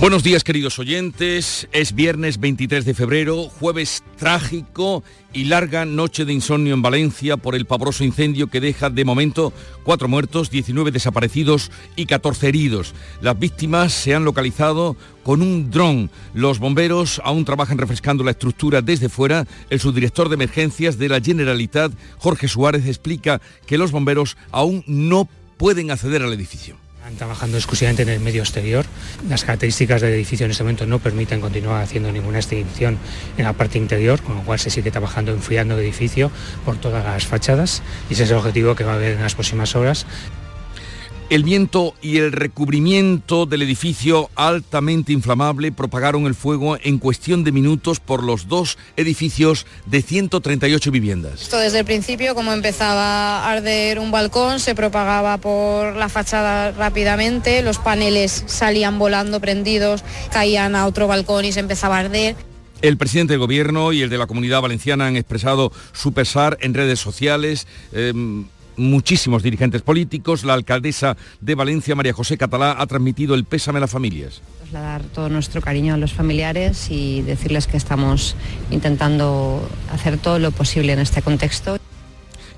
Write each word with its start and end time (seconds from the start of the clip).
Buenos 0.00 0.22
días 0.22 0.44
queridos 0.44 0.78
oyentes, 0.78 1.66
es 1.72 1.92
viernes 1.92 2.38
23 2.38 2.84
de 2.84 2.94
febrero, 2.94 3.48
jueves 3.48 4.04
trágico 4.16 5.02
y 5.32 5.46
larga 5.46 5.86
noche 5.86 6.24
de 6.24 6.32
insomnio 6.32 6.72
en 6.72 6.82
Valencia 6.82 7.36
por 7.36 7.56
el 7.56 7.66
pavoroso 7.66 8.04
incendio 8.04 8.46
que 8.46 8.60
deja 8.60 8.90
de 8.90 9.04
momento 9.04 9.52
cuatro 9.82 10.06
muertos, 10.06 10.50
19 10.50 10.92
desaparecidos 10.92 11.72
y 11.96 12.06
14 12.06 12.46
heridos. 12.46 12.94
Las 13.20 13.36
víctimas 13.40 13.92
se 13.92 14.14
han 14.14 14.24
localizado 14.24 14.96
con 15.24 15.42
un 15.42 15.68
dron. 15.68 16.12
Los 16.32 16.60
bomberos 16.60 17.20
aún 17.24 17.44
trabajan 17.44 17.76
refrescando 17.76 18.22
la 18.22 18.30
estructura 18.30 18.82
desde 18.82 19.08
fuera. 19.08 19.48
El 19.68 19.80
subdirector 19.80 20.28
de 20.28 20.36
emergencias 20.36 20.96
de 20.98 21.08
la 21.08 21.20
Generalitat, 21.20 21.90
Jorge 22.18 22.46
Suárez, 22.46 22.86
explica 22.86 23.40
que 23.66 23.78
los 23.78 23.90
bomberos 23.90 24.36
aún 24.52 24.84
no 24.86 25.28
pueden 25.56 25.90
acceder 25.90 26.22
al 26.22 26.32
edificio 26.32 26.76
trabajando 27.16 27.56
exclusivamente 27.56 28.02
en 28.02 28.08
el 28.08 28.20
medio 28.20 28.42
exterior. 28.42 28.84
Las 29.28 29.44
características 29.44 30.00
del 30.00 30.12
edificio 30.14 30.44
en 30.44 30.50
este 30.50 30.62
momento 30.62 30.86
no 30.86 30.98
permiten 30.98 31.40
continuar 31.40 31.82
haciendo 31.82 32.12
ninguna 32.12 32.38
extinción 32.38 32.98
en 33.36 33.44
la 33.44 33.52
parte 33.52 33.78
interior, 33.78 34.20
con 34.22 34.36
lo 34.36 34.42
cual 34.42 34.58
se 34.58 34.70
sigue 34.70 34.90
trabajando 34.90 35.32
enfriando 35.32 35.74
el 35.74 35.80
edificio 35.80 36.30
por 36.64 36.76
todas 36.76 37.04
las 37.04 37.26
fachadas 37.26 37.82
y 38.10 38.14
ese 38.14 38.24
es 38.24 38.30
el 38.30 38.36
objetivo 38.36 38.74
que 38.74 38.84
va 38.84 38.92
a 38.92 38.96
haber 38.96 39.12
en 39.12 39.22
las 39.22 39.34
próximas 39.34 39.74
horas. 39.76 40.06
El 41.30 41.44
viento 41.44 41.94
y 42.00 42.16
el 42.16 42.32
recubrimiento 42.32 43.44
del 43.44 43.60
edificio 43.60 44.30
altamente 44.34 45.12
inflamable 45.12 45.72
propagaron 45.72 46.24
el 46.24 46.34
fuego 46.34 46.78
en 46.82 46.96
cuestión 46.96 47.44
de 47.44 47.52
minutos 47.52 48.00
por 48.00 48.22
los 48.22 48.48
dos 48.48 48.78
edificios 48.96 49.66
de 49.84 50.00
138 50.00 50.90
viviendas. 50.90 51.42
Esto 51.42 51.58
desde 51.58 51.80
el 51.80 51.84
principio, 51.84 52.34
como 52.34 52.54
empezaba 52.54 53.40
a 53.40 53.52
arder 53.52 53.98
un 53.98 54.10
balcón, 54.10 54.58
se 54.58 54.74
propagaba 54.74 55.36
por 55.36 55.96
la 55.96 56.08
fachada 56.08 56.72
rápidamente, 56.72 57.60
los 57.60 57.76
paneles 57.76 58.44
salían 58.46 58.98
volando 58.98 59.38
prendidos, 59.38 60.04
caían 60.32 60.74
a 60.76 60.86
otro 60.86 61.08
balcón 61.08 61.44
y 61.44 61.52
se 61.52 61.60
empezaba 61.60 61.98
a 61.98 62.00
arder. 62.00 62.36
El 62.80 62.96
presidente 62.96 63.34
del 63.34 63.40
gobierno 63.40 63.92
y 63.92 64.00
el 64.00 64.08
de 64.08 64.16
la 64.16 64.26
comunidad 64.26 64.62
valenciana 64.62 65.08
han 65.08 65.16
expresado 65.16 65.72
su 65.92 66.12
pesar 66.12 66.56
en 66.62 66.72
redes 66.72 67.00
sociales. 67.00 67.66
Em, 67.92 68.46
muchísimos 68.78 69.42
dirigentes 69.42 69.82
políticos. 69.82 70.44
La 70.44 70.54
alcaldesa 70.54 71.16
de 71.40 71.54
Valencia, 71.54 71.94
María 71.94 72.12
José 72.12 72.38
Catalá, 72.38 72.76
ha 72.78 72.86
transmitido 72.86 73.34
el 73.34 73.44
pésame 73.44 73.78
a 73.78 73.80
las 73.82 73.90
familias. 73.90 74.40
Dar 74.72 75.02
todo 75.02 75.28
nuestro 75.28 75.60
cariño 75.60 75.94
a 75.94 75.96
los 75.96 76.12
familiares 76.12 76.90
y 76.90 77.22
decirles 77.22 77.66
que 77.66 77.76
estamos 77.76 78.36
intentando 78.70 79.68
hacer 79.92 80.18
todo 80.18 80.38
lo 80.38 80.50
posible 80.50 80.92
en 80.92 81.00
este 81.00 81.22
contexto. 81.22 81.78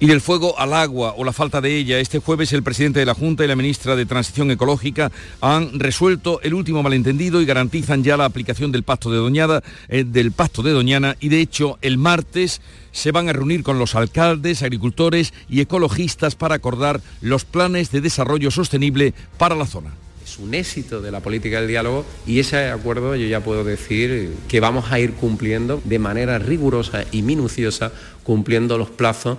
Y 0.02 0.06
del 0.06 0.22
fuego 0.22 0.58
al 0.58 0.72
agua 0.72 1.12
o 1.18 1.24
la 1.24 1.32
falta 1.34 1.60
de 1.60 1.76
ella, 1.76 1.98
este 1.98 2.20
jueves 2.20 2.54
el 2.54 2.62
presidente 2.62 3.00
de 3.00 3.04
la 3.04 3.12
Junta 3.12 3.44
y 3.44 3.48
la 3.48 3.54
ministra 3.54 3.96
de 3.96 4.06
Transición 4.06 4.50
Ecológica 4.50 5.12
han 5.42 5.78
resuelto 5.78 6.40
el 6.40 6.54
último 6.54 6.82
malentendido 6.82 7.42
y 7.42 7.44
garantizan 7.44 8.02
ya 8.02 8.16
la 8.16 8.24
aplicación 8.24 8.72
del 8.72 8.82
pacto 8.82 9.10
de 9.10 9.18
Doñada, 9.18 9.62
eh, 9.88 10.04
de 10.04 10.30
Doñana. 10.72 11.16
Y 11.20 11.28
de 11.28 11.42
hecho 11.42 11.78
el 11.82 11.98
martes 11.98 12.62
se 12.92 13.12
van 13.12 13.28
a 13.28 13.34
reunir 13.34 13.62
con 13.62 13.78
los 13.78 13.94
alcaldes, 13.94 14.62
agricultores 14.62 15.34
y 15.50 15.60
ecologistas 15.60 16.34
para 16.34 16.54
acordar 16.54 17.02
los 17.20 17.44
planes 17.44 17.90
de 17.90 18.00
desarrollo 18.00 18.50
sostenible 18.50 19.12
para 19.36 19.54
la 19.54 19.66
zona. 19.66 19.90
Es 20.24 20.38
un 20.38 20.54
éxito 20.54 21.02
de 21.02 21.10
la 21.10 21.20
política 21.20 21.58
del 21.58 21.68
diálogo 21.68 22.06
y 22.26 22.38
ese 22.38 22.70
acuerdo 22.70 23.16
yo 23.16 23.26
ya 23.26 23.40
puedo 23.40 23.64
decir 23.64 24.34
que 24.48 24.60
vamos 24.60 24.92
a 24.92 24.98
ir 24.98 25.12
cumpliendo 25.12 25.82
de 25.84 25.98
manera 25.98 26.38
rigurosa 26.38 27.04
y 27.12 27.20
minuciosa, 27.20 27.92
cumpliendo 28.24 28.78
los 28.78 28.88
plazos 28.88 29.36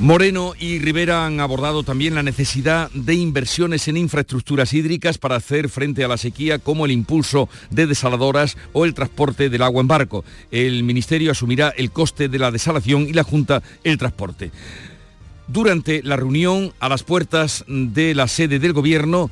Moreno 0.00 0.54
y 0.58 0.80
Rivera 0.80 1.24
han 1.24 1.38
abordado 1.40 1.84
también 1.84 2.16
la 2.16 2.22
necesidad 2.22 2.90
de 2.90 3.14
inversiones 3.14 3.86
en 3.86 3.96
infraestructuras 3.96 4.74
hídricas 4.74 5.18
para 5.18 5.36
hacer 5.36 5.68
frente 5.68 6.04
a 6.04 6.08
la 6.08 6.18
sequía, 6.18 6.58
como 6.58 6.84
el 6.84 6.90
impulso 6.90 7.48
de 7.70 7.86
desaladoras 7.86 8.56
o 8.72 8.84
el 8.84 8.92
transporte 8.92 9.48
del 9.48 9.62
agua 9.62 9.80
en 9.80 9.88
barco. 9.88 10.24
El 10.50 10.82
Ministerio 10.82 11.30
asumirá 11.30 11.70
el 11.70 11.92
coste 11.92 12.28
de 12.28 12.38
la 12.38 12.50
desalación 12.50 13.02
y 13.02 13.12
la 13.12 13.22
Junta 13.22 13.62
el 13.84 13.96
transporte. 13.96 14.50
Durante 15.46 16.02
la 16.02 16.16
reunión 16.16 16.72
a 16.80 16.88
las 16.88 17.02
puertas 17.02 17.64
de 17.68 18.14
la 18.14 18.26
sede 18.28 18.58
del 18.58 18.72
Gobierno, 18.72 19.30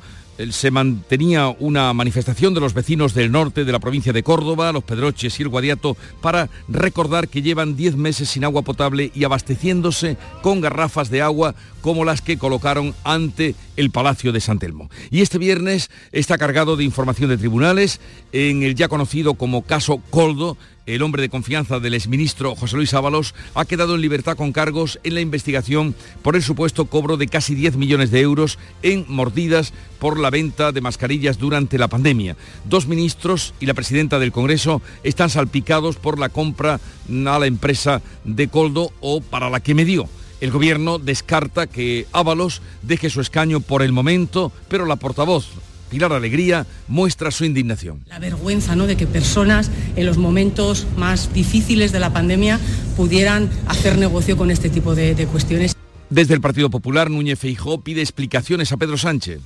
se 0.51 0.71
mantenía 0.71 1.49
una 1.59 1.93
manifestación 1.93 2.53
de 2.53 2.59
los 2.59 2.73
vecinos 2.73 3.13
del 3.13 3.31
norte 3.31 3.65
de 3.65 3.71
la 3.71 3.79
provincia 3.79 4.13
de 4.13 4.23
Córdoba, 4.23 4.71
los 4.71 4.83
Pedroches 4.83 5.39
y 5.39 5.43
el 5.43 5.49
Guadiato, 5.49 5.95
para 6.21 6.49
recordar 6.67 7.27
que 7.27 7.41
llevan 7.41 7.75
10 7.75 7.95
meses 7.97 8.29
sin 8.29 8.43
agua 8.43 8.63
potable 8.63 9.11
y 9.13 9.23
abasteciéndose 9.23 10.17
con 10.41 10.61
garrafas 10.61 11.09
de 11.09 11.21
agua 11.21 11.55
como 11.83 12.05
las 12.05 12.21
que 12.21 12.37
colocaron 12.37 12.95
ante 13.03 13.55
el 13.75 13.91
Palacio 13.91 14.31
de 14.31 14.39
San 14.39 14.57
Telmo. 14.57 14.89
Y 15.11 15.21
este 15.21 15.37
viernes 15.37 15.91
está 16.13 16.37
cargado 16.37 16.77
de 16.77 16.85
información 16.85 17.29
de 17.29 17.37
tribunales 17.37 17.99
en 18.31 18.63
el 18.63 18.73
ya 18.73 18.87
conocido 18.87 19.33
como 19.33 19.63
caso 19.63 20.01
Coldo, 20.09 20.57
el 20.85 21.01
hombre 21.01 21.21
de 21.21 21.29
confianza 21.29 21.79
del 21.79 21.93
exministro 21.93 22.55
José 22.55 22.77
Luis 22.77 22.93
Ábalos, 22.93 23.35
ha 23.53 23.65
quedado 23.65 23.95
en 23.95 24.01
libertad 24.01 24.37
con 24.37 24.53
cargos 24.53 24.99
en 25.03 25.13
la 25.13 25.21
investigación 25.21 25.93
por 26.21 26.37
el 26.37 26.41
supuesto 26.41 26.85
cobro 26.85 27.17
de 27.17 27.27
casi 27.27 27.53
10 27.53 27.75
millones 27.75 28.11
de 28.11 28.21
euros 28.21 28.59
en 28.81 29.05
mordidas 29.09 29.73
por 29.99 30.17
la 30.17 30.29
venta 30.29 30.71
de 30.71 30.81
mascarillas 30.81 31.37
durante 31.37 31.77
la 31.77 31.89
pandemia. 31.89 32.37
Dos 32.63 32.87
ministros 32.87 33.53
y 33.59 33.65
la 33.65 33.73
presidenta 33.73 34.19
del 34.19 34.31
Congreso 34.31 34.81
están 35.03 35.29
salpicados 35.29 35.97
por 35.97 36.17
la 36.17 36.29
compra 36.29 36.79
a 37.09 37.39
la 37.39 37.45
empresa 37.45 38.01
de 38.23 38.47
Coldo 38.47 38.91
o 39.01 39.19
para 39.19 39.49
la 39.49 39.59
que 39.59 39.75
me 39.75 39.83
dio. 39.83 40.07
El 40.43 40.51
gobierno 40.51 40.99
descarta 40.99 41.67
que 41.67 42.05
Ábalos 42.11 42.61
deje 42.81 43.09
su 43.09 43.21
escaño 43.21 43.61
por 43.61 43.81
el 43.81 43.93
momento, 43.93 44.51
pero 44.67 44.85
la 44.85 44.97
portavoz 44.97 45.47
Pilar 45.89 46.11
Alegría 46.11 46.67
muestra 46.89 47.31
su 47.31 47.45
indignación. 47.45 48.03
La 48.09 48.19
vergüenza 48.19 48.75
¿no? 48.75 48.85
de 48.85 48.97
que 48.97 49.07
personas 49.07 49.71
en 49.95 50.05
los 50.05 50.17
momentos 50.17 50.85
más 50.97 51.33
difíciles 51.33 51.93
de 51.93 52.01
la 52.01 52.11
pandemia 52.11 52.59
pudieran 52.97 53.49
hacer 53.67 53.97
negocio 53.97 54.35
con 54.35 54.51
este 54.51 54.69
tipo 54.69 54.95
de, 54.95 55.15
cuestiones. 55.31 55.77
Desde 56.09 56.33
el 56.33 56.41
Partido 56.41 56.69
Popular, 56.69 57.09
Núñez 57.09 57.39
Feijó 57.39 57.79
pide 57.81 58.01
explicaciones 58.01 58.73
a 58.73 58.75
Pedro 58.75 58.97
Sánchez. 58.97 59.39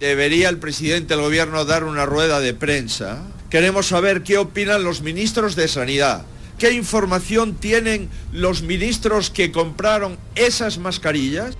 Debería 0.00 0.48
el 0.48 0.56
presidente 0.56 1.16
del 1.16 1.22
gobierno 1.22 1.66
dar 1.66 1.84
una 1.84 2.06
rueda 2.06 2.40
de 2.40 2.54
prensa. 2.54 3.26
Queremos 3.50 3.88
saber 3.88 4.22
qué 4.22 4.38
opinan 4.38 4.84
los 4.84 5.02
ministros 5.02 5.54
de 5.54 5.68
Sanidad. 5.68 6.24
¿Qué 6.58 6.72
información 6.72 7.54
tienen 7.54 8.08
los 8.32 8.62
ministros 8.62 9.30
que 9.30 9.52
compraron 9.52 10.18
esas 10.34 10.78
mascarillas? 10.78 11.56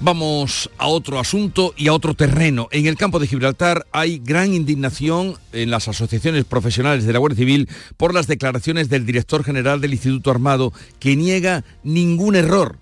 Vamos 0.00 0.68
a 0.78 0.88
otro 0.88 1.20
asunto 1.20 1.74
y 1.76 1.86
a 1.86 1.92
otro 1.92 2.14
terreno. 2.14 2.68
En 2.72 2.86
el 2.86 2.96
campo 2.96 3.20
de 3.20 3.28
Gibraltar 3.28 3.86
hay 3.92 4.18
gran 4.18 4.52
indignación 4.52 5.36
en 5.52 5.70
las 5.70 5.86
asociaciones 5.86 6.44
profesionales 6.44 7.04
de 7.04 7.12
la 7.12 7.20
Guardia 7.20 7.38
Civil 7.38 7.68
por 7.96 8.12
las 8.12 8.26
declaraciones 8.26 8.88
del 8.88 9.06
director 9.06 9.44
general 9.44 9.80
del 9.80 9.92
Instituto 9.92 10.32
Armado 10.32 10.72
que 10.98 11.14
niega 11.14 11.64
ningún 11.84 12.34
error 12.34 12.78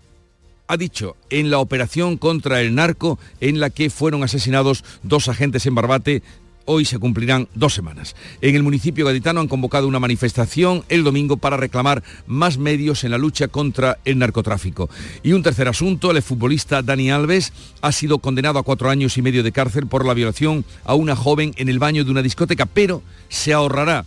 ha 0.69 0.77
dicho 0.77 1.17
en 1.31 1.51
la 1.51 1.59
operación 1.59 2.19
contra 2.19 2.61
el 2.61 2.75
narco 2.75 3.19
en 3.41 3.59
la 3.59 3.71
que 3.71 3.91
fueron 3.91 4.23
asesinados 4.23 4.85
dos 5.03 5.29
agentes 5.29 5.67
en 5.67 5.75
Barbate 5.75 6.23
hoy 6.71 6.85
se 6.85 6.99
cumplirán 6.99 7.49
dos 7.55 7.73
semanas. 7.73 8.15
En 8.43 8.55
el 8.55 8.63
municipio 8.63 9.07
gaditano 9.07 9.41
han 9.41 9.49
convocado 9.49 9.89
una 9.89 9.99
manifestación 9.99 10.85
el 10.91 11.03
domingo 11.03 11.39
para 11.39 11.57
reclamar 11.57 12.03
más 12.27 12.59
medios 12.59 13.05
en 13.05 13.11
la 13.11 13.19
lucha 13.19 13.49
contra 13.49 13.99
el 14.05 14.19
narcotráfico. 14.19 14.91
Y 15.23 15.33
un 15.33 15.43
tercer 15.43 15.67
asunto, 15.67 16.11
el 16.11 16.23
futbolista 16.23 16.83
Dani 16.83 17.11
Alves 17.11 17.55
ha 17.81 17.91
sido 17.91 18.19
condenado 18.19 18.59
a 18.59 18.65
cuatro 18.65 18.91
años 18.91 19.17
y 19.17 19.23
medio 19.23 19.43
de 19.43 19.51
cárcel 19.51 19.87
por 19.87 20.05
la 20.05 20.13
violación 20.13 20.67
a 20.85 20.95
una 20.95 21.17
joven 21.17 21.55
en 21.57 21.71
el 21.71 21.79
baño 21.79 22.05
de 22.05 22.11
una 22.11 22.23
discoteca, 22.23 22.67
pero 22.67 23.03
se 23.31 23.55
ahorrará 23.55 24.05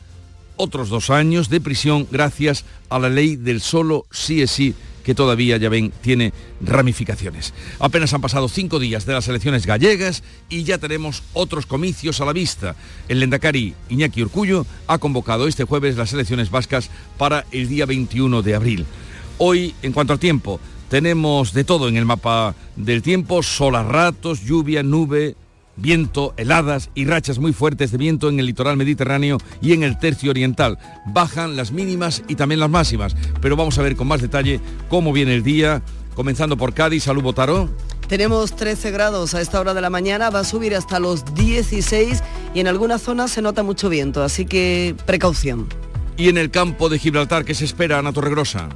otros 0.56 0.90
dos 0.90 1.10
años 1.10 1.50
de 1.50 1.62
prisión 1.62 2.08
gracias 2.12 2.66
a 2.90 3.00
la 3.00 3.10
ley 3.10 3.38
del 3.38 3.62
solo 3.62 4.06
sí 4.12 4.44
es 4.44 4.52
sí 4.52 4.76
que 5.04 5.16
todavía, 5.16 5.58
ya 5.58 5.70
ven, 5.70 5.92
tiene 6.02 6.34
ramificaciones. 6.62 7.54
Apenas 7.80 8.14
han 8.14 8.22
pasado 8.22 8.50
cinco 8.50 8.80
días 8.80 9.06
de 9.06 9.14
las 9.14 9.28
elecciones 9.28 9.66
gallegas 9.66 10.24
y 10.50 10.64
ya 10.64 10.78
tenemos 10.78 11.24
otros 11.34 11.66
comicios 11.66 12.22
a 12.22 12.26
la 12.26 12.34
vista. 12.34 12.76
El 13.08 13.20
Lendakari 13.20 13.74
Iñaki 13.90 14.22
Urcullo 14.24 14.66
ha 14.88 14.98
convocado 14.98 15.48
este 15.48 15.64
jueves 15.64 15.98
las 15.98 16.14
elecciones 16.14 16.50
vascas 16.50 16.90
para 17.18 17.46
el 17.52 17.68
día 17.68 17.86
21 17.86 18.42
de 18.42 18.56
abril. 18.56 18.86
Hoy, 19.38 19.74
en 19.82 19.92
cuanto 19.92 20.14
al 20.14 20.20
tiempo, 20.20 20.60
tenemos 20.90 21.54
de 21.54 21.64
todo 21.64 21.88
en 21.88 21.98
el 21.98 22.06
mapa 22.06 22.54
del 22.76 23.02
tiempo, 23.02 23.42
sol 23.44 23.74
ratos, 23.74 24.44
lluvia, 24.44 24.84
nube, 24.84 25.36
viento, 25.76 26.34
heladas 26.38 26.90
y 26.96 27.06
rachas 27.06 27.40
muy 27.40 27.54
fuertes 27.54 27.92
de 27.92 27.98
viento 27.98 28.30
en 28.30 28.40
el 28.40 28.46
litoral 28.46 28.78
mediterráneo 28.78 29.38
y 29.62 29.74
en 29.74 29.84
el 29.84 29.98
tercio 29.98 30.32
oriental. 30.32 30.78
Bajan 31.08 31.56
las 31.56 31.72
mínimas 31.72 32.24
y 32.28 32.36
también 32.36 32.60
las 32.60 32.70
máximas, 32.70 33.16
pero 33.42 33.56
vamos 33.56 33.78
a 33.78 33.82
ver 33.82 33.96
con 33.96 34.08
más 34.08 34.22
detalle 34.22 34.60
cómo 34.90 35.14
viene 35.14 35.34
el 35.34 35.44
día 35.44 35.82
comenzando 36.16 36.58
por 36.58 36.74
Cádiz. 36.74 37.04
Salud, 37.04 37.24
Botaro. 37.24 37.70
Tenemos 38.08 38.56
13 38.56 38.92
grados 38.92 39.34
a 39.34 39.42
esta 39.42 39.60
hora 39.60 39.74
de 39.74 39.82
la 39.82 39.90
mañana, 39.90 40.30
va 40.30 40.40
a 40.40 40.44
subir 40.44 40.76
hasta 40.76 41.00
los 41.00 41.34
16 41.34 42.22
y 42.54 42.60
en 42.60 42.68
algunas 42.68 43.02
zonas 43.02 43.32
se 43.32 43.42
nota 43.42 43.64
mucho 43.64 43.88
viento, 43.88 44.22
así 44.22 44.46
que 44.46 44.96
precaución. 45.06 45.68
Y 46.18 46.28
en 46.28 46.38
el 46.38 46.52
campo 46.52 46.90
de 46.90 47.00
Gibraltar, 47.00 47.46
¿qué 47.46 47.56
se 47.56 47.64
espera, 47.64 48.00
Ana 48.00 48.12
Torregrosa? 48.12 48.70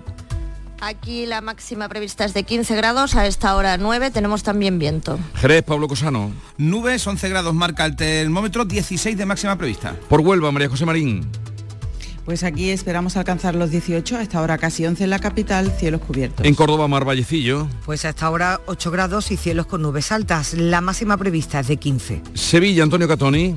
Aquí 0.82 1.26
la 1.26 1.42
máxima 1.42 1.88
prevista 1.90 2.26
es 2.26 2.34
de 2.34 2.44
15 2.44 2.76
grados, 2.76 3.16
a 3.16 3.26
esta 3.26 3.56
hora 3.56 3.78
9 3.78 4.12
tenemos 4.12 4.44
también 4.44 4.78
viento. 4.78 5.18
Jerez, 5.36 5.64
Pablo 5.64 5.88
Cosano. 5.88 6.32
Nubes, 6.58 7.06
11 7.08 7.30
grados 7.30 7.54
marca 7.54 7.86
el 7.86 7.96
termómetro, 7.96 8.66
16 8.66 9.18
de 9.18 9.26
máxima 9.26 9.58
prevista. 9.58 9.96
Por 10.10 10.22
Huelva, 10.22 10.52
María 10.52 10.70
José 10.70 10.86
Marín. 10.86 11.26
Pues 12.26 12.44
aquí 12.44 12.72
esperamos 12.72 13.18
alcanzar 13.18 13.54
los 13.54 13.70
18, 13.70 14.18
a 14.18 14.22
esta 14.24 14.42
hora 14.42 14.58
casi 14.58 14.84
11 14.84 15.04
en 15.04 15.10
la 15.12 15.20
capital, 15.20 15.72
cielos 15.72 16.02
cubiertos. 16.02 16.44
En 16.44 16.56
Córdoba, 16.56 16.88
Mar 16.88 17.06
Vallecillo. 17.06 17.68
Pues 17.86 18.04
a 18.04 18.10
esta 18.10 18.30
hora 18.32 18.62
8 18.66 18.90
grados 18.90 19.30
y 19.30 19.38
cielos 19.38 19.68
con 19.68 19.84
nubes 19.84 20.12
altas. 20.12 20.56
La 20.56 20.82
máxima 20.82 21.18
prevista 21.18 21.60
es 21.60 21.68
de 21.68 21.78
15. 21.78 22.24
Sevilla, 22.34 22.82
Antonio 22.82 23.08
Catoni. 23.08 23.56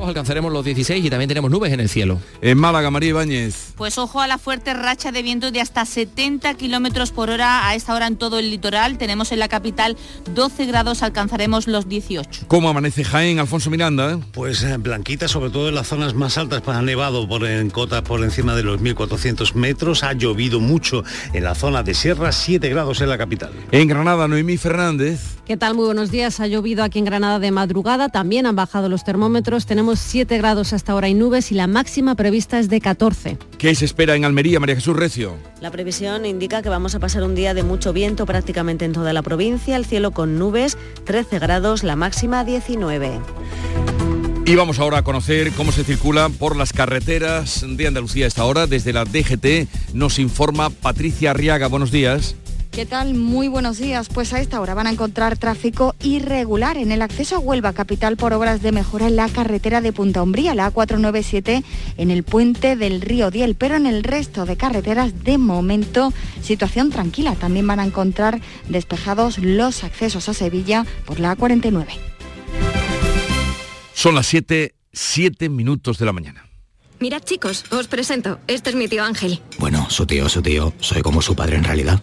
Alcanzaremos 0.00 0.52
los 0.52 0.64
16 0.64 1.04
y 1.04 1.10
también 1.10 1.28
tenemos 1.28 1.50
nubes 1.50 1.72
en 1.72 1.80
el 1.80 1.88
cielo. 1.88 2.20
En 2.42 2.58
Málaga, 2.58 2.90
María 2.90 3.10
Ibáñez. 3.10 3.72
Pues 3.76 3.96
ojo 3.98 4.20
a 4.20 4.26
la 4.26 4.38
fuerte 4.38 4.74
racha 4.74 5.12
de 5.12 5.22
viento 5.22 5.50
de 5.50 5.60
hasta 5.60 5.84
70 5.84 6.54
kilómetros 6.54 7.10
por 7.10 7.30
hora 7.30 7.68
a 7.68 7.74
esta 7.74 7.94
hora 7.94 8.06
en 8.06 8.16
todo 8.16 8.38
el 8.38 8.50
litoral. 8.50 8.98
Tenemos 8.98 9.32
en 9.32 9.38
la 9.38 9.48
capital 9.48 9.96
12 10.34 10.66
grados, 10.66 11.02
alcanzaremos 11.02 11.68
los 11.68 11.88
18. 11.88 12.46
¿Cómo 12.48 12.68
amanece 12.68 13.04
Jaén, 13.04 13.38
Alfonso 13.38 13.70
Miranda? 13.70 14.18
Pues 14.32 14.62
eh, 14.62 14.76
blanquita, 14.78 15.28
sobre 15.28 15.50
todo 15.50 15.68
en 15.68 15.74
las 15.74 15.88
zonas 15.88 16.14
más 16.14 16.38
altas, 16.38 16.60
pues 16.62 16.76
ha 16.76 16.82
nevado 16.82 17.28
por, 17.28 17.46
en 17.46 17.70
cotas 17.70 18.02
por 18.02 18.22
encima 18.22 18.54
de 18.54 18.62
los 18.62 18.80
1.400 18.80 19.54
metros. 19.54 20.02
Ha 20.02 20.12
llovido 20.12 20.60
mucho 20.60 21.04
en 21.32 21.44
la 21.44 21.54
zona 21.54 21.82
de 21.82 21.94
Sierra, 21.94 22.32
7 22.32 22.68
grados 22.68 23.00
en 23.00 23.08
la 23.08 23.18
capital. 23.18 23.52
En 23.70 23.88
Granada, 23.88 24.28
Noemí 24.28 24.56
Fernández. 24.56 25.34
¿Qué 25.46 25.58
tal? 25.58 25.74
Muy 25.74 25.84
buenos 25.84 26.10
días. 26.10 26.40
Ha 26.40 26.46
llovido 26.46 26.82
aquí 26.82 26.98
en 26.98 27.04
Granada 27.04 27.38
de 27.38 27.50
madrugada. 27.50 28.08
También 28.08 28.46
han 28.46 28.56
bajado 28.56 28.88
los 28.88 29.04
termómetros. 29.04 29.66
Tenemos 29.66 29.83
7 29.94 30.38
grados 30.38 30.72
hasta 30.72 30.92
ahora 30.92 31.08
y 31.08 31.14
nubes 31.14 31.52
y 31.52 31.54
la 31.54 31.66
máxima 31.66 32.14
prevista 32.14 32.58
es 32.58 32.68
de 32.68 32.80
14. 32.80 33.38
¿Qué 33.58 33.74
se 33.74 33.84
espera 33.84 34.16
en 34.16 34.24
Almería, 34.24 34.60
María 34.60 34.74
Jesús 34.74 34.96
Recio? 34.96 35.36
La 35.60 35.70
previsión 35.70 36.26
indica 36.26 36.62
que 36.62 36.68
vamos 36.68 36.94
a 36.94 37.00
pasar 37.00 37.22
un 37.22 37.34
día 37.34 37.54
de 37.54 37.62
mucho 37.62 37.92
viento 37.92 38.26
prácticamente 38.26 38.84
en 38.84 38.92
toda 38.92 39.12
la 39.12 39.22
provincia, 39.22 39.76
el 39.76 39.84
cielo 39.84 40.10
con 40.10 40.38
nubes, 40.38 40.76
13 41.04 41.38
grados, 41.38 41.84
la 41.84 41.96
máxima 41.96 42.44
19. 42.44 43.20
Y 44.46 44.54
vamos 44.56 44.78
ahora 44.78 44.98
a 44.98 45.02
conocer 45.02 45.52
cómo 45.52 45.72
se 45.72 45.84
circula 45.84 46.28
por 46.28 46.56
las 46.56 46.72
carreteras 46.72 47.64
de 47.66 47.86
Andalucía 47.86 48.26
a 48.26 48.28
esta 48.28 48.44
hora. 48.44 48.66
Desde 48.66 48.92
la 48.92 49.04
DGT 49.04 49.94
nos 49.94 50.18
informa 50.18 50.68
Patricia 50.68 51.30
Arriaga. 51.30 51.68
Buenos 51.68 51.90
días. 51.90 52.36
¿Qué 52.74 52.86
tal? 52.86 53.14
Muy 53.14 53.46
buenos 53.46 53.78
días. 53.78 54.08
Pues 54.08 54.32
a 54.32 54.40
esta 54.40 54.60
hora 54.60 54.74
van 54.74 54.88
a 54.88 54.90
encontrar 54.90 55.38
tráfico 55.38 55.94
irregular 56.02 56.76
en 56.76 56.90
el 56.90 57.02
acceso 57.02 57.36
a 57.36 57.38
Huelva, 57.38 57.72
capital, 57.72 58.16
por 58.16 58.32
obras 58.32 58.62
de 58.62 58.72
mejora 58.72 59.06
en 59.06 59.14
la 59.14 59.28
carretera 59.28 59.80
de 59.80 59.92
Punta 59.92 60.24
Umbría, 60.24 60.56
la 60.56 60.72
A497, 60.72 61.62
en 61.98 62.10
el 62.10 62.24
puente 62.24 62.74
del 62.74 63.00
río 63.00 63.30
Diel, 63.30 63.54
pero 63.54 63.76
en 63.76 63.86
el 63.86 64.02
resto 64.02 64.44
de 64.44 64.56
carreteras, 64.56 65.22
de 65.22 65.38
momento, 65.38 66.12
situación 66.42 66.90
tranquila. 66.90 67.36
También 67.36 67.64
van 67.68 67.78
a 67.78 67.84
encontrar 67.84 68.40
despejados 68.68 69.38
los 69.38 69.84
accesos 69.84 70.28
a 70.28 70.34
Sevilla 70.34 70.84
por 71.04 71.20
la 71.20 71.36
A49. 71.36 71.86
Son 73.92 74.16
las 74.16 74.26
7, 74.26 74.74
7 74.92 75.48
minutos 75.48 75.98
de 75.98 76.06
la 76.06 76.12
mañana. 76.12 76.50
Mirad 76.98 77.22
chicos, 77.22 77.66
os 77.70 77.86
presento. 77.86 78.40
Este 78.48 78.70
es 78.70 78.76
mi 78.76 78.88
tío 78.88 79.04
Ángel. 79.04 79.40
Bueno, 79.58 79.88
su 79.90 80.06
tío, 80.06 80.28
su 80.28 80.42
tío. 80.42 80.72
Soy 80.80 81.02
como 81.02 81.22
su 81.22 81.36
padre 81.36 81.56
en 81.56 81.62
realidad. 81.62 82.02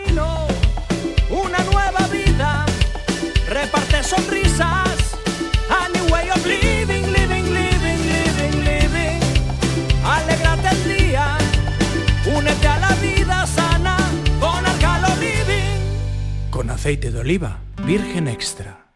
aceite 16.81 17.11
de 17.11 17.19
oliva, 17.19 17.59
virgen 17.85 18.27
extra. 18.27 18.91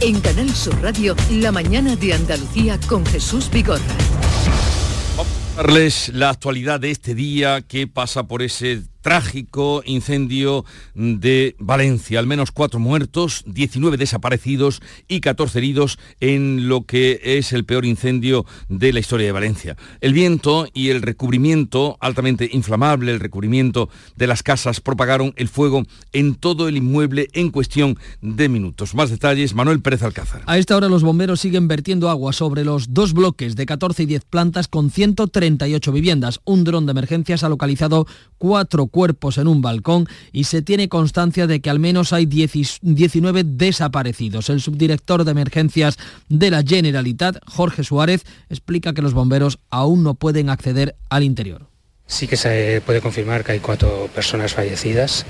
En 0.00 0.20
Canal 0.20 0.50
Sur 0.50 0.78
Radio, 0.82 1.16
la 1.30 1.50
mañana 1.50 1.96
de 1.96 2.12
Andalucía 2.12 2.78
con 2.86 3.06
Jesús 3.06 3.48
Vigorra. 3.50 3.80
Darles 5.56 6.10
la 6.10 6.28
actualidad 6.28 6.78
de 6.78 6.90
este 6.90 7.14
día 7.14 7.62
que 7.62 7.86
pasa 7.86 8.24
por 8.24 8.42
ese 8.42 8.82
trágico 9.04 9.82
incendio 9.84 10.64
de 10.94 11.56
Valencia. 11.58 12.18
Al 12.18 12.26
menos 12.26 12.52
cuatro 12.52 12.80
muertos, 12.80 13.44
19 13.46 13.98
desaparecidos 13.98 14.80
y 15.08 15.20
14 15.20 15.58
heridos 15.58 15.98
en 16.20 16.68
lo 16.68 16.86
que 16.86 17.20
es 17.22 17.52
el 17.52 17.66
peor 17.66 17.84
incendio 17.84 18.46
de 18.70 18.94
la 18.94 19.00
historia 19.00 19.26
de 19.26 19.32
Valencia. 19.32 19.76
El 20.00 20.14
viento 20.14 20.66
y 20.72 20.88
el 20.88 21.02
recubrimiento 21.02 21.98
altamente 22.00 22.48
inflamable, 22.50 23.12
el 23.12 23.20
recubrimiento 23.20 23.90
de 24.16 24.26
las 24.26 24.42
casas 24.42 24.80
propagaron 24.80 25.34
el 25.36 25.48
fuego 25.48 25.82
en 26.14 26.34
todo 26.34 26.66
el 26.66 26.78
inmueble 26.78 27.28
en 27.34 27.50
cuestión 27.50 27.98
de 28.22 28.48
minutos. 28.48 28.94
Más 28.94 29.10
detalles, 29.10 29.54
Manuel 29.54 29.82
Pérez 29.82 30.02
Alcázar. 30.02 30.44
A 30.46 30.56
esta 30.56 30.76
hora 30.76 30.88
los 30.88 31.02
bomberos 31.02 31.40
siguen 31.40 31.68
vertiendo 31.68 32.08
agua 32.08 32.32
sobre 32.32 32.64
los 32.64 32.94
dos 32.94 33.12
bloques 33.12 33.54
de 33.54 33.66
14 33.66 34.04
y 34.04 34.06
10 34.06 34.24
plantas 34.24 34.66
con 34.66 34.90
138 34.90 35.92
viviendas. 35.92 36.40
Un 36.46 36.64
dron 36.64 36.86
de 36.86 36.92
emergencias 36.92 37.44
ha 37.44 37.50
localizado 37.50 38.06
cuatro 38.38 38.86
cuerpos 38.94 39.38
en 39.38 39.48
un 39.48 39.60
balcón 39.60 40.06
y 40.30 40.44
se 40.44 40.62
tiene 40.62 40.88
constancia 40.88 41.48
de 41.48 41.60
que 41.60 41.68
al 41.68 41.80
menos 41.80 42.12
hay 42.12 42.26
19 42.26 43.42
desaparecidos. 43.44 44.48
El 44.50 44.60
subdirector 44.60 45.24
de 45.24 45.32
emergencias 45.32 45.98
de 46.28 46.52
la 46.52 46.62
Generalitat, 46.62 47.38
Jorge 47.44 47.82
Suárez, 47.82 48.24
explica 48.48 48.94
que 48.94 49.02
los 49.02 49.12
bomberos 49.12 49.58
aún 49.68 50.04
no 50.04 50.14
pueden 50.14 50.48
acceder 50.48 50.94
al 51.10 51.24
interior. 51.24 51.73
Sí 52.06 52.28
que 52.28 52.36
se 52.36 52.82
puede 52.84 53.00
confirmar 53.00 53.44
que 53.44 53.52
hay 53.52 53.60
cuatro 53.60 54.08
personas 54.14 54.52
fallecidas. 54.52 55.24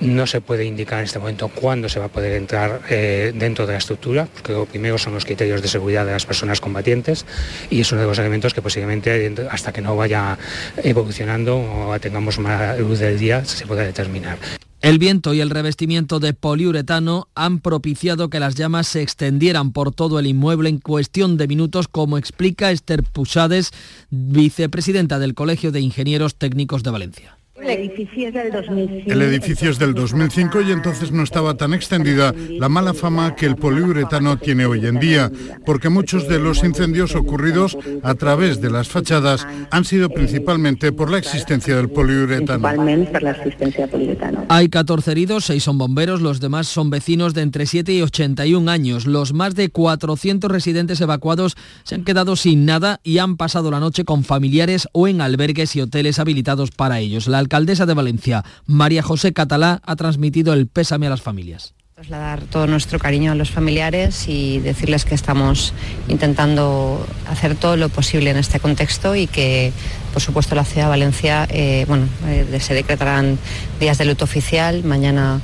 No 0.00 0.26
se 0.26 0.40
puede 0.40 0.64
indicar 0.64 0.98
en 0.98 1.04
este 1.04 1.18
momento 1.18 1.48
cuándo 1.48 1.88
se 1.88 2.00
va 2.00 2.06
a 2.06 2.08
poder 2.08 2.32
entrar 2.32 2.82
eh, 2.90 3.32
dentro 3.34 3.66
de 3.66 3.72
la 3.72 3.78
estructura, 3.78 4.28
porque 4.32 4.52
lo 4.52 4.66
primero 4.66 4.98
son 4.98 5.14
los 5.14 5.24
criterios 5.24 5.62
de 5.62 5.68
seguridad 5.68 6.04
de 6.04 6.12
las 6.12 6.26
personas 6.26 6.60
combatientes 6.60 7.24
y 7.70 7.80
es 7.80 7.92
uno 7.92 8.02
de 8.02 8.08
los 8.08 8.18
elementos 8.18 8.52
que 8.52 8.62
posiblemente 8.62 9.48
hasta 9.50 9.72
que 9.72 9.80
no 9.80 9.96
vaya 9.96 10.36
evolucionando 10.82 11.56
o 11.58 11.98
tengamos 12.00 12.38
más 12.38 12.78
luz 12.78 12.98
del 12.98 13.18
día 13.18 13.44
se 13.44 13.66
pueda 13.66 13.84
determinar. 13.84 14.38
El 14.80 15.00
viento 15.00 15.34
y 15.34 15.40
el 15.40 15.50
revestimiento 15.50 16.20
de 16.20 16.34
poliuretano 16.34 17.26
han 17.34 17.58
propiciado 17.58 18.30
que 18.30 18.38
las 18.38 18.54
llamas 18.54 18.86
se 18.86 19.02
extendieran 19.02 19.72
por 19.72 19.92
todo 19.92 20.20
el 20.20 20.26
inmueble 20.26 20.68
en 20.68 20.78
cuestión 20.78 21.36
de 21.36 21.48
minutos, 21.48 21.88
como 21.88 22.16
explica 22.16 22.70
Esther 22.70 23.02
Pusades, 23.02 23.72
vicepresidenta 24.10 25.18
del 25.18 25.34
Colegio 25.34 25.72
de 25.72 25.80
Ingenieros 25.80 26.36
Técnicos 26.36 26.84
de 26.84 26.90
Valencia. 26.90 27.37
El 27.60 27.70
edificio 27.70 28.28
es 28.28 28.34
del 28.34 28.52
2005. 28.52 29.10
El 29.10 29.22
edificio 29.22 29.70
es 29.70 29.78
del 29.78 29.94
2005 29.94 30.60
y 30.60 30.72
entonces 30.72 31.10
no 31.10 31.22
estaba 31.22 31.54
tan 31.54 31.74
extendida 31.74 32.32
la 32.50 32.68
mala 32.68 32.94
fama 32.94 33.34
que 33.34 33.46
el 33.46 33.56
poliuretano 33.56 34.38
tiene 34.38 34.66
hoy 34.66 34.86
en 34.86 35.00
día, 35.00 35.30
porque 35.66 35.88
muchos 35.88 36.28
de 36.28 36.38
los 36.38 36.62
incendios 36.62 37.14
ocurridos 37.14 37.76
a 38.02 38.14
través 38.14 38.60
de 38.60 38.70
las 38.70 38.88
fachadas 38.88 39.46
han 39.70 39.84
sido 39.84 40.08
principalmente 40.08 40.92
por 40.92 41.10
la 41.10 41.18
existencia 41.18 41.76
del 41.76 41.90
poliuretano. 41.90 42.62
Principalmente 42.62 43.10
por 43.10 43.22
la 43.22 43.30
existencia 43.32 43.80
del 43.82 43.90
poliuretano. 43.90 44.46
Hay 44.48 44.68
14 44.68 45.10
heridos, 45.10 45.44
6 45.46 45.62
son 45.62 45.78
bomberos, 45.78 46.20
los 46.20 46.40
demás 46.40 46.68
son 46.68 46.90
vecinos 46.90 47.34
de 47.34 47.42
entre 47.42 47.66
7 47.66 47.92
y 47.92 48.02
81 48.02 48.70
años. 48.70 49.06
Los 49.06 49.32
más 49.32 49.54
de 49.54 49.70
400 49.70 50.50
residentes 50.50 51.00
evacuados 51.00 51.56
se 51.82 51.96
han 51.96 52.04
quedado 52.04 52.36
sin 52.36 52.66
nada 52.66 53.00
y 53.02 53.18
han 53.18 53.36
pasado 53.36 53.70
la 53.70 53.80
noche 53.80 54.04
con 54.04 54.22
familiares 54.24 54.88
o 54.92 55.08
en 55.08 55.20
albergues 55.20 55.74
y 55.76 55.80
hoteles 55.80 56.18
habilitados 56.18 56.70
para 56.70 57.00
ellos. 57.00 57.26
La 57.26 57.38
alcaldesa 57.48 57.86
de 57.86 57.94
Valencia, 57.94 58.44
María 58.66 59.02
José 59.02 59.32
Catalá, 59.32 59.80
ha 59.86 59.96
transmitido 59.96 60.52
el 60.52 60.66
pésame 60.66 61.06
a 61.06 61.10
las 61.10 61.22
familias. 61.22 61.72
Trasladar 61.94 62.42
todo 62.42 62.66
nuestro 62.66 62.98
cariño 62.98 63.32
a 63.32 63.34
los 63.34 63.50
familiares 63.50 64.28
y 64.28 64.58
decirles 64.58 65.06
que 65.06 65.14
estamos 65.14 65.72
intentando 66.08 67.04
hacer 67.26 67.54
todo 67.56 67.76
lo 67.76 67.88
posible 67.88 68.30
en 68.30 68.36
este 68.36 68.60
contexto 68.60 69.16
y 69.16 69.26
que, 69.26 69.72
por 70.12 70.20
supuesto, 70.20 70.54
la 70.54 70.64
ciudad 70.64 70.84
de 70.84 70.90
Valencia, 70.90 71.48
eh, 71.50 71.86
bueno, 71.88 72.04
eh, 72.26 72.58
se 72.60 72.74
decretarán 72.74 73.38
días 73.80 73.96
de 73.96 74.04
luto 74.04 74.24
oficial. 74.24 74.84
Mañana 74.84 75.40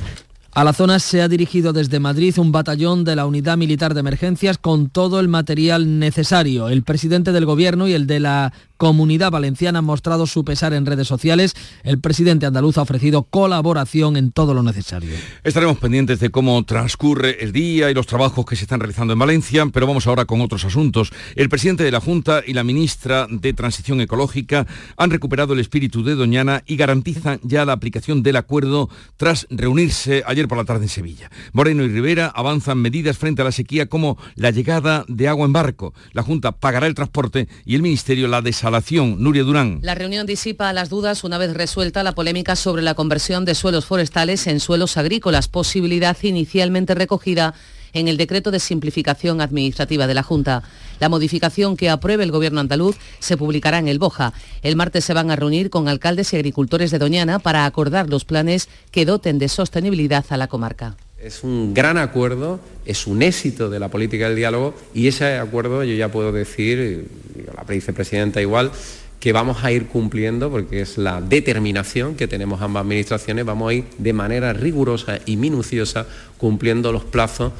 A 0.53 0.63
la 0.63 0.71
zona 0.71 0.99
se 0.99 1.21
ha 1.21 1.27
dirigido 1.27 1.73
desde 1.73 1.99
Madrid 1.99 2.39
un 2.39 2.53
batallón 2.53 3.03
de 3.03 3.17
la 3.17 3.25
Unidad 3.25 3.57
Militar 3.57 3.93
de 3.93 3.99
Emergencias 3.99 4.57
con 4.57 4.89
todo 4.89 5.19
el 5.19 5.27
material 5.27 5.99
necesario. 5.99 6.69
El 6.69 6.83
presidente 6.83 7.33
del 7.33 7.45
Gobierno 7.45 7.89
y 7.89 7.93
el 7.93 8.07
de 8.07 8.21
la 8.21 8.53
Comunidad 8.77 9.31
Valenciana 9.31 9.79
han 9.79 9.85
mostrado 9.85 10.27
su 10.27 10.43
pesar 10.43 10.73
en 10.73 10.85
redes 10.85 11.07
sociales. 11.07 11.55
El 11.83 11.99
presidente 11.99 12.45
andaluz 12.45 12.77
ha 12.77 12.81
ofrecido 12.81 13.23
colaboración 13.23 14.17
en 14.17 14.31
todo 14.31 14.53
lo 14.53 14.63
necesario. 14.63 15.11
Estaremos 15.43 15.77
pendientes 15.77 16.19
de 16.19 16.29
cómo 16.29 16.63
transcurre 16.65 17.43
el 17.43 17.51
día 17.51 17.89
y 17.89 17.93
los 17.93 18.07
trabajos 18.07 18.45
que 18.45 18.55
se 18.55 18.63
están 18.63 18.79
realizando 18.79 19.13
en 19.13 19.19
Valencia, 19.19 19.65
pero 19.71 19.87
vamos 19.87 20.07
ahora 20.07 20.25
con 20.25 20.41
otros 20.41 20.65
asuntos. 20.65 21.11
El 21.35 21.49
presidente 21.49 21.83
de 21.83 21.91
la 21.91 22.01
Junta 22.01 22.43
y 22.45 22.53
la 22.53 22.63
ministra 22.63 23.27
de 23.29 23.53
Transición 23.53 24.01
Ecológica 24.01 24.67
han 24.97 25.09
recuperado 25.09 25.53
el 25.53 25.59
espíritu 25.59 26.03
de 26.03 26.15
Doñana 26.15 26.63
y 26.65 26.75
garantizan 26.75 27.39
ya 27.43 27.65
la 27.65 27.73
aplicación 27.73 28.23
del 28.23 28.35
acuerdo 28.35 28.89
tras 29.17 29.47
reunirse 29.49 30.23
ayer 30.25 30.47
por 30.47 30.57
la 30.57 30.65
tarde 30.65 30.83
en 30.83 30.89
Sevilla. 30.89 31.31
Moreno 31.53 31.83
y 31.83 31.87
Rivera 31.87 32.27
avanzan 32.27 32.79
medidas 32.79 33.17
frente 33.17 33.41
a 33.41 33.45
la 33.45 33.51
sequía 33.51 33.87
como 33.87 34.17
la 34.35 34.51
llegada 34.51 35.05
de 35.07 35.27
agua 35.27 35.45
en 35.45 35.53
barco. 35.53 35.93
La 36.11 36.23
Junta 36.23 36.51
pagará 36.51 36.87
el 36.87 36.95
transporte 36.95 37.47
y 37.65 37.75
el 37.75 37.81
Ministerio 37.81 38.27
la 38.27 38.41
Nuria 38.71 39.43
Durán. 39.43 39.79
La 39.83 39.95
reunión 39.95 40.25
disipa 40.25 40.73
las 40.73 40.89
dudas 40.89 41.23
una 41.23 41.37
vez 41.37 41.53
resuelta 41.53 42.03
la 42.03 42.13
polémica 42.13 42.55
sobre 42.55 42.81
la 42.81 42.95
conversión 42.95 43.45
de 43.45 43.53
suelos 43.53 43.85
forestales 43.85 44.47
en 44.47 44.59
suelos 44.59 44.97
agrícolas, 44.97 45.47
posibilidad 45.47 46.17
inicialmente 46.23 46.95
recogida 46.95 47.53
en 47.93 48.07
el 48.07 48.17
decreto 48.17 48.51
de 48.51 48.59
simplificación 48.59 49.39
administrativa 49.39 50.07
de 50.07 50.13
la 50.15 50.23
Junta. 50.23 50.63
La 50.99 51.09
modificación 51.09 51.77
que 51.77 51.89
apruebe 51.89 52.23
el 52.23 52.31
Gobierno 52.31 52.59
andaluz 52.59 52.97
se 53.19 53.37
publicará 53.37 53.77
en 53.77 53.87
el 53.87 53.99
Boja. 53.99 54.33
El 54.63 54.75
martes 54.75 55.05
se 55.05 55.13
van 55.13 55.31
a 55.31 55.35
reunir 55.35 55.69
con 55.69 55.87
alcaldes 55.87 56.33
y 56.33 56.35
agricultores 56.35 56.91
de 56.91 56.99
Doñana 56.99 57.39
para 57.39 57.65
acordar 57.65 58.09
los 58.09 58.25
planes 58.25 58.67
que 58.91 59.05
doten 59.05 59.39
de 59.39 59.47
sostenibilidad 59.47 60.25
a 60.29 60.37
la 60.37 60.47
comarca. 60.47 60.97
Es 61.17 61.43
un 61.43 61.73
gran 61.73 61.97
acuerdo, 61.97 62.59
es 62.85 63.07
un 63.07 63.23
éxito 63.23 63.69
de 63.69 63.79
la 63.79 63.89
política 63.89 64.27
del 64.27 64.35
diálogo 64.35 64.75
y 64.93 65.07
ese 65.07 65.37
acuerdo 65.37 65.83
yo 65.83 65.95
ya 65.95 66.11
puedo 66.11 66.31
decir, 66.31 67.07
la 67.55 67.63
vicepresidenta 67.63 68.41
igual, 68.41 68.71
que 69.19 69.31
vamos 69.31 69.63
a 69.63 69.71
ir 69.71 69.87
cumpliendo 69.87 70.51
porque 70.51 70.81
es 70.81 70.97
la 70.97 71.21
determinación 71.21 72.15
que 72.15 72.27
tenemos 72.27 72.61
ambas 72.61 72.81
administraciones, 72.81 73.45
vamos 73.45 73.71
a 73.71 73.73
ir 73.73 73.85
de 73.97 74.13
manera 74.13 74.53
rigurosa 74.53 75.19
y 75.25 75.37
minuciosa 75.37 76.05
cumpliendo 76.37 76.91
los 76.91 77.05
plazos 77.05 77.53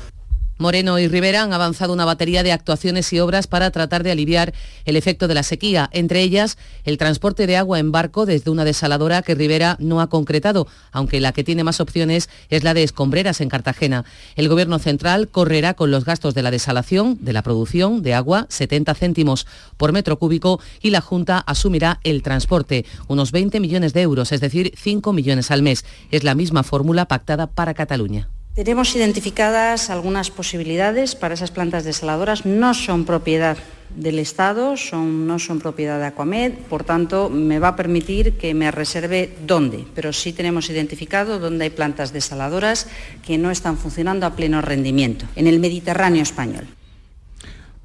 Moreno 0.57 0.99
y 0.99 1.07
Rivera 1.09 1.43
han 1.43 1.51
avanzado 1.51 1.91
una 1.91 2.05
batería 2.05 2.41
de 2.41 2.53
actuaciones 2.53 3.11
y 3.11 3.19
obras 3.19 3.47
para 3.47 3.71
tratar 3.71 4.03
de 4.03 4.11
aliviar 4.11 4.53
el 4.85 4.95
efecto 4.95 5.27
de 5.27 5.33
la 5.33 5.43
sequía, 5.43 5.89
entre 5.91 6.21
ellas 6.21 6.57
el 6.85 6.97
transporte 6.97 7.45
de 7.45 7.57
agua 7.57 7.79
en 7.79 7.91
barco 7.91 8.25
desde 8.25 8.51
una 8.51 8.63
desaladora 8.63 9.21
que 9.21 9.35
Rivera 9.35 9.75
no 9.79 9.99
ha 9.99 10.07
concretado, 10.07 10.67
aunque 10.93 11.19
la 11.19 11.33
que 11.33 11.43
tiene 11.43 11.65
más 11.65 11.81
opciones 11.81 12.29
es 12.49 12.63
la 12.63 12.73
de 12.73 12.83
escombreras 12.83 13.41
en 13.41 13.49
Cartagena. 13.49 14.05
El 14.37 14.47
Gobierno 14.47 14.79
central 14.79 15.27
correrá 15.27 15.73
con 15.73 15.91
los 15.91 16.05
gastos 16.05 16.33
de 16.33 16.43
la 16.43 16.51
desalación, 16.51 17.17
de 17.19 17.33
la 17.33 17.41
producción 17.41 18.01
de 18.01 18.13
agua, 18.13 18.47
70 18.49 18.95
céntimos 18.95 19.47
por 19.75 19.91
metro 19.91 20.17
cúbico, 20.17 20.61
y 20.81 20.91
la 20.91 21.01
Junta 21.01 21.39
asumirá 21.39 21.99
el 22.03 22.23
transporte, 22.23 22.85
unos 23.07 23.31
20 23.31 23.59
millones 23.59 23.93
de 23.93 24.01
euros, 24.01 24.31
es 24.31 24.39
decir, 24.41 24.73
5 24.77 25.11
millones 25.11 25.51
al 25.51 25.61
mes. 25.61 25.85
Es 26.11 26.23
la 26.23 26.35
misma 26.35 26.63
fórmula 26.63 27.05
pactada 27.05 27.47
para 27.47 27.73
Cataluña. 27.73 28.29
Tenemos 28.55 28.95
identificadas 28.95 29.89
algunas 29.89 30.31
posibilidades 30.31 31.13
para 31.13 31.33
esas 31.33 31.51
plantas 31.51 31.83
desaladoras. 31.83 32.45
No 32.45 32.73
son 32.73 33.03
propiedad 33.03 33.57
del 33.93 34.17
Estado, 34.17 34.75
no 34.93 35.39
son 35.39 35.59
propiedad 35.59 35.99
de 35.99 36.05
Aquamed, 36.05 36.53
por 36.69 36.85
tanto 36.85 37.29
me 37.29 37.59
va 37.59 37.69
a 37.69 37.75
permitir 37.75 38.37
que 38.37 38.53
me 38.53 38.71
reserve 38.71 39.35
dónde, 39.45 39.85
pero 39.93 40.13
sí 40.13 40.31
tenemos 40.31 40.69
identificado 40.69 41.37
dónde 41.37 41.65
hay 41.65 41.69
plantas 41.69 42.13
desaladoras 42.13 42.87
que 43.25 43.37
no 43.37 43.51
están 43.51 43.77
funcionando 43.77 44.25
a 44.25 44.37
pleno 44.37 44.61
rendimiento, 44.61 45.25
en 45.35 45.47
el 45.47 45.59
Mediterráneo 45.59 46.23
español. 46.23 46.65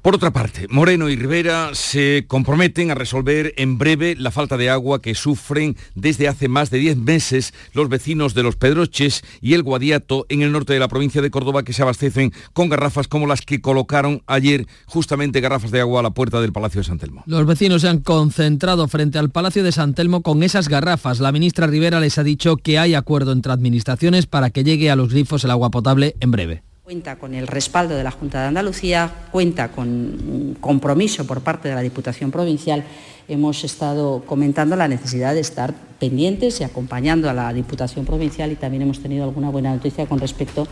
Por 0.01 0.15
otra 0.15 0.31
parte, 0.31 0.65
Moreno 0.67 1.09
y 1.09 1.15
Rivera 1.15 1.75
se 1.75 2.25
comprometen 2.27 2.89
a 2.89 2.95
resolver 2.95 3.53
en 3.57 3.77
breve 3.77 4.15
la 4.17 4.31
falta 4.31 4.57
de 4.57 4.67
agua 4.67 4.99
que 4.99 5.13
sufren 5.13 5.77
desde 5.93 6.27
hace 6.27 6.47
más 6.47 6.71
de 6.71 6.79
10 6.79 6.97
meses 6.97 7.53
los 7.73 7.87
vecinos 7.87 8.33
de 8.33 8.41
Los 8.41 8.55
Pedroches 8.55 9.23
y 9.41 9.53
el 9.53 9.61
Guadiato 9.61 10.25
en 10.29 10.41
el 10.41 10.53
norte 10.53 10.73
de 10.73 10.79
la 10.79 10.87
provincia 10.87 11.21
de 11.21 11.29
Córdoba 11.29 11.61
que 11.61 11.73
se 11.73 11.83
abastecen 11.83 12.33
con 12.53 12.67
garrafas 12.67 13.07
como 13.07 13.27
las 13.27 13.41
que 13.41 13.61
colocaron 13.61 14.23
ayer 14.25 14.65
justamente 14.87 15.39
garrafas 15.39 15.69
de 15.69 15.81
agua 15.81 15.99
a 15.99 16.03
la 16.03 16.15
puerta 16.15 16.41
del 16.41 16.51
Palacio 16.51 16.81
de 16.81 16.85
San 16.85 16.97
Telmo. 16.97 17.21
Los 17.27 17.45
vecinos 17.45 17.83
se 17.83 17.89
han 17.89 17.99
concentrado 17.99 18.87
frente 18.87 19.19
al 19.19 19.29
Palacio 19.29 19.63
de 19.63 19.71
San 19.71 19.93
Telmo 19.93 20.23
con 20.23 20.41
esas 20.41 20.67
garrafas. 20.67 21.19
La 21.19 21.31
ministra 21.31 21.67
Rivera 21.67 21.99
les 21.99 22.17
ha 22.17 22.23
dicho 22.23 22.57
que 22.57 22.79
hay 22.79 22.95
acuerdo 22.95 23.33
entre 23.33 23.53
administraciones 23.53 24.25
para 24.25 24.49
que 24.49 24.63
llegue 24.63 24.89
a 24.89 24.95
los 24.95 25.13
grifos 25.13 25.43
el 25.43 25.51
agua 25.51 25.69
potable 25.69 26.15
en 26.21 26.31
breve 26.31 26.70
cuenta 26.83 27.17
con 27.17 27.35
el 27.35 27.45
respaldo 27.45 27.95
de 27.95 28.03
la 28.03 28.09
Junta 28.09 28.41
de 28.41 28.47
Andalucía, 28.47 29.11
cuenta 29.31 29.71
con 29.71 29.87
un 29.87 30.57
compromiso 30.59 31.27
por 31.27 31.41
parte 31.41 31.69
de 31.69 31.75
la 31.75 31.81
Diputación 31.81 32.31
Provincial. 32.31 32.83
Hemos 33.27 33.63
estado 33.63 34.23
comentando 34.25 34.75
la 34.75 34.87
necesidad 34.87 35.35
de 35.35 35.41
estar 35.41 35.75
pendientes 35.99 36.59
y 36.59 36.63
acompañando 36.63 37.29
a 37.29 37.33
la 37.33 37.53
Diputación 37.53 38.03
Provincial 38.03 38.51
y 38.51 38.55
también 38.55 38.81
hemos 38.81 38.99
tenido 38.99 39.25
alguna 39.25 39.51
buena 39.51 39.71
noticia 39.71 40.07
con 40.07 40.19
respecto 40.19 40.67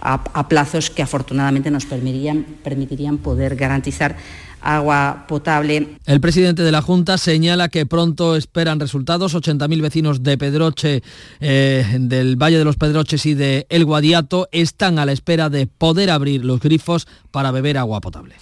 a, 0.00 0.48
plazos 0.48 0.90
que 0.90 1.02
afortunadamente 1.02 1.70
nos 1.70 1.86
permitirían 1.86 3.18
poder 3.18 3.56
garantizar 3.56 4.16
agua 4.64 5.26
potable. 5.28 5.98
El 6.06 6.20
presidente 6.20 6.62
de 6.62 6.72
la 6.72 6.82
Junta 6.82 7.18
señala 7.18 7.68
que 7.68 7.86
pronto 7.86 8.36
esperan 8.36 8.80
resultados. 8.80 9.34
80.000 9.34 9.82
vecinos 9.82 10.22
de 10.22 10.38
Pedroche, 10.38 11.02
eh, 11.40 11.96
del 12.00 12.36
Valle 12.36 12.58
de 12.58 12.64
los 12.64 12.76
Pedroches 12.76 13.26
y 13.26 13.34
de 13.34 13.66
El 13.68 13.84
Guadiato 13.84 14.48
están 14.50 14.98
a 14.98 15.06
la 15.06 15.12
espera 15.12 15.50
de 15.50 15.66
poder 15.66 16.10
abrir 16.10 16.44
los 16.44 16.60
grifos 16.60 17.06
para 17.30 17.50
beber 17.50 17.78
agua 17.78 18.00
potable. 18.00 18.34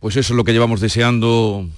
Pues 0.00 0.16
eso 0.16 0.32
es 0.32 0.36
lo 0.36 0.44
que 0.44 0.52
llevamos 0.52 0.80
deseando 0.80 1.68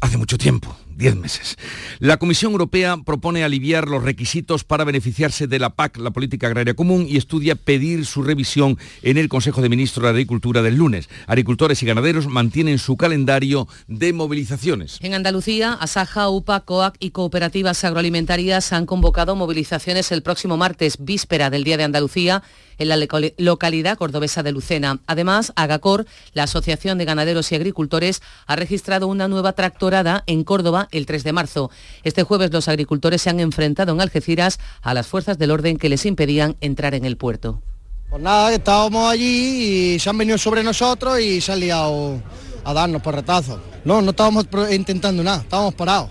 hace 0.00 0.16
mucho 0.16 0.38
tiempo. 0.38 0.76
10 1.00 1.16
meses. 1.16 1.56
La 1.98 2.18
Comisión 2.18 2.52
Europea 2.52 2.98
propone 3.04 3.42
aliviar 3.42 3.88
los 3.88 4.04
requisitos 4.04 4.64
para 4.64 4.84
beneficiarse 4.84 5.46
de 5.46 5.58
la 5.58 5.70
PAC, 5.70 5.96
la 5.96 6.10
Política 6.10 6.46
Agraria 6.46 6.74
Común, 6.74 7.06
y 7.08 7.16
estudia 7.16 7.54
pedir 7.54 8.04
su 8.04 8.22
revisión 8.22 8.78
en 9.02 9.16
el 9.16 9.30
Consejo 9.30 9.62
de 9.62 9.70
Ministros 9.70 10.04
de 10.04 10.10
Agricultura 10.10 10.60
del 10.60 10.76
lunes. 10.76 11.08
Agricultores 11.26 11.82
y 11.82 11.86
ganaderos 11.86 12.28
mantienen 12.28 12.78
su 12.78 12.98
calendario 12.98 13.66
de 13.88 14.12
movilizaciones. 14.12 14.98
En 15.00 15.14
Andalucía, 15.14 15.72
Asaja, 15.72 16.28
UPA, 16.28 16.60
COAC 16.60 16.96
y 17.00 17.10
cooperativas 17.10 17.82
agroalimentarias 17.82 18.74
han 18.74 18.84
convocado 18.84 19.34
movilizaciones 19.36 20.12
el 20.12 20.22
próximo 20.22 20.58
martes, 20.58 20.98
víspera 21.00 21.48
del 21.48 21.64
Día 21.64 21.78
de 21.78 21.84
Andalucía, 21.84 22.42
en 22.80 22.88
la 22.88 22.96
localidad 23.36 23.98
cordobesa 23.98 24.42
de 24.42 24.52
Lucena. 24.52 25.00
Además, 25.06 25.52
Agacor, 25.54 26.06
la 26.32 26.44
Asociación 26.44 26.96
de 26.96 27.04
Ganaderos 27.04 27.52
y 27.52 27.54
Agricultores, 27.54 28.22
ha 28.46 28.56
registrado 28.56 29.06
una 29.06 29.28
nueva 29.28 29.52
tractorada 29.52 30.24
en 30.26 30.44
Córdoba 30.44 30.88
el 30.90 31.06
3 31.06 31.24
de 31.24 31.32
marzo. 31.32 31.70
Este 32.02 32.22
jueves 32.22 32.52
los 32.52 32.68
agricultores 32.68 33.22
se 33.22 33.30
han 33.30 33.40
enfrentado 33.40 33.92
en 33.92 34.00
Algeciras 34.00 34.58
a 34.82 34.94
las 34.94 35.06
fuerzas 35.06 35.38
del 35.38 35.50
orden 35.50 35.76
que 35.76 35.88
les 35.88 36.06
impedían 36.06 36.56
entrar 36.60 36.94
en 36.94 37.04
el 37.04 37.16
puerto. 37.16 37.62
Pues 38.08 38.22
nada, 38.22 38.52
estábamos 38.52 39.10
allí 39.10 39.94
y 39.94 39.98
se 39.98 40.10
han 40.10 40.18
venido 40.18 40.36
sobre 40.36 40.64
nosotros 40.64 41.20
y 41.20 41.40
se 41.40 41.52
han 41.52 41.60
liado 41.60 42.20
a 42.64 42.72
darnos 42.72 43.02
por 43.02 43.14
retazo. 43.14 43.60
No, 43.84 44.02
no 44.02 44.10
estábamos 44.10 44.46
intentando 44.70 45.22
nada, 45.22 45.42
estábamos 45.42 45.74
parados. 45.74 46.10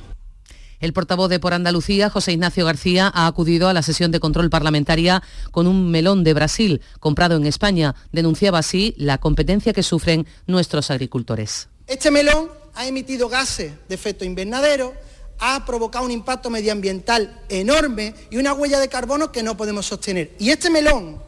El 0.80 0.94
portavoz 0.94 1.30
de 1.30 1.40
Por 1.40 1.54
Andalucía, 1.54 2.10
José 2.10 2.32
Ignacio 2.32 2.66
García, 2.66 3.12
ha 3.14 3.28
acudido 3.28 3.68
a 3.68 3.74
la 3.74 3.82
sesión 3.82 4.12
de 4.12 4.22
control 4.22 4.50
parlamentaria 4.50 5.22
con 5.52 5.68
un 5.68 5.92
melón 5.92 6.24
de 6.24 6.34
Brasil 6.34 6.82
comprado 7.02 7.36
en 7.36 7.46
España. 7.46 7.96
Denunciaba 8.14 8.60
así 8.60 8.94
la 8.98 9.18
competencia 9.18 9.74
que 9.74 9.84
sufren 9.84 10.26
nuestros 10.48 10.90
agricultores. 10.90 11.68
Este 11.86 12.12
melón 12.12 12.48
ha 12.76 12.88
emitido 12.88 13.30
gases 13.30 13.74
de 13.88 13.96
efecto 13.96 14.26
invernadero, 14.26 14.94
ha 15.40 15.66
provocado 15.66 16.06
un 16.06 16.12
impacto 16.12 16.50
medioambiental 16.50 17.42
enorme 17.50 18.14
y 18.30 18.38
una 18.38 18.54
huella 18.54 18.80
de 18.80 18.90
carbono 18.90 19.32
que 19.32 19.44
no 19.44 19.56
podemos 19.56 19.86
sostener. 19.86 20.32
Y 20.38 20.50
este 20.50 20.70
melón 20.70 21.22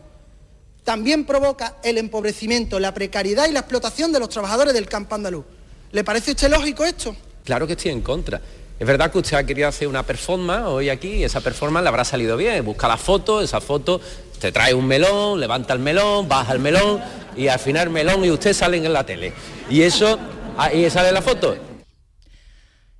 también 0.84 1.26
provoca 1.26 1.78
el 1.84 1.98
empobrecimiento, 1.98 2.80
la 2.80 2.94
precariedad 2.94 3.48
y 3.48 3.52
la 3.52 3.60
explotación 3.60 4.12
de 4.12 4.20
los 4.20 4.30
trabajadores 4.30 4.74
del 4.74 4.88
campo 4.88 5.16
andaluz. 5.16 5.46
¿Le 5.92 6.04
parece 6.04 6.32
a 6.32 6.34
usted 6.34 6.50
lógico 6.50 6.84
esto? 6.84 7.16
Claro 7.44 7.68
que 7.68 7.74
estoy 7.74 7.92
en 7.92 8.02
contra. 8.02 8.42
Es 8.80 8.88
verdad 8.88 9.12
que 9.12 9.20
usted 9.20 9.38
ha 9.38 9.44
querido 9.44 9.68
hacer 9.68 9.88
una 9.88 10.04
performance 10.04 10.66
hoy 10.66 10.90
aquí 10.90 11.10
y 11.10 11.24
esa 11.24 11.40
performance 11.40 11.84
le 11.84 11.90
habrá 11.90 12.04
salido 12.04 12.36
bien. 12.36 12.66
Busca 12.66 12.88
la 12.88 12.98
foto, 12.98 13.42
esa 13.42 13.62
foto, 13.62 14.02
te 14.40 14.52
trae 14.52 14.74
un 14.74 14.88
melón, 14.88 15.40
levanta 15.40 15.74
el 15.74 15.80
melón, 15.80 16.28
baja 16.28 16.54
el 16.54 16.60
melón 16.60 17.00
y 17.36 17.48
al 17.48 17.60
final 17.60 17.88
el 17.88 17.94
melón 17.94 18.26
y 18.26 18.32
usted 18.32 18.54
salen 18.54 18.84
en 18.84 18.94
la 18.94 19.06
tele. 19.06 19.34
Y 19.70 19.84
eso 19.84 20.18
Ahí 20.58 20.90
sale 20.90 21.12
la 21.12 21.22
foto. 21.22 21.56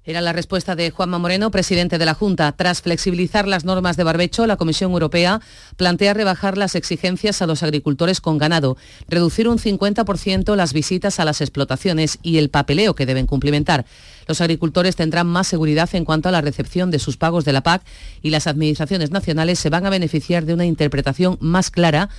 Era 0.04 0.20
la 0.20 0.34
respuesta 0.34 0.76
de 0.76 0.90
Juanma 0.90 1.20
Moreno, 1.20 1.52
presidente 1.52 2.00
de 2.00 2.06
la 2.06 2.16
Junta. 2.16 2.52
Tras 2.54 2.82
flexibilizar 2.82 3.48
las 3.48 3.66
normas 3.66 3.98
de 3.98 4.04
barbecho, 4.04 4.48
la 4.48 4.58
Comisión 4.58 4.92
Europea 4.92 5.42
plantea 5.78 6.16
rebajar 6.16 6.58
las 6.58 6.74
exigencias 6.74 7.44
a 7.44 7.46
los 7.46 7.62
agricultores 7.62 8.20
con 8.20 8.40
ganado, 8.40 8.78
reducir 9.08 9.48
un 9.48 9.60
50% 9.60 10.56
las 10.56 10.74
visitas 10.74 11.20
a 11.20 11.26
las 11.26 11.40
explotaciones 11.40 12.18
y 12.24 12.40
el 12.40 12.50
papeleo 12.50 12.96
que 12.96 13.06
deben 13.06 13.28
cumplimentar. 13.28 13.86
Los 14.28 14.42
agricultores 14.42 14.96
tendrán 14.96 15.28
más 15.28 15.46
seguridad 15.46 15.90
en 15.94 16.04
cuanto 16.04 16.30
a 16.30 16.32
la 16.32 16.42
recepción 16.42 16.90
de 16.90 16.98
sus 16.98 17.18
pagos 17.18 17.46
de 17.46 17.54
la 17.54 17.62
PAC 17.62 17.84
y 18.24 18.32
las 18.32 18.48
administraciones 18.48 19.12
nacionales 19.12 19.60
se 19.60 19.70
van 19.70 19.86
a 19.86 19.92
beneficiar 19.92 20.46
de 20.46 20.56
una 20.56 20.66
interpretación 20.66 21.38
más 21.42 21.70
clara 21.70 22.10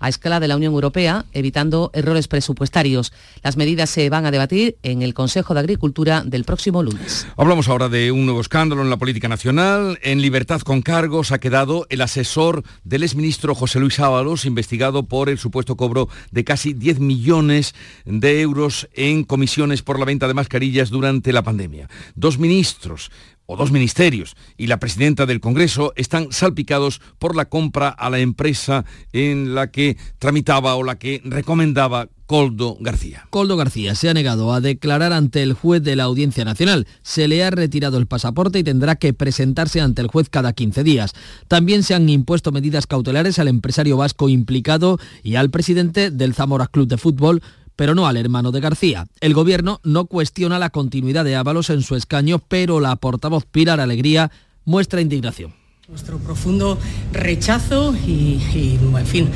a 0.00 0.08
escala 0.08 0.40
de 0.40 0.48
la 0.48 0.56
Unión 0.56 0.72
Europea, 0.72 1.26
evitando 1.32 1.90
errores 1.94 2.26
presupuestarios. 2.26 3.12
Las 3.42 3.56
medidas 3.56 3.90
se 3.90 4.10
van 4.10 4.26
a 4.26 4.30
debatir 4.30 4.76
en 4.82 5.02
el 5.02 5.14
Consejo 5.14 5.54
de 5.54 5.60
Agricultura 5.60 6.22
del 6.24 6.44
próximo 6.44 6.82
lunes. 6.82 7.26
Hablamos 7.36 7.68
ahora 7.68 7.88
de 7.88 8.10
un 8.10 8.24
nuevo 8.24 8.40
escándalo 8.40 8.82
en 8.82 8.90
la 8.90 8.96
política 8.96 9.28
nacional. 9.28 9.98
En 10.02 10.20
libertad 10.22 10.62
con 10.62 10.82
cargos 10.82 11.32
ha 11.32 11.38
quedado 11.38 11.86
el 11.90 12.00
asesor 12.00 12.64
del 12.84 13.02
exministro 13.02 13.54
José 13.54 13.78
Luis 13.78 14.00
Ábalos, 14.00 14.44
investigado 14.44 15.04
por 15.04 15.28
el 15.28 15.38
supuesto 15.38 15.76
cobro 15.76 16.08
de 16.30 16.44
casi 16.44 16.72
10 16.72 17.00
millones 17.00 17.74
de 18.04 18.40
euros 18.40 18.88
en 18.94 19.24
comisiones 19.24 19.82
por 19.82 19.98
la 19.98 20.06
venta 20.06 20.26
de 20.26 20.34
mascarillas 20.34 20.90
durante 20.90 21.32
la 21.32 21.42
pandemia. 21.42 21.88
Dos 22.14 22.38
ministros 22.38 23.10
o 23.50 23.56
dos 23.56 23.72
ministerios 23.72 24.36
y 24.56 24.68
la 24.68 24.78
presidenta 24.78 25.26
del 25.26 25.40
Congreso 25.40 25.92
están 25.96 26.28
salpicados 26.30 27.00
por 27.18 27.34
la 27.34 27.46
compra 27.46 27.88
a 27.88 28.08
la 28.08 28.20
empresa 28.20 28.84
en 29.12 29.56
la 29.56 29.72
que 29.72 29.96
tramitaba 30.20 30.76
o 30.76 30.84
la 30.84 30.98
que 30.98 31.20
recomendaba 31.24 32.08
Coldo 32.26 32.76
García. 32.78 33.26
Coldo 33.30 33.56
García 33.56 33.96
se 33.96 34.08
ha 34.08 34.14
negado 34.14 34.52
a 34.52 34.60
declarar 34.60 35.12
ante 35.12 35.42
el 35.42 35.52
juez 35.52 35.82
de 35.82 35.96
la 35.96 36.04
Audiencia 36.04 36.44
Nacional. 36.44 36.86
Se 37.02 37.26
le 37.26 37.42
ha 37.42 37.50
retirado 37.50 37.98
el 37.98 38.06
pasaporte 38.06 38.60
y 38.60 38.62
tendrá 38.62 38.94
que 38.94 39.12
presentarse 39.12 39.80
ante 39.80 40.00
el 40.00 40.06
juez 40.06 40.28
cada 40.30 40.52
15 40.52 40.84
días. 40.84 41.12
También 41.48 41.82
se 41.82 41.94
han 41.94 42.08
impuesto 42.08 42.52
medidas 42.52 42.86
cautelares 42.86 43.40
al 43.40 43.48
empresario 43.48 43.96
vasco 43.96 44.28
implicado 44.28 45.00
y 45.24 45.34
al 45.34 45.50
presidente 45.50 46.12
del 46.12 46.34
Zamora 46.34 46.68
Club 46.68 46.86
de 46.86 46.98
Fútbol, 46.98 47.42
pero 47.80 47.94
no 47.94 48.06
al 48.06 48.18
hermano 48.18 48.52
de 48.52 48.60
García. 48.60 49.06
El 49.22 49.32
gobierno 49.32 49.80
no 49.84 50.04
cuestiona 50.04 50.58
la 50.58 50.68
continuidad 50.68 51.24
de 51.24 51.34
Ábalos 51.34 51.70
en 51.70 51.80
su 51.80 51.96
escaño, 51.96 52.38
pero 52.38 52.78
la 52.78 52.94
portavoz 52.96 53.46
Pilar 53.46 53.80
Alegría 53.80 54.30
muestra 54.66 55.00
indignación. 55.00 55.59
Nuestro 55.90 56.18
profundo 56.18 56.78
rechazo 57.12 57.92
y, 58.06 58.40
y, 58.54 58.78
en 58.96 59.06
fin, 59.06 59.28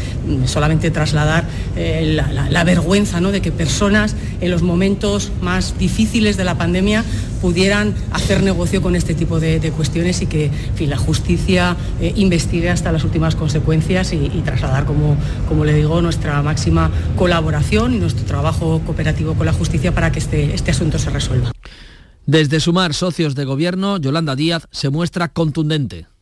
solamente 0.47 0.93
trasladar 0.93 1.45
eh, 1.75 2.17
la, 2.49 2.63
vergüenza 2.63 3.21
¿no? 3.21 3.33
de 3.33 3.43
que 3.43 3.51
personas 3.51 4.15
en 4.41 4.53
los 4.53 4.63
momentos 4.63 5.33
más 5.43 5.77
difíciles 5.81 6.37
de 6.37 6.45
la 6.45 6.57
pandemia 6.57 7.05
pudieran 7.43 7.93
hacer 8.13 8.45
negocio 8.45 8.83
con 8.83 8.95
este 8.95 9.15
tipo 9.15 9.41
de, 9.41 9.59
de 9.59 9.73
cuestiones 9.73 10.23
y 10.23 10.27
que 10.27 10.45
en 10.45 10.77
fin, 10.77 10.91
la 10.91 10.97
justicia 10.97 11.77
eh, 12.01 12.13
investigue 12.15 12.71
hasta 12.71 12.93
las 12.93 13.03
últimas 13.03 13.35
consecuencias 13.35 14.13
y, 14.13 14.27
y, 14.27 14.43
trasladar, 14.45 14.85
como, 14.85 15.17
como 15.49 15.65
le 15.65 15.75
digo, 15.75 16.01
nuestra 16.03 16.41
máxima 16.41 16.89
colaboración 17.17 17.95
y 17.95 17.99
nuestro 17.99 18.25
trabajo 18.27 18.81
cooperativo 18.87 19.35
con 19.35 19.47
la 19.47 19.53
justicia 19.53 19.93
para 19.93 20.13
que 20.13 20.21
este, 20.21 20.55
este 20.55 20.71
asunto 20.71 21.01
se 21.01 21.11
resuelva. 21.11 21.51
Desde 22.27 22.61
Sumar 22.61 22.95
Socios 22.95 23.35
de 23.35 23.45
Gobierno, 23.45 23.97
Yolanda 23.97 24.37
Díaz 24.37 24.69
se 24.71 24.89
muestra 24.91 25.33
contundente. 25.33 26.14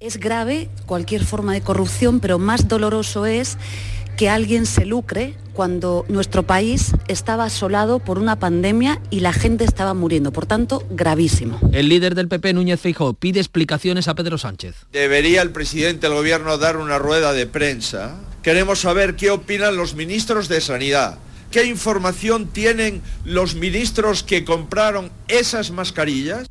Es 0.00 0.16
grave 0.16 0.70
cualquier 0.86 1.26
forma 1.26 1.52
de 1.52 1.60
corrupción, 1.60 2.20
pero 2.20 2.38
más 2.38 2.68
doloroso 2.68 3.26
es 3.26 3.58
que 4.16 4.30
alguien 4.30 4.64
se 4.64 4.86
lucre 4.86 5.34
cuando 5.52 6.06
nuestro 6.08 6.42
país 6.42 6.92
estaba 7.06 7.44
asolado 7.44 7.98
por 7.98 8.18
una 8.18 8.38
pandemia 8.38 8.98
y 9.10 9.20
la 9.20 9.34
gente 9.34 9.64
estaba 9.64 9.92
muriendo. 9.92 10.32
Por 10.32 10.46
tanto, 10.46 10.82
gravísimo. 10.88 11.60
El 11.72 11.90
líder 11.90 12.14
del 12.14 12.28
PP, 12.28 12.54
Núñez 12.54 12.80
Feijóo, 12.80 13.12
pide 13.12 13.40
explicaciones 13.40 14.08
a 14.08 14.14
Pedro 14.14 14.38
Sánchez. 14.38 14.86
Debería 14.90 15.42
el 15.42 15.50
presidente 15.50 16.06
del 16.06 16.16
gobierno 16.16 16.56
dar 16.56 16.78
una 16.78 16.98
rueda 16.98 17.34
de 17.34 17.46
prensa. 17.46 18.18
Queremos 18.42 18.78
saber 18.78 19.16
qué 19.16 19.28
opinan 19.30 19.76
los 19.76 19.94
ministros 19.94 20.48
de 20.48 20.62
Sanidad. 20.62 21.18
¿Qué 21.50 21.64
información 21.66 22.46
tienen 22.46 23.02
los 23.26 23.54
ministros 23.54 24.22
que 24.22 24.46
compraron 24.46 25.10
esas 25.28 25.72
mascarillas? 25.72 26.48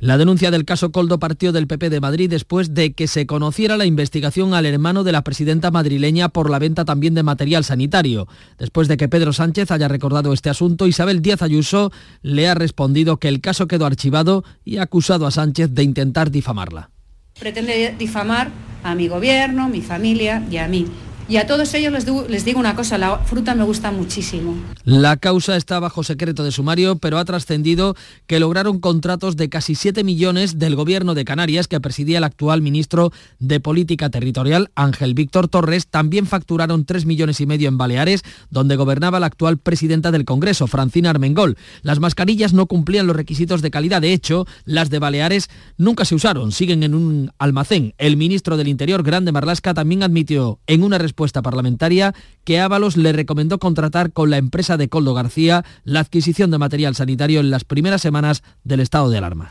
La 0.00 0.18
denuncia 0.18 0.50
del 0.50 0.64
caso 0.64 0.92
Coldo 0.92 1.18
partió 1.18 1.52
del 1.52 1.66
PP 1.66 1.88
de 1.88 2.00
Madrid 2.00 2.28
después 2.28 2.74
de 2.74 2.92
que 2.92 3.06
se 3.06 3.26
conociera 3.26 3.76
la 3.76 3.86
investigación 3.86 4.52
al 4.52 4.66
hermano 4.66 5.04
de 5.04 5.12
la 5.12 5.22
presidenta 5.22 5.70
madrileña 5.70 6.28
por 6.28 6.50
la 6.50 6.58
venta 6.58 6.84
también 6.84 7.14
de 7.14 7.22
material 7.22 7.64
sanitario. 7.64 8.26
Después 8.58 8.88
de 8.88 8.96
que 8.96 9.08
Pedro 9.08 9.32
Sánchez 9.32 9.70
haya 9.70 9.88
recordado 9.88 10.32
este 10.32 10.50
asunto, 10.50 10.86
Isabel 10.86 11.22
Díaz 11.22 11.42
Ayuso 11.42 11.92
le 12.22 12.48
ha 12.48 12.54
respondido 12.54 13.18
que 13.18 13.28
el 13.28 13.40
caso 13.40 13.66
quedó 13.66 13.86
archivado 13.86 14.44
y 14.64 14.78
ha 14.78 14.82
acusado 14.82 15.26
a 15.26 15.30
Sánchez 15.30 15.70
de 15.72 15.84
intentar 15.84 16.30
difamarla. 16.30 16.90
Pretende 17.38 17.94
difamar 17.98 18.50
a 18.82 18.94
mi 18.94 19.08
gobierno, 19.08 19.68
mi 19.68 19.80
familia 19.80 20.44
y 20.50 20.56
a 20.58 20.68
mí. 20.68 20.86
Y 21.26 21.38
a 21.38 21.46
todos 21.46 21.72
ellos 21.72 21.90
les 21.90 22.04
les 22.28 22.44
digo, 22.44 22.60
una 22.60 22.76
cosa, 22.76 22.98
la 22.98 23.18
fruta 23.18 23.54
me 23.54 23.64
gusta 23.64 23.90
muchísimo. 23.90 24.54
La 24.84 25.16
causa 25.16 25.56
está 25.56 25.80
bajo 25.80 26.04
secreto 26.04 26.44
de 26.44 26.52
sumario, 26.52 26.96
pero 26.96 27.16
ha 27.18 27.24
trascendido 27.24 27.96
que 28.26 28.38
lograron 28.38 28.78
contratos 28.78 29.36
de 29.36 29.48
casi 29.48 29.74
7 29.74 30.04
millones 30.04 30.58
del 30.58 30.76
gobierno 30.76 31.14
de 31.14 31.24
Canarias 31.24 31.66
que 31.66 31.80
presidía 31.80 32.18
el 32.18 32.24
actual 32.24 32.60
ministro 32.60 33.10
de 33.38 33.58
Política 33.60 34.10
Territorial, 34.10 34.70
Ángel 34.74 35.14
Víctor 35.14 35.48
Torres. 35.48 35.86
También 35.86 36.26
facturaron 36.26 36.84
3 36.84 37.06
millones 37.06 37.40
y 37.40 37.46
medio 37.46 37.68
en 37.68 37.78
Baleares, 37.78 38.22
donde 38.50 38.76
gobernaba 38.76 39.18
la 39.18 39.26
actual 39.26 39.56
presidenta 39.56 40.10
del 40.10 40.26
Congreso, 40.26 40.66
Francina 40.66 41.08
Armengol. 41.08 41.56
Las 41.80 42.00
mascarillas 42.00 42.52
no 42.52 42.66
cumplían 42.66 43.06
los 43.06 43.16
requisitos 43.16 43.62
de 43.62 43.70
calidad. 43.70 44.02
De 44.02 44.12
hecho, 44.12 44.46
las 44.66 44.90
de 44.90 44.98
Baleares 44.98 45.48
nunca 45.78 46.04
se 46.04 46.14
usaron, 46.14 46.52
siguen 46.52 46.82
en 46.82 46.94
un 46.94 47.32
almacén. 47.38 47.94
El 47.96 48.18
ministro 48.18 48.58
del 48.58 48.68
Interior, 48.68 49.02
Grande 49.02 49.32
Marlasca, 49.32 49.72
también 49.72 50.02
admitió 50.02 50.58
en 50.66 50.82
una 50.82 50.98
respuesta 50.98 51.13
respuesta 51.14 51.42
parlamentaria 51.42 52.12
que 52.42 52.58
Ábalos 52.58 52.96
le 52.96 53.12
recomendó 53.12 53.60
contratar 53.60 54.12
con 54.12 54.30
la 54.30 54.36
empresa 54.36 54.76
de 54.76 54.88
Coldo 54.88 55.14
García 55.14 55.64
la 55.84 56.00
adquisición 56.00 56.50
de 56.50 56.58
material 56.58 56.96
sanitario 56.96 57.38
en 57.38 57.50
las 57.50 57.62
primeras 57.62 58.02
semanas 58.02 58.42
del 58.64 58.80
estado 58.80 59.10
de 59.10 59.18
alarma. 59.18 59.48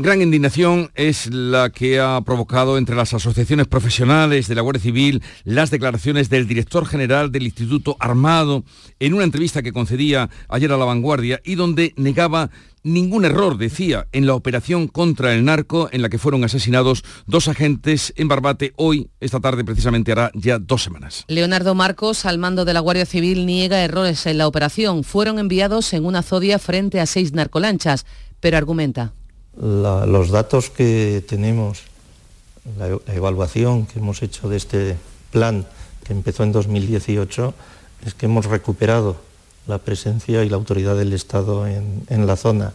Gran 0.00 0.22
indignación 0.22 0.92
es 0.94 1.26
la 1.34 1.70
que 1.70 1.98
ha 1.98 2.20
provocado 2.20 2.78
entre 2.78 2.94
las 2.94 3.14
asociaciones 3.14 3.66
profesionales 3.66 4.46
de 4.46 4.54
la 4.54 4.62
Guardia 4.62 4.80
Civil 4.80 5.24
las 5.42 5.72
declaraciones 5.72 6.30
del 6.30 6.46
director 6.46 6.86
general 6.86 7.32
del 7.32 7.42
Instituto 7.42 7.96
Armado 7.98 8.62
en 9.00 9.14
una 9.14 9.24
entrevista 9.24 9.60
que 9.60 9.72
concedía 9.72 10.30
ayer 10.48 10.70
a 10.70 10.76
La 10.76 10.84
Vanguardia 10.84 11.40
y 11.44 11.56
donde 11.56 11.94
negaba 11.96 12.50
ningún 12.84 13.24
error, 13.24 13.58
decía, 13.58 14.06
en 14.12 14.28
la 14.28 14.36
operación 14.36 14.86
contra 14.86 15.34
el 15.34 15.44
narco 15.44 15.88
en 15.90 16.02
la 16.02 16.08
que 16.08 16.18
fueron 16.18 16.44
asesinados 16.44 17.02
dos 17.26 17.48
agentes 17.48 18.14
en 18.16 18.28
Barbate 18.28 18.74
hoy, 18.76 19.10
esta 19.18 19.40
tarde 19.40 19.64
precisamente 19.64 20.12
hará 20.12 20.30
ya 20.32 20.60
dos 20.60 20.84
semanas. 20.84 21.24
Leonardo 21.26 21.74
Marcos, 21.74 22.24
al 22.24 22.38
mando 22.38 22.64
de 22.64 22.72
la 22.72 22.78
Guardia 22.78 23.04
Civil, 23.04 23.46
niega 23.46 23.82
errores 23.82 24.26
en 24.26 24.38
la 24.38 24.46
operación. 24.46 25.02
Fueron 25.02 25.40
enviados 25.40 25.92
en 25.92 26.04
una 26.04 26.22
zodia 26.22 26.60
frente 26.60 27.00
a 27.00 27.06
seis 27.06 27.32
narcolanchas, 27.32 28.06
pero 28.38 28.56
argumenta. 28.56 29.12
Los 29.60 30.30
datos 30.30 30.70
que 30.70 31.24
tenemos, 31.26 31.82
la, 32.78 32.88
la 32.88 33.14
evaluación 33.14 33.86
que 33.86 33.98
hemos 33.98 34.22
hecho 34.22 34.48
de 34.48 34.56
este 34.56 34.96
plan 35.32 35.66
que 36.04 36.12
empezó 36.12 36.44
en 36.44 36.52
2018, 36.52 37.54
es 38.06 38.14
que 38.14 38.26
hemos 38.26 38.46
recuperado 38.46 39.16
la 39.66 39.78
presencia 39.78 40.42
y 40.44 40.48
la 40.48 40.56
autoridad 40.56 40.96
del 40.96 41.12
Estado 41.12 41.66
en, 41.66 42.04
en, 42.08 42.26
la 42.26 42.36
zona. 42.36 42.72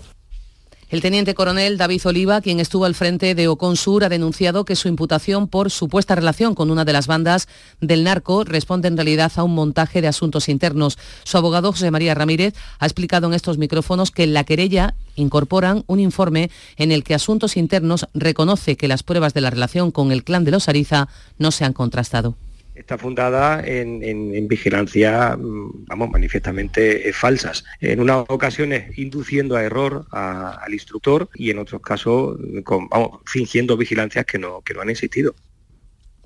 El 0.89 1.01
teniente 1.01 1.33
coronel 1.33 1.77
David 1.77 2.01
Oliva, 2.05 2.41
quien 2.41 2.59
estuvo 2.59 2.85
al 2.85 2.93
frente 2.93 3.35
de 3.35 3.47
Oconsur, 3.47 4.03
ha 4.03 4.09
denunciado 4.09 4.65
que 4.65 4.75
su 4.75 4.87
imputación 4.87 5.47
por 5.47 5.71
supuesta 5.71 6.15
relación 6.15 6.55
con 6.55 6.69
una 6.69 6.85
de 6.85 6.93
las 6.93 7.07
bandas 7.07 7.47
del 7.81 8.03
narco 8.03 8.43
responde 8.43 8.87
en 8.87 8.97
realidad 8.97 9.31
a 9.35 9.43
un 9.43 9.55
montaje 9.55 10.01
de 10.01 10.07
asuntos 10.07 10.49
internos. 10.49 10.97
Su 11.23 11.37
abogado, 11.37 11.71
José 11.71 11.89
María 11.89 12.13
Ramírez, 12.13 12.53
ha 12.79 12.85
explicado 12.85 13.27
en 13.27 13.33
estos 13.33 13.57
micrófonos 13.57 14.11
que 14.11 14.23
en 14.23 14.33
la 14.33 14.43
querella 14.43 14.93
incorporan 15.15 15.83
un 15.87 15.99
informe 15.99 16.51
en 16.77 16.91
el 16.91 17.03
que 17.03 17.13
Asuntos 17.13 17.57
Internos 17.57 18.07
reconoce 18.13 18.77
que 18.77 18.87
las 18.87 19.03
pruebas 19.03 19.33
de 19.33 19.41
la 19.41 19.49
relación 19.49 19.91
con 19.91 20.11
el 20.11 20.23
clan 20.23 20.43
de 20.43 20.51
los 20.51 20.69
Ariza 20.69 21.07
no 21.37 21.51
se 21.51 21.65
han 21.65 21.73
contrastado 21.73 22.35
está 22.75 22.97
fundada 22.97 23.61
en, 23.65 24.03
en, 24.03 24.33
en, 24.35 24.47
vigilancia, 24.47 25.37
vamos, 25.37 26.09
manifiestamente 26.09 27.09
eh, 27.09 27.13
falsas. 27.13 27.63
En 27.81 27.99
unas 27.99 28.25
ocasiones 28.27 28.97
induciendo 28.97 29.55
a 29.55 29.63
error 29.63 30.05
a, 30.11 30.51
al 30.63 30.73
instructor 30.73 31.29
y 31.35 31.49
en 31.49 31.59
otros 31.59 31.81
casos, 31.81 32.37
con, 32.63 32.87
vamos, 32.89 33.21
fingiendo 33.25 33.77
vigilancias 33.77 34.25
que 34.25 34.39
no, 34.39 34.61
que 34.61 34.73
no 34.73 34.81
han 34.81 34.89
existido. 34.89 35.35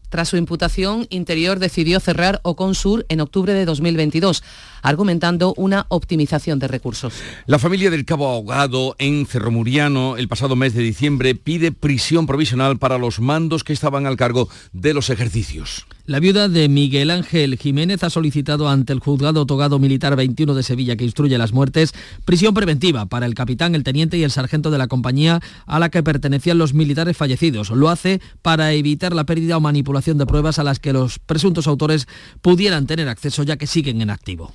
Tras 0.10 0.30
su 0.30 0.38
imputación, 0.38 1.06
Interior 1.10 1.60
decidió 1.60 2.00
cerrar 2.00 2.40
Oconsur 2.44 3.06
en 3.10 3.20
octubre 3.20 3.54
de 3.54 3.66
2022, 3.66 4.42
argumentando 4.82 5.54
una 5.58 5.86
optimización 5.90 6.60
de 6.60 6.70
recursos. 6.70 7.14
La 7.46 7.60
familia 7.60 7.90
del 7.90 8.06
cabo 8.06 8.28
ahogado 8.28 8.96
en 9.00 9.26
Cerro 9.26 9.52
Muriano 9.52 10.16
el 10.16 10.30
pasado 10.30 10.56
mes 10.56 10.74
de 10.74 10.82
diciembre 10.82 11.36
pide 11.36 11.74
prisión 11.74 12.26
provisional 12.26 12.78
para 12.78 12.98
los 12.98 13.20
mandos 13.20 13.66
que 13.66 13.74
estaban 13.74 14.06
al 14.06 14.16
cargo 14.16 14.48
de 14.72 14.94
los 14.94 15.10
ejercicios. 15.10 15.87
La 16.08 16.22
viuda 16.22 16.48
de 16.48 16.70
Miguel 16.70 17.12
Ángel 17.12 17.58
Jiménez 17.58 18.02
ha 18.02 18.10
solicitado 18.10 18.70
ante 18.70 18.94
el 18.94 19.02
juzgado 19.02 19.46
togado 19.46 19.78
militar 19.78 20.16
21 20.16 20.56
de 20.56 20.64
Sevilla 20.64 20.96
que 20.96 21.04
instruye 21.04 21.38
las 21.38 21.52
muertes 21.52 21.94
prisión 22.24 22.54
preventiva 22.54 23.08
para 23.08 23.26
el 23.26 23.34
capitán, 23.34 23.76
el 23.76 23.84
teniente 23.84 24.18
y 24.18 24.24
el 24.24 24.32
sargento 24.32 24.72
de 24.72 24.78
la 24.78 24.88
compañía 24.88 25.42
a 25.66 25.80
la 25.80 25.90
que 25.90 26.04
pertenecían 26.04 26.60
los 26.60 26.74
militares 26.74 27.18
fallecidos. 27.18 27.72
Lo 27.72 27.90
hace 27.90 28.22
para 28.42 28.72
evitar 28.72 29.14
la 29.14 29.26
pérdida 29.26 29.58
o 29.58 29.60
manipulación 29.60 30.18
de 30.18 30.26
pruebas 30.26 30.60
a 30.60 30.64
las 30.64 30.80
que 30.80 30.94
los 30.94 31.20
presuntos 31.20 31.68
autores 31.68 32.08
pudieran 32.42 32.88
tener 32.88 33.10
acceso 33.10 33.44
ya 33.44 33.58
que 33.58 33.68
siguen 33.68 34.02
en 34.02 34.10
activo. 34.10 34.54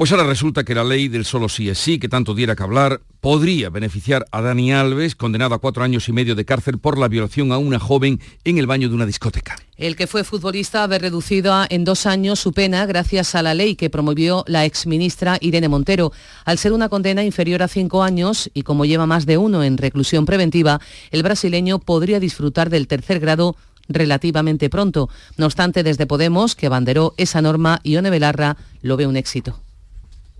Pues 0.00 0.12
ahora 0.12 0.24
resulta 0.24 0.64
que 0.64 0.74
la 0.74 0.82
ley 0.82 1.08
del 1.08 1.26
solo 1.26 1.50
sí 1.50 1.68
es 1.68 1.76
sí, 1.76 1.98
que 1.98 2.08
tanto 2.08 2.34
diera 2.34 2.56
que 2.56 2.62
hablar, 2.62 3.02
podría 3.20 3.68
beneficiar 3.68 4.24
a 4.30 4.40
Dani 4.40 4.72
Alves, 4.72 5.14
condenado 5.14 5.54
a 5.54 5.58
cuatro 5.58 5.84
años 5.84 6.08
y 6.08 6.12
medio 6.12 6.34
de 6.34 6.46
cárcel 6.46 6.78
por 6.78 6.96
la 6.96 7.06
violación 7.06 7.52
a 7.52 7.58
una 7.58 7.78
joven 7.78 8.18
en 8.44 8.56
el 8.56 8.66
baño 8.66 8.88
de 8.88 8.94
una 8.94 9.04
discoteca. 9.04 9.56
El 9.76 9.96
que 9.96 10.06
fue 10.06 10.24
futbolista 10.24 10.84
ha 10.84 10.86
reducido 10.86 11.52
en 11.68 11.84
dos 11.84 12.06
años 12.06 12.40
su 12.40 12.54
pena 12.54 12.86
gracias 12.86 13.34
a 13.34 13.42
la 13.42 13.52
ley 13.52 13.76
que 13.76 13.90
promovió 13.90 14.42
la 14.46 14.64
exministra 14.64 15.36
Irene 15.42 15.68
Montero. 15.68 16.12
Al 16.46 16.56
ser 16.56 16.72
una 16.72 16.88
condena 16.88 17.22
inferior 17.22 17.62
a 17.62 17.68
cinco 17.68 18.02
años 18.02 18.50
y 18.54 18.62
como 18.62 18.86
lleva 18.86 19.04
más 19.04 19.26
de 19.26 19.36
uno 19.36 19.62
en 19.62 19.76
reclusión 19.76 20.24
preventiva, 20.24 20.80
el 21.10 21.22
brasileño 21.22 21.78
podría 21.78 22.20
disfrutar 22.20 22.70
del 22.70 22.86
tercer 22.86 23.20
grado 23.20 23.54
relativamente 23.86 24.70
pronto. 24.70 25.10
No 25.36 25.44
obstante, 25.44 25.82
desde 25.82 26.06
Podemos, 26.06 26.56
que 26.56 26.64
abanderó 26.64 27.12
esa 27.18 27.42
norma, 27.42 27.80
Ione 27.84 28.08
Belarra 28.08 28.56
lo 28.80 28.96
ve 28.96 29.06
un 29.06 29.18
éxito. 29.18 29.60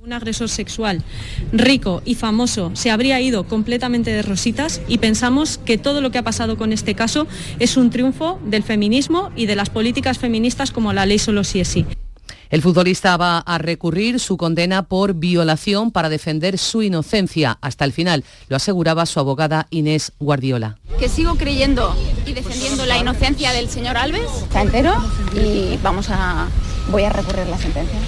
Un 0.02 0.14
agresor 0.14 0.48
sexual 0.48 1.02
rico 1.52 2.00
y 2.06 2.14
famoso 2.14 2.70
se 2.72 2.90
habría 2.90 3.20
ido 3.20 3.44
completamente 3.44 4.10
de 4.10 4.22
rositas 4.22 4.80
y 4.88 4.96
pensamos 4.96 5.58
que 5.58 5.76
todo 5.76 6.00
lo 6.00 6.10
que 6.10 6.16
ha 6.16 6.22
pasado 6.22 6.56
con 6.56 6.72
este 6.72 6.94
caso 6.94 7.26
es 7.58 7.76
un 7.76 7.90
triunfo 7.90 8.40
del 8.46 8.62
feminismo 8.62 9.30
y 9.36 9.44
de 9.44 9.56
las 9.56 9.68
políticas 9.68 10.18
feministas 10.18 10.70
como 10.70 10.94
la 10.94 11.04
ley 11.04 11.18
solo 11.18 11.44
sí 11.44 11.60
es 11.60 11.68
sí. 11.68 11.84
El 12.48 12.62
futbolista 12.62 13.18
va 13.18 13.40
a 13.40 13.58
recurrir 13.58 14.20
su 14.20 14.38
condena 14.38 14.84
por 14.84 15.12
violación 15.14 15.90
para 15.90 16.08
defender 16.08 16.56
su 16.56 16.82
inocencia 16.82 17.58
hasta 17.60 17.84
el 17.84 17.92
final, 17.92 18.24
lo 18.48 18.56
aseguraba 18.56 19.04
su 19.04 19.20
abogada 19.20 19.66
Inés 19.68 20.12
Guardiola. 20.18 20.78
Que 20.98 21.10
sigo 21.10 21.34
creyendo 21.34 21.94
y 22.26 22.32
defendiendo 22.32 22.86
la 22.86 22.96
inocencia 22.96 23.52
del 23.52 23.68
señor 23.68 23.98
Alves, 23.98 24.30
está 24.44 24.62
entero 24.62 24.94
y 25.34 25.76
vamos 25.82 26.08
a 26.08 26.48
voy 26.90 27.02
a 27.02 27.10
recurrir 27.10 27.46
la 27.46 27.58
sentencia. 27.58 27.98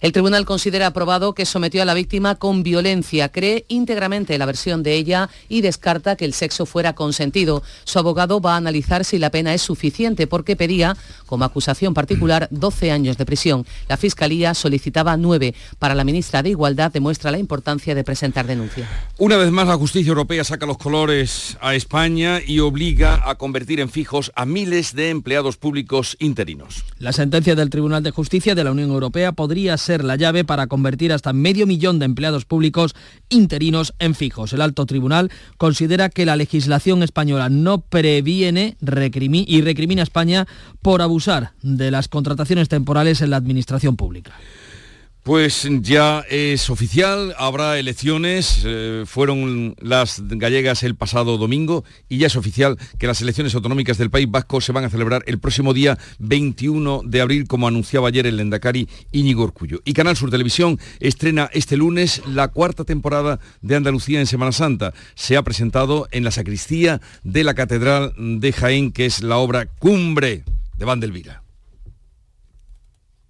El 0.00 0.12
tribunal 0.12 0.44
considera 0.44 0.86
aprobado 0.86 1.34
que 1.34 1.44
sometió 1.44 1.82
a 1.82 1.84
la 1.84 1.92
víctima 1.92 2.36
con 2.36 2.62
violencia, 2.62 3.30
cree 3.30 3.64
íntegramente 3.66 4.38
la 4.38 4.46
versión 4.46 4.84
de 4.84 4.94
ella 4.94 5.28
y 5.48 5.60
descarta 5.60 6.14
que 6.14 6.24
el 6.24 6.34
sexo 6.34 6.66
fuera 6.66 6.92
consentido. 6.92 7.64
Su 7.82 7.98
abogado 7.98 8.40
va 8.40 8.54
a 8.54 8.58
analizar 8.58 9.04
si 9.04 9.18
la 9.18 9.30
pena 9.30 9.54
es 9.54 9.62
suficiente 9.62 10.28
porque 10.28 10.54
pedía, 10.54 10.96
como 11.26 11.44
acusación 11.44 11.94
particular, 11.94 12.46
12 12.52 12.92
años 12.92 13.18
de 13.18 13.26
prisión. 13.26 13.66
La 13.88 13.96
Fiscalía 13.96 14.54
solicitaba 14.54 15.16
9. 15.16 15.52
Para 15.80 15.96
la 15.96 16.04
ministra 16.04 16.44
de 16.44 16.50
Igualdad 16.50 16.92
demuestra 16.92 17.32
la 17.32 17.38
importancia 17.38 17.96
de 17.96 18.04
presentar 18.04 18.46
denuncia. 18.46 18.88
Una 19.18 19.36
vez 19.36 19.50
más 19.50 19.66
la 19.66 19.76
justicia 19.76 20.10
europea 20.10 20.44
saca 20.44 20.64
los 20.64 20.78
colores 20.78 21.56
a 21.60 21.74
España 21.74 22.40
y 22.46 22.60
obliga 22.60 23.28
a 23.28 23.34
convertir 23.34 23.80
en 23.80 23.90
fijos 23.90 24.30
a 24.36 24.46
miles 24.46 24.94
de 24.94 25.10
empleados 25.10 25.56
públicos 25.56 26.16
interinos. 26.20 26.84
La 27.00 27.12
sentencia 27.12 27.56
del 27.56 27.68
Tribunal 27.68 28.04
de 28.04 28.12
Justicia 28.12 28.54
de 28.54 28.62
la 28.62 28.70
Unión 28.70 28.90
Europea 28.90 29.32
podría 29.32 29.76
ser 29.76 29.87
ser 29.88 30.04
la 30.04 30.16
llave 30.16 30.44
para 30.44 30.66
convertir 30.66 31.14
hasta 31.14 31.32
medio 31.32 31.66
millón 31.66 31.98
de 31.98 32.04
empleados 32.04 32.44
públicos 32.44 32.94
interinos 33.30 33.94
en 33.98 34.14
fijos. 34.14 34.52
El 34.52 34.60
alto 34.60 34.84
tribunal 34.84 35.30
considera 35.56 36.10
que 36.10 36.26
la 36.26 36.36
legislación 36.36 37.02
española 37.02 37.48
no 37.48 37.80
previene 37.80 38.76
y 38.80 39.60
recrimina 39.62 40.02
a 40.02 40.04
España 40.04 40.46
por 40.82 41.00
abusar 41.00 41.52
de 41.62 41.90
las 41.90 42.08
contrataciones 42.08 42.68
temporales 42.68 43.22
en 43.22 43.30
la 43.30 43.38
administración 43.38 43.96
pública. 43.96 44.32
Pues 45.28 45.68
ya 45.82 46.24
es 46.30 46.70
oficial, 46.70 47.34
habrá 47.36 47.78
elecciones, 47.78 48.62
eh, 48.64 49.04
fueron 49.04 49.74
las 49.78 50.22
gallegas 50.26 50.82
el 50.84 50.94
pasado 50.94 51.36
domingo 51.36 51.84
y 52.08 52.16
ya 52.16 52.28
es 52.28 52.36
oficial 52.36 52.78
que 52.98 53.06
las 53.06 53.20
elecciones 53.20 53.54
autonómicas 53.54 53.98
del 53.98 54.08
País 54.08 54.26
Vasco 54.30 54.62
se 54.62 54.72
van 54.72 54.86
a 54.86 54.88
celebrar 54.88 55.24
el 55.26 55.38
próximo 55.38 55.74
día 55.74 55.98
21 56.18 57.02
de 57.04 57.20
abril, 57.20 57.46
como 57.46 57.68
anunciaba 57.68 58.08
ayer 58.08 58.26
el 58.26 58.38
Lendakari 58.38 58.88
Íñigo 59.12 59.44
Orcullo. 59.44 59.82
Y 59.84 59.92
Canal 59.92 60.16
Sur 60.16 60.30
Televisión 60.30 60.80
estrena 60.98 61.50
este 61.52 61.76
lunes 61.76 62.22
la 62.26 62.48
cuarta 62.48 62.84
temporada 62.84 63.38
de 63.60 63.76
Andalucía 63.76 64.20
en 64.20 64.26
Semana 64.26 64.52
Santa. 64.52 64.94
Se 65.14 65.36
ha 65.36 65.42
presentado 65.42 66.08
en 66.10 66.24
la 66.24 66.30
sacristía 66.30 67.02
de 67.22 67.44
la 67.44 67.52
Catedral 67.52 68.14
de 68.16 68.50
Jaén, 68.50 68.92
que 68.92 69.04
es 69.04 69.22
la 69.22 69.36
obra 69.36 69.66
cumbre 69.66 70.44
de 70.78 70.84
Vandelvira. 70.86 71.47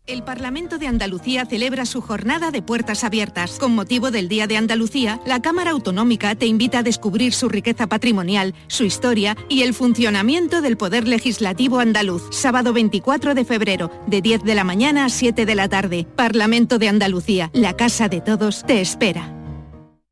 El 0.08 0.22
Parlamento 0.22 0.78
de 0.78 0.86
Andalucía 0.86 1.44
celebra 1.44 1.84
su 1.84 2.00
jornada 2.00 2.50
de 2.50 2.62
puertas 2.62 3.04
abiertas. 3.04 3.58
Con 3.58 3.74
motivo 3.74 4.10
del 4.10 4.26
Día 4.26 4.46
de 4.46 4.56
Andalucía, 4.56 5.20
la 5.26 5.42
Cámara 5.42 5.72
Autonómica 5.72 6.34
te 6.34 6.46
invita 6.46 6.78
a 6.78 6.82
descubrir 6.82 7.34
su 7.34 7.50
riqueza 7.50 7.88
patrimonial, 7.88 8.54
su 8.68 8.84
historia 8.84 9.36
y 9.50 9.64
el 9.64 9.74
funcionamiento 9.74 10.62
del 10.62 10.78
Poder 10.78 11.06
Legislativo 11.06 11.78
andaluz. 11.78 12.22
Sábado 12.30 12.72
24 12.72 13.34
de 13.34 13.44
febrero, 13.44 13.90
de 14.06 14.22
10 14.22 14.44
de 14.44 14.54
la 14.54 14.64
mañana 14.64 15.04
a 15.04 15.08
7 15.10 15.44
de 15.44 15.54
la 15.54 15.68
tarde. 15.68 16.06
Parlamento 16.16 16.78
de 16.78 16.88
Andalucía, 16.88 17.50
la 17.52 17.76
casa 17.76 18.08
de 18.08 18.22
todos, 18.22 18.64
te 18.64 18.80
espera. 18.80 19.37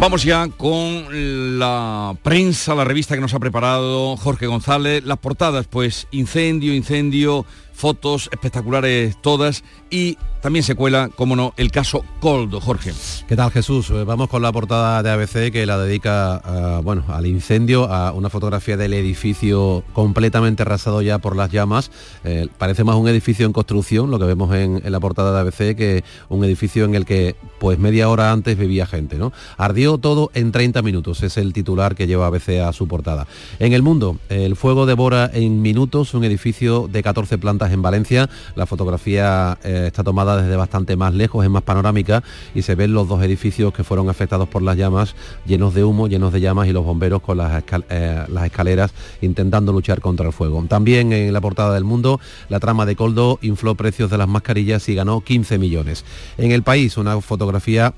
Vamos 0.00 0.22
ya 0.22 0.48
con 0.48 1.58
la 1.58 2.16
prensa, 2.22 2.74
la 2.74 2.84
revista 2.84 3.14
que 3.14 3.20
nos 3.20 3.34
ha 3.34 3.38
preparado 3.38 4.16
Jorge 4.16 4.46
González. 4.46 5.04
Las 5.04 5.18
portadas, 5.18 5.66
pues 5.66 6.06
incendio, 6.10 6.74
incendio, 6.74 7.44
fotos 7.80 8.28
espectaculares 8.30 9.16
todas 9.22 9.64
y 9.88 10.18
también 10.42 10.62
se 10.62 10.74
cuela, 10.74 11.10
como 11.14 11.36
no, 11.36 11.52
el 11.56 11.70
caso 11.70 12.02
Coldo, 12.20 12.60
Jorge. 12.60 12.92
¿Qué 13.28 13.36
tal 13.36 13.50
Jesús? 13.50 13.90
Eh, 13.90 14.04
vamos 14.04 14.28
con 14.28 14.40
la 14.40 14.50
portada 14.52 15.02
de 15.02 15.10
ABC 15.10 15.52
que 15.52 15.66
la 15.66 15.78
dedica 15.78 16.80
bueno, 16.82 17.04
al 17.08 17.26
incendio, 17.26 17.90
a 17.92 18.12
una 18.12 18.30
fotografía 18.30 18.76
del 18.76 18.94
edificio 18.94 19.84
completamente 19.92 20.62
arrasado 20.62 21.02
ya 21.02 21.18
por 21.18 21.36
las 21.36 21.50
llamas. 21.50 21.90
Eh, 22.24 22.48
parece 22.58 22.84
más 22.84 22.96
un 22.96 23.08
edificio 23.08 23.44
en 23.46 23.52
construcción, 23.52 24.10
lo 24.10 24.18
que 24.18 24.24
vemos 24.24 24.54
en, 24.54 24.82
la 24.84 25.00
portada 25.00 25.32
de 25.32 25.40
ABC, 25.40 25.76
que 25.76 26.04
un 26.28 26.44
edificio 26.44 26.84
en 26.84 26.94
el 26.94 27.04
que 27.04 27.36
pues 27.58 27.78
media 27.78 28.08
hora 28.08 28.32
antes 28.32 28.56
vivía 28.56 28.86
gente. 28.86 29.16
¿no? 29.16 29.32
Ardió 29.56 29.98
todo 29.98 30.30
en 30.34 30.52
30 30.52 30.80
minutos, 30.82 31.22
es 31.22 31.36
el 31.36 31.52
titular 31.52 31.94
que 31.94 32.06
lleva 32.06 32.26
ABC 32.26 32.60
a 32.60 32.72
su 32.72 32.88
portada. 32.88 33.26
En 33.58 33.72
el 33.72 33.82
mundo, 33.82 34.18
el 34.28 34.56
fuego 34.56 34.86
devora 34.86 35.30
en 35.32 35.60
minutos 35.60 36.14
un 36.14 36.24
edificio 36.24 36.88
de 36.90 37.02
14 37.02 37.38
plantas 37.38 37.69
en 37.72 37.82
Valencia. 37.82 38.28
La 38.54 38.66
fotografía 38.66 39.58
eh, 39.64 39.84
está 39.86 40.04
tomada 40.04 40.40
desde 40.40 40.56
bastante 40.56 40.96
más 40.96 41.14
lejos, 41.14 41.44
es 41.44 41.50
más 41.50 41.62
panorámica 41.62 42.22
y 42.54 42.62
se 42.62 42.74
ven 42.74 42.92
los 42.92 43.08
dos 43.08 43.22
edificios 43.22 43.72
que 43.72 43.84
fueron 43.84 44.08
afectados 44.08 44.48
por 44.48 44.62
las 44.62 44.76
llamas, 44.76 45.14
llenos 45.46 45.74
de 45.74 45.84
humo, 45.84 46.08
llenos 46.08 46.32
de 46.32 46.40
llamas 46.40 46.68
y 46.68 46.72
los 46.72 46.84
bomberos 46.84 47.22
con 47.22 47.38
las, 47.38 47.62
eh, 47.88 48.24
las 48.28 48.44
escaleras 48.44 48.92
intentando 49.20 49.72
luchar 49.72 50.00
contra 50.00 50.26
el 50.26 50.32
fuego. 50.32 50.64
También 50.68 51.12
en 51.12 51.32
la 51.32 51.40
portada 51.40 51.74
del 51.74 51.84
mundo, 51.84 52.20
la 52.48 52.60
trama 52.60 52.86
de 52.86 52.96
Coldo 52.96 53.38
infló 53.42 53.74
precios 53.74 54.10
de 54.10 54.18
las 54.18 54.28
mascarillas 54.28 54.88
y 54.88 54.94
ganó 54.94 55.20
15 55.20 55.58
millones. 55.58 56.04
En 56.38 56.52
el 56.52 56.62
país, 56.62 56.96
una 56.96 57.20
fotografía 57.20 57.94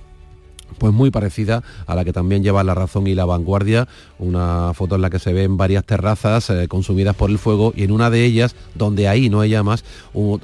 pues 0.79 0.93
muy 0.93 1.11
parecida 1.11 1.63
a 1.87 1.95
la 1.95 2.05
que 2.05 2.13
también 2.13 2.43
lleva 2.43 2.65
La 2.65 2.75
Razón 2.75 3.07
y 3.07 3.15
La 3.15 3.25
Vanguardia, 3.25 3.89
una 4.19 4.73
foto 4.75 4.97
en 4.97 5.03
la 5.03 5.11
que 5.11 5.19
se 5.19 5.33
ven 5.33 5.57
varias 5.57 5.85
terrazas 5.85 6.51
eh, 6.51 6.69
consumidas 6.69 7.17
por 7.17 7.31
el 7.31 7.39
fuego 7.39 7.73
y 7.77 7.85
en 7.85 7.93
una 7.93 8.11
de 8.11 8.25
ellas, 8.25 8.55
donde 8.75 9.09
ahí 9.09 9.31
no 9.31 9.41
hay 9.41 9.51
llamas, 9.51 9.85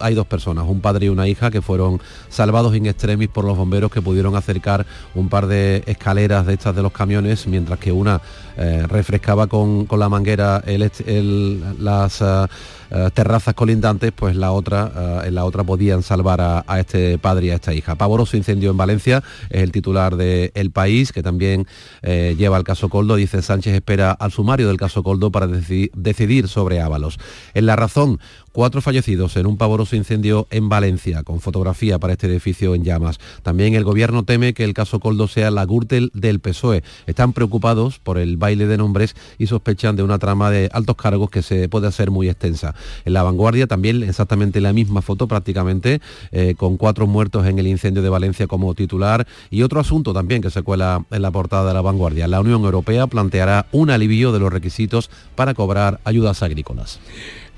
hay 0.00 0.14
dos 0.14 0.26
personas, 0.26 0.66
un 0.68 0.80
padre 0.80 1.06
y 1.06 1.08
una 1.08 1.28
hija 1.28 1.50
que 1.50 1.62
fueron 1.62 2.00
salvados 2.28 2.74
in 2.76 2.86
extremis 2.86 3.28
por 3.28 3.44
los 3.44 3.56
bomberos 3.56 3.90
que 3.90 4.02
pudieron 4.02 4.36
acercar 4.36 4.86
un 5.14 5.28
par 5.28 5.46
de 5.46 5.82
escaleras 5.86 6.46
de 6.46 6.54
estas 6.54 6.74
de 6.74 6.82
los 6.82 6.92
camiones, 6.92 7.46
mientras 7.46 7.78
que 7.78 7.92
una 7.92 8.20
eh, 8.56 8.84
refrescaba 8.88 9.46
con, 9.46 9.86
la 9.90 10.08
manguera 10.08 10.62
las... 10.66 12.20
Eh, 12.22 12.46
eh, 12.90 13.11
terrazas 13.12 13.55
colindantes, 13.55 14.12
pues 14.12 14.37
la 14.37 14.53
otra, 14.53 15.22
en 15.24 15.35
la 15.35 15.44
otra 15.44 15.64
podían 15.64 16.03
salvar 16.03 16.40
a, 16.40 16.64
este 16.79 17.18
padre 17.18 17.46
y 17.46 17.51
a 17.51 17.55
esta 17.57 17.74
hija. 17.74 17.94
Pavoroso 17.96 18.37
incendio 18.37 18.70
en 18.70 18.77
Valencia, 18.77 19.22
es 19.51 19.62
el 19.62 19.72
titular 19.72 20.16
de 20.16 20.53
El 20.55 20.70
País, 20.70 21.12
que 21.12 21.22
también 21.22 21.66
lleva 22.03 22.57
el 22.57 22.64
caso 22.64 22.88
Coldo. 22.88 23.16
Dice 23.16 23.42
Sánchez 23.42 23.74
espera 23.74 24.12
al 24.12 24.33
sumario 24.33 24.68
del 24.68 24.77
caso 24.77 25.03
Coldo 25.03 25.31
para 25.31 25.46
decidir 25.46 26.48
sobre 26.48 26.81
Ábalos. 26.81 27.18
En 27.55 27.66
la 27.66 27.77
razón, 27.77 28.18
Cuatro 28.59 28.83
fallecidos 28.83 29.37
en 29.37 29.46
un 29.46 29.57
pavoroso 29.57 29.94
incendio 29.94 30.48
en 30.51 30.68
Valencia, 30.68 31.22
con 31.22 31.38
fotografía 31.38 32.01
para 32.01 32.14
este 32.14 32.27
edificio 32.27 32.74
en 32.74 32.83
llamas. 32.83 33.20
También 33.44 33.74
el 33.74 33.85
gobierno 33.85 34.24
teme 34.24 34.53
que 34.53 34.64
el 34.64 34.74
caso 34.74 34.98
Coldo 34.98 35.29
sea 35.29 35.53
la 35.53 35.64
Gürtel 35.64 36.11
del 36.12 36.40
PSOE. 36.40 36.83
Están 37.07 37.35
preocupados 37.35 38.01
por 38.01 38.18
el 38.18 38.37
baile 38.37 38.66
de 38.66 38.77
nombres 38.77 39.14
y 39.38 39.46
sospechan 39.46 39.94
de 39.94 40.03
una 40.03 40.18
trama 40.18 40.51
de 40.51 40.70
altos 40.72 40.96
cargos 40.96 41.31
que 41.31 41.42
se 41.42 41.68
puede 41.68 41.87
hacer 41.87 42.11
muy 42.11 42.29
extensa. 42.29 42.74
En 43.04 43.12
la 43.12 43.22
vanguardia 43.22 43.66
también 43.66 44.02
exactamente 44.02 44.60
la 44.60 44.72
misma 44.72 45.02
foto 45.02 45.28
prácticamente, 45.28 46.00
eh, 46.32 46.54
con 46.56 46.76
cuatro 46.76 47.06
muertos 47.06 47.46
en 47.46 47.58
el 47.58 47.66
incendio 47.66 48.02
de 48.02 48.08
Valencia 48.08 48.46
como 48.46 48.74
titular. 48.74 49.26
Y 49.50 49.62
otro 49.62 49.80
asunto 49.80 50.12
también 50.12 50.42
que 50.42 50.50
se 50.50 50.62
cuela 50.62 51.04
en 51.10 51.22
la 51.22 51.30
portada 51.30 51.68
de 51.68 51.74
la 51.74 51.80
vanguardia. 51.80 52.28
La 52.28 52.40
Unión 52.40 52.62
Europea 52.64 53.06
planteará 53.06 53.66
un 53.72 53.90
alivio 53.90 54.32
de 54.32 54.38
los 54.38 54.52
requisitos 54.52 55.10
para 55.34 55.54
cobrar 55.54 56.00
ayudas 56.04 56.42
agrícolas. 56.42 57.00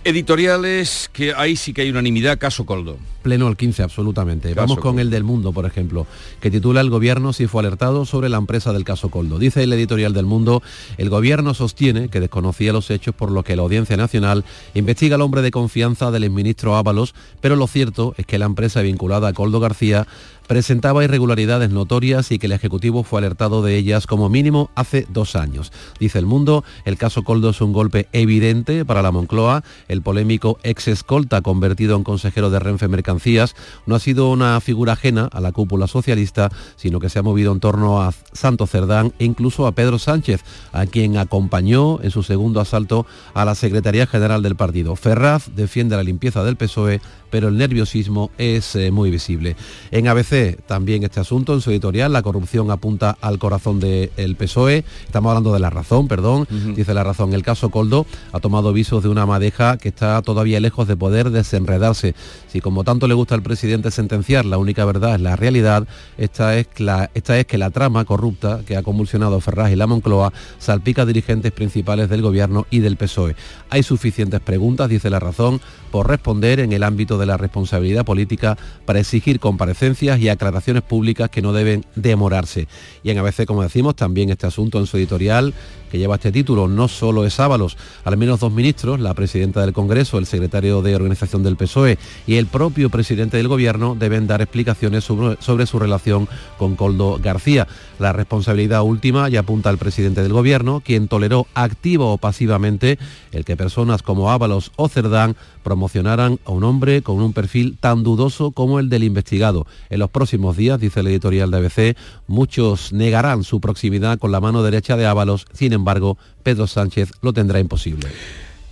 Editoriales 0.02 1.10
que 1.12 1.34
ahí 1.34 1.56
sí 1.56 1.74
que 1.74 1.82
hay 1.82 1.90
unanimidad, 1.90 2.38
caso 2.38 2.64
Coldo. 2.64 2.96
Pleno 3.20 3.46
al 3.46 3.58
15, 3.58 3.82
absolutamente. 3.82 4.54
Vamos 4.54 4.78
con 4.78 4.98
el 4.98 5.10
del 5.10 5.24
Mundo, 5.24 5.52
por 5.52 5.66
ejemplo, 5.66 6.06
que 6.40 6.50
titula 6.50 6.80
El 6.80 6.88
gobierno 6.88 7.34
si 7.34 7.46
fue 7.46 7.60
alertado 7.60 8.06
sobre 8.06 8.30
la 8.30 8.38
empresa 8.38 8.72
del 8.72 8.84
caso 8.84 9.10
Coldo. 9.10 9.38
Dice 9.38 9.62
el 9.62 9.72
editorial 9.74 10.14
del 10.14 10.24
Mundo, 10.24 10.62
el 10.96 11.10
gobierno 11.10 11.52
sostiene 11.52 12.08
que 12.08 12.18
desconocía 12.18 12.72
los 12.72 12.90
hechos 12.90 13.14
por 13.14 13.30
lo 13.30 13.42
que 13.42 13.56
la 13.56 13.62
Audiencia 13.62 13.98
Nacional 13.98 14.46
investiga 14.72 15.16
al 15.16 15.20
hombre 15.20 15.42
de 15.42 15.50
confianza 15.50 16.10
del 16.10 16.24
exministro 16.24 16.76
Ábalos, 16.76 17.14
pero 17.42 17.56
lo 17.56 17.66
cierto 17.66 18.14
es 18.16 18.24
que 18.24 18.38
la 18.38 18.46
empresa 18.46 18.80
vinculada 18.80 19.28
a 19.28 19.32
Coldo 19.34 19.60
García 19.60 20.06
presentaba 20.50 21.04
irregularidades 21.04 21.70
notorias 21.70 22.32
y 22.32 22.40
que 22.40 22.46
el 22.46 22.52
Ejecutivo 22.52 23.04
fue 23.04 23.20
alertado 23.20 23.62
de 23.62 23.76
ellas 23.76 24.08
como 24.08 24.28
mínimo 24.28 24.68
hace 24.74 25.06
dos 25.08 25.36
años. 25.36 25.70
Dice 26.00 26.18
el 26.18 26.26
mundo, 26.26 26.64
el 26.84 26.98
caso 26.98 27.22
Coldo 27.22 27.50
es 27.50 27.60
un 27.60 27.72
golpe 27.72 28.08
evidente 28.12 28.84
para 28.84 29.00
la 29.00 29.12
Moncloa. 29.12 29.62
El 29.86 30.02
polémico 30.02 30.58
ex 30.64 30.88
escolta 30.88 31.40
convertido 31.40 31.94
en 31.94 32.02
consejero 32.02 32.50
de 32.50 32.58
Renfe 32.58 32.88
Mercancías 32.88 33.54
no 33.86 33.94
ha 33.94 34.00
sido 34.00 34.28
una 34.28 34.60
figura 34.60 34.94
ajena 34.94 35.28
a 35.30 35.40
la 35.40 35.52
cúpula 35.52 35.86
socialista, 35.86 36.50
sino 36.74 36.98
que 36.98 37.10
se 37.10 37.20
ha 37.20 37.22
movido 37.22 37.52
en 37.52 37.60
torno 37.60 38.02
a 38.02 38.12
Santo 38.32 38.66
Cerdán 38.66 39.12
e 39.20 39.26
incluso 39.26 39.68
a 39.68 39.72
Pedro 39.72 40.00
Sánchez, 40.00 40.42
a 40.72 40.84
quien 40.86 41.16
acompañó 41.16 42.02
en 42.02 42.10
su 42.10 42.24
segundo 42.24 42.58
asalto 42.58 43.06
a 43.34 43.44
la 43.44 43.54
Secretaría 43.54 44.08
General 44.08 44.42
del 44.42 44.56
partido. 44.56 44.96
Ferraz 44.96 45.54
defiende 45.54 45.94
la 45.94 46.02
limpieza 46.02 46.42
del 46.42 46.56
PSOE 46.56 47.00
pero 47.31 47.49
el 47.49 47.57
nerviosismo 47.57 48.31
es 48.38 48.77
eh, 48.77 48.90
muy 48.90 49.11
visible. 49.11 49.57
En 49.90 50.09
ABC 50.09 50.61
también 50.66 51.03
este 51.05 51.21
asunto, 51.21 51.55
en 51.55 51.61
su 51.61 51.71
editorial, 51.71 52.12
la 52.12 52.23
corrupción 52.23 52.71
apunta 52.71 53.16
al 53.21 53.38
corazón 53.38 53.81
del 53.81 54.37
PSOE. 54.37 54.85
Estamos 55.07 55.31
hablando 55.31 55.53
de 55.53 55.61
la 55.61 55.71
razón, 55.71 56.09
perdón, 56.09 56.47
dice 56.75 56.95
la 56.95 57.05
razón. 57.05 57.33
El 57.33 57.43
caso 57.43 57.71
Coldo 57.71 58.07
ha 58.33 58.40
tomado 58.40 58.73
visos 58.73 59.03
de 59.03 59.09
una 59.09 59.27
madeja 59.27 59.79
que 59.79 59.88
está 59.88 60.21
todavía 60.23 60.61
lejos 60.61 60.88
de 60.88 60.97
poder 60.97 61.31
desenredarse. 61.31 62.14
Si 62.49 62.61
como 62.61 62.85
tanto 62.85 63.07
le 63.07 63.14
gusta 63.14 63.35
al 63.35 63.43
presidente 63.43 63.90
sentenciar, 63.90 64.45
la 64.45 64.59
única 64.59 64.85
verdad 64.85 65.14
es 65.14 65.21
la 65.21 65.37
realidad, 65.37 65.87
esta 66.19 66.59
es, 66.59 66.66
la, 66.79 67.11
esta 67.14 67.38
es 67.38 67.47
que 67.47 67.59
la 67.59 67.71
trama 67.71 68.05
corrupta 68.05 68.61
que 68.66 68.77
ha 68.77 68.83
convulsionado 68.83 69.40
Ferraz 69.40 69.71
y 69.71 69.77
la 69.77 69.87
Moncloa 69.87 70.33
salpica 70.59 71.03
a 71.03 71.07
dirigentes 71.07 71.53
principales 71.53 72.09
del 72.09 72.23
gobierno 72.23 72.66
y 72.71 72.81
del 72.81 72.97
PSOE. 72.97 73.37
Hay 73.71 73.83
suficientes 73.83 74.40
preguntas, 74.40 74.88
dice 74.88 75.11
la 75.11 75.21
razón, 75.21 75.61
por 75.90 76.09
responder 76.09 76.61
en 76.61 76.73
el 76.73 76.83
ámbito 76.83 77.19
de 77.20 77.26
la 77.26 77.37
responsabilidad 77.37 78.04
política 78.04 78.59
para 78.85 79.00
exigir 79.00 79.38
comparecencias 79.38 80.18
y 80.18 80.28
aclaraciones 80.28 80.83
públicas 80.83 81.30
que 81.30 81.42
no 81.42 81.52
deben 81.52 81.85
demorarse. 81.94 82.66
Y 83.02 83.11
en 83.11 83.18
ABC, 83.18 83.46
como 83.46 83.62
decimos, 83.62 83.94
también 83.94 84.30
este 84.30 84.46
asunto 84.46 84.78
en 84.78 84.87
su 84.87 84.96
editorial 84.96 85.54
que 85.90 85.98
lleva 85.98 86.14
este 86.14 86.33
título 86.33 86.68
no 86.68 86.88
solo 86.88 87.26
es 87.26 87.38
Ábalos, 87.40 87.76
al 88.04 88.16
menos 88.16 88.40
dos 88.40 88.52
ministros, 88.52 89.00
la 89.00 89.12
presidenta 89.14 89.61
del 89.61 89.72
Congreso, 89.72 90.18
el 90.18 90.26
secretario 90.26 90.83
de 90.83 90.94
Organización 90.94 91.42
del 91.42 91.56
PSOE 91.56 91.98
y 92.26 92.37
el 92.37 92.46
propio 92.46 92.90
presidente 92.90 93.37
del 93.37 93.48
Gobierno 93.48 93.96
deben 93.98 94.26
dar 94.26 94.40
explicaciones 94.40 95.04
sobre, 95.04 95.66
su 95.66 95.78
relación 95.78 96.28
con 96.59 96.76
Coldo 96.76 97.18
García. 97.20 97.66
La 97.98 98.12
responsabilidad 98.12 98.83
última 98.83 99.28
ya 99.28 99.40
apunta 99.40 99.68
al 99.68 99.78
presidente 99.78 100.22
del 100.22 100.33
Gobierno, 100.33 100.80
quien 100.85 101.09
toleró 101.09 101.46
activo 101.54 102.12
o 102.12 102.18
pasivamente 102.18 102.98
el 103.33 103.44
que 103.44 103.56
personas 103.56 104.02
como 104.02 104.30
Ábalos 104.30 104.72
o 104.76 104.88
Cerdán 104.88 105.37
promocionaran 105.62 106.38
a 106.44 106.52
un 106.52 106.64
hombre 106.64 107.02
con 107.14 107.23
un 107.23 107.33
perfil 107.33 107.77
tan 107.79 108.03
dudoso 108.03 108.51
como 108.53 108.79
el 108.79 108.88
del 108.88 109.05
investigado. 109.05 109.66
En 109.88 109.99
los 109.99 110.11
próximos 110.11 110.57
días, 110.57 110.81
dice 110.81 111.01
el 111.01 111.09
editorial 111.09 111.51
de 111.51 111.57
ABC, 111.59 111.96
muchos 112.27 112.92
negarán 112.92 113.44
su 113.44 113.61
proximidad 113.61 114.18
con 114.18 114.33
la 114.33 114.40
mano 114.40 114.62
derecha 114.62 114.96
de 114.96 115.07
Ábalos, 115.07 115.46
sin 115.53 115.73
embargo, 115.73 116.18
Pedro 116.42 116.66
Sánchez 116.66 117.12
lo 117.23 117.33
tendrá 117.33 117.61
imposible. 117.61 118.09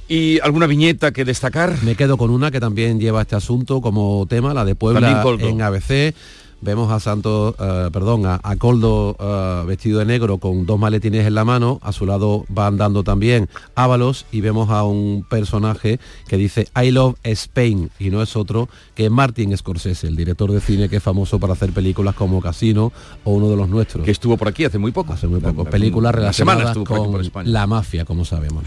¿Y 0.08 0.40
alguna 0.40 0.66
viñeta 0.66 1.12
que 1.12 1.24
destacar? 1.24 1.76
Me 1.82 1.94
quedo 1.94 2.16
con 2.16 2.30
una 2.30 2.50
que 2.50 2.60
también 2.60 2.98
lleva 2.98 3.20
este 3.20 3.36
asunto 3.36 3.82
como 3.82 4.24
tema, 4.26 4.54
la 4.54 4.64
de 4.64 4.74
Puebla 4.74 5.22
en 5.40 5.60
ABC 5.60 6.14
vemos 6.60 6.90
a 6.90 7.00
Santos, 7.00 7.54
eh, 7.58 7.88
perdón, 7.92 8.26
a, 8.26 8.40
Coldo 8.56 9.16
eh, 9.18 9.64
vestido 9.66 10.00
de 10.00 10.04
negro 10.04 10.38
con 10.38 10.66
dos 10.66 10.78
maletines 10.78 11.26
en 11.26 11.34
la 11.34 11.44
mano, 11.44 11.78
a 11.82 11.92
su 11.92 12.06
lado 12.06 12.44
va 12.56 12.66
andando 12.66 13.04
también 13.04 13.48
Ábalos 13.74 14.26
y 14.32 14.40
vemos 14.40 14.70
a 14.70 14.84
un 14.84 15.24
personaje 15.28 16.00
que 16.26 16.36
dice 16.36 16.68
I 16.80 16.90
love 16.90 17.16
Spain 17.22 17.90
y 17.98 18.10
no 18.10 18.22
es 18.22 18.36
otro 18.36 18.68
que 18.94 19.10
Martin 19.10 19.56
Scorsese, 19.56 20.06
el 20.06 20.16
director 20.16 20.50
de 20.50 20.60
cine 20.60 20.88
que 20.88 20.96
es 20.96 21.02
famoso 21.02 21.38
para 21.38 21.52
hacer 21.52 21.72
películas 21.72 22.14
como 22.14 22.40
Casino 22.40 22.92
o 23.24 23.32
uno 23.32 23.48
de 23.48 23.56
los 23.56 23.68
nuestros. 23.68 24.04
Que 24.04 24.10
estuvo 24.10 24.36
por 24.36 24.48
aquí 24.48 24.64
hace 24.64 24.78
muy 24.78 24.92
poco. 24.92 25.12
Hace 25.12 25.26
muy 25.26 25.40
poco. 25.40 25.64
Películas 25.64 26.14
relacionadas 26.14 26.76
con 26.78 27.20
la 27.44 27.66
mafia, 27.66 28.04
como 28.04 28.24
sabemos. 28.24 28.64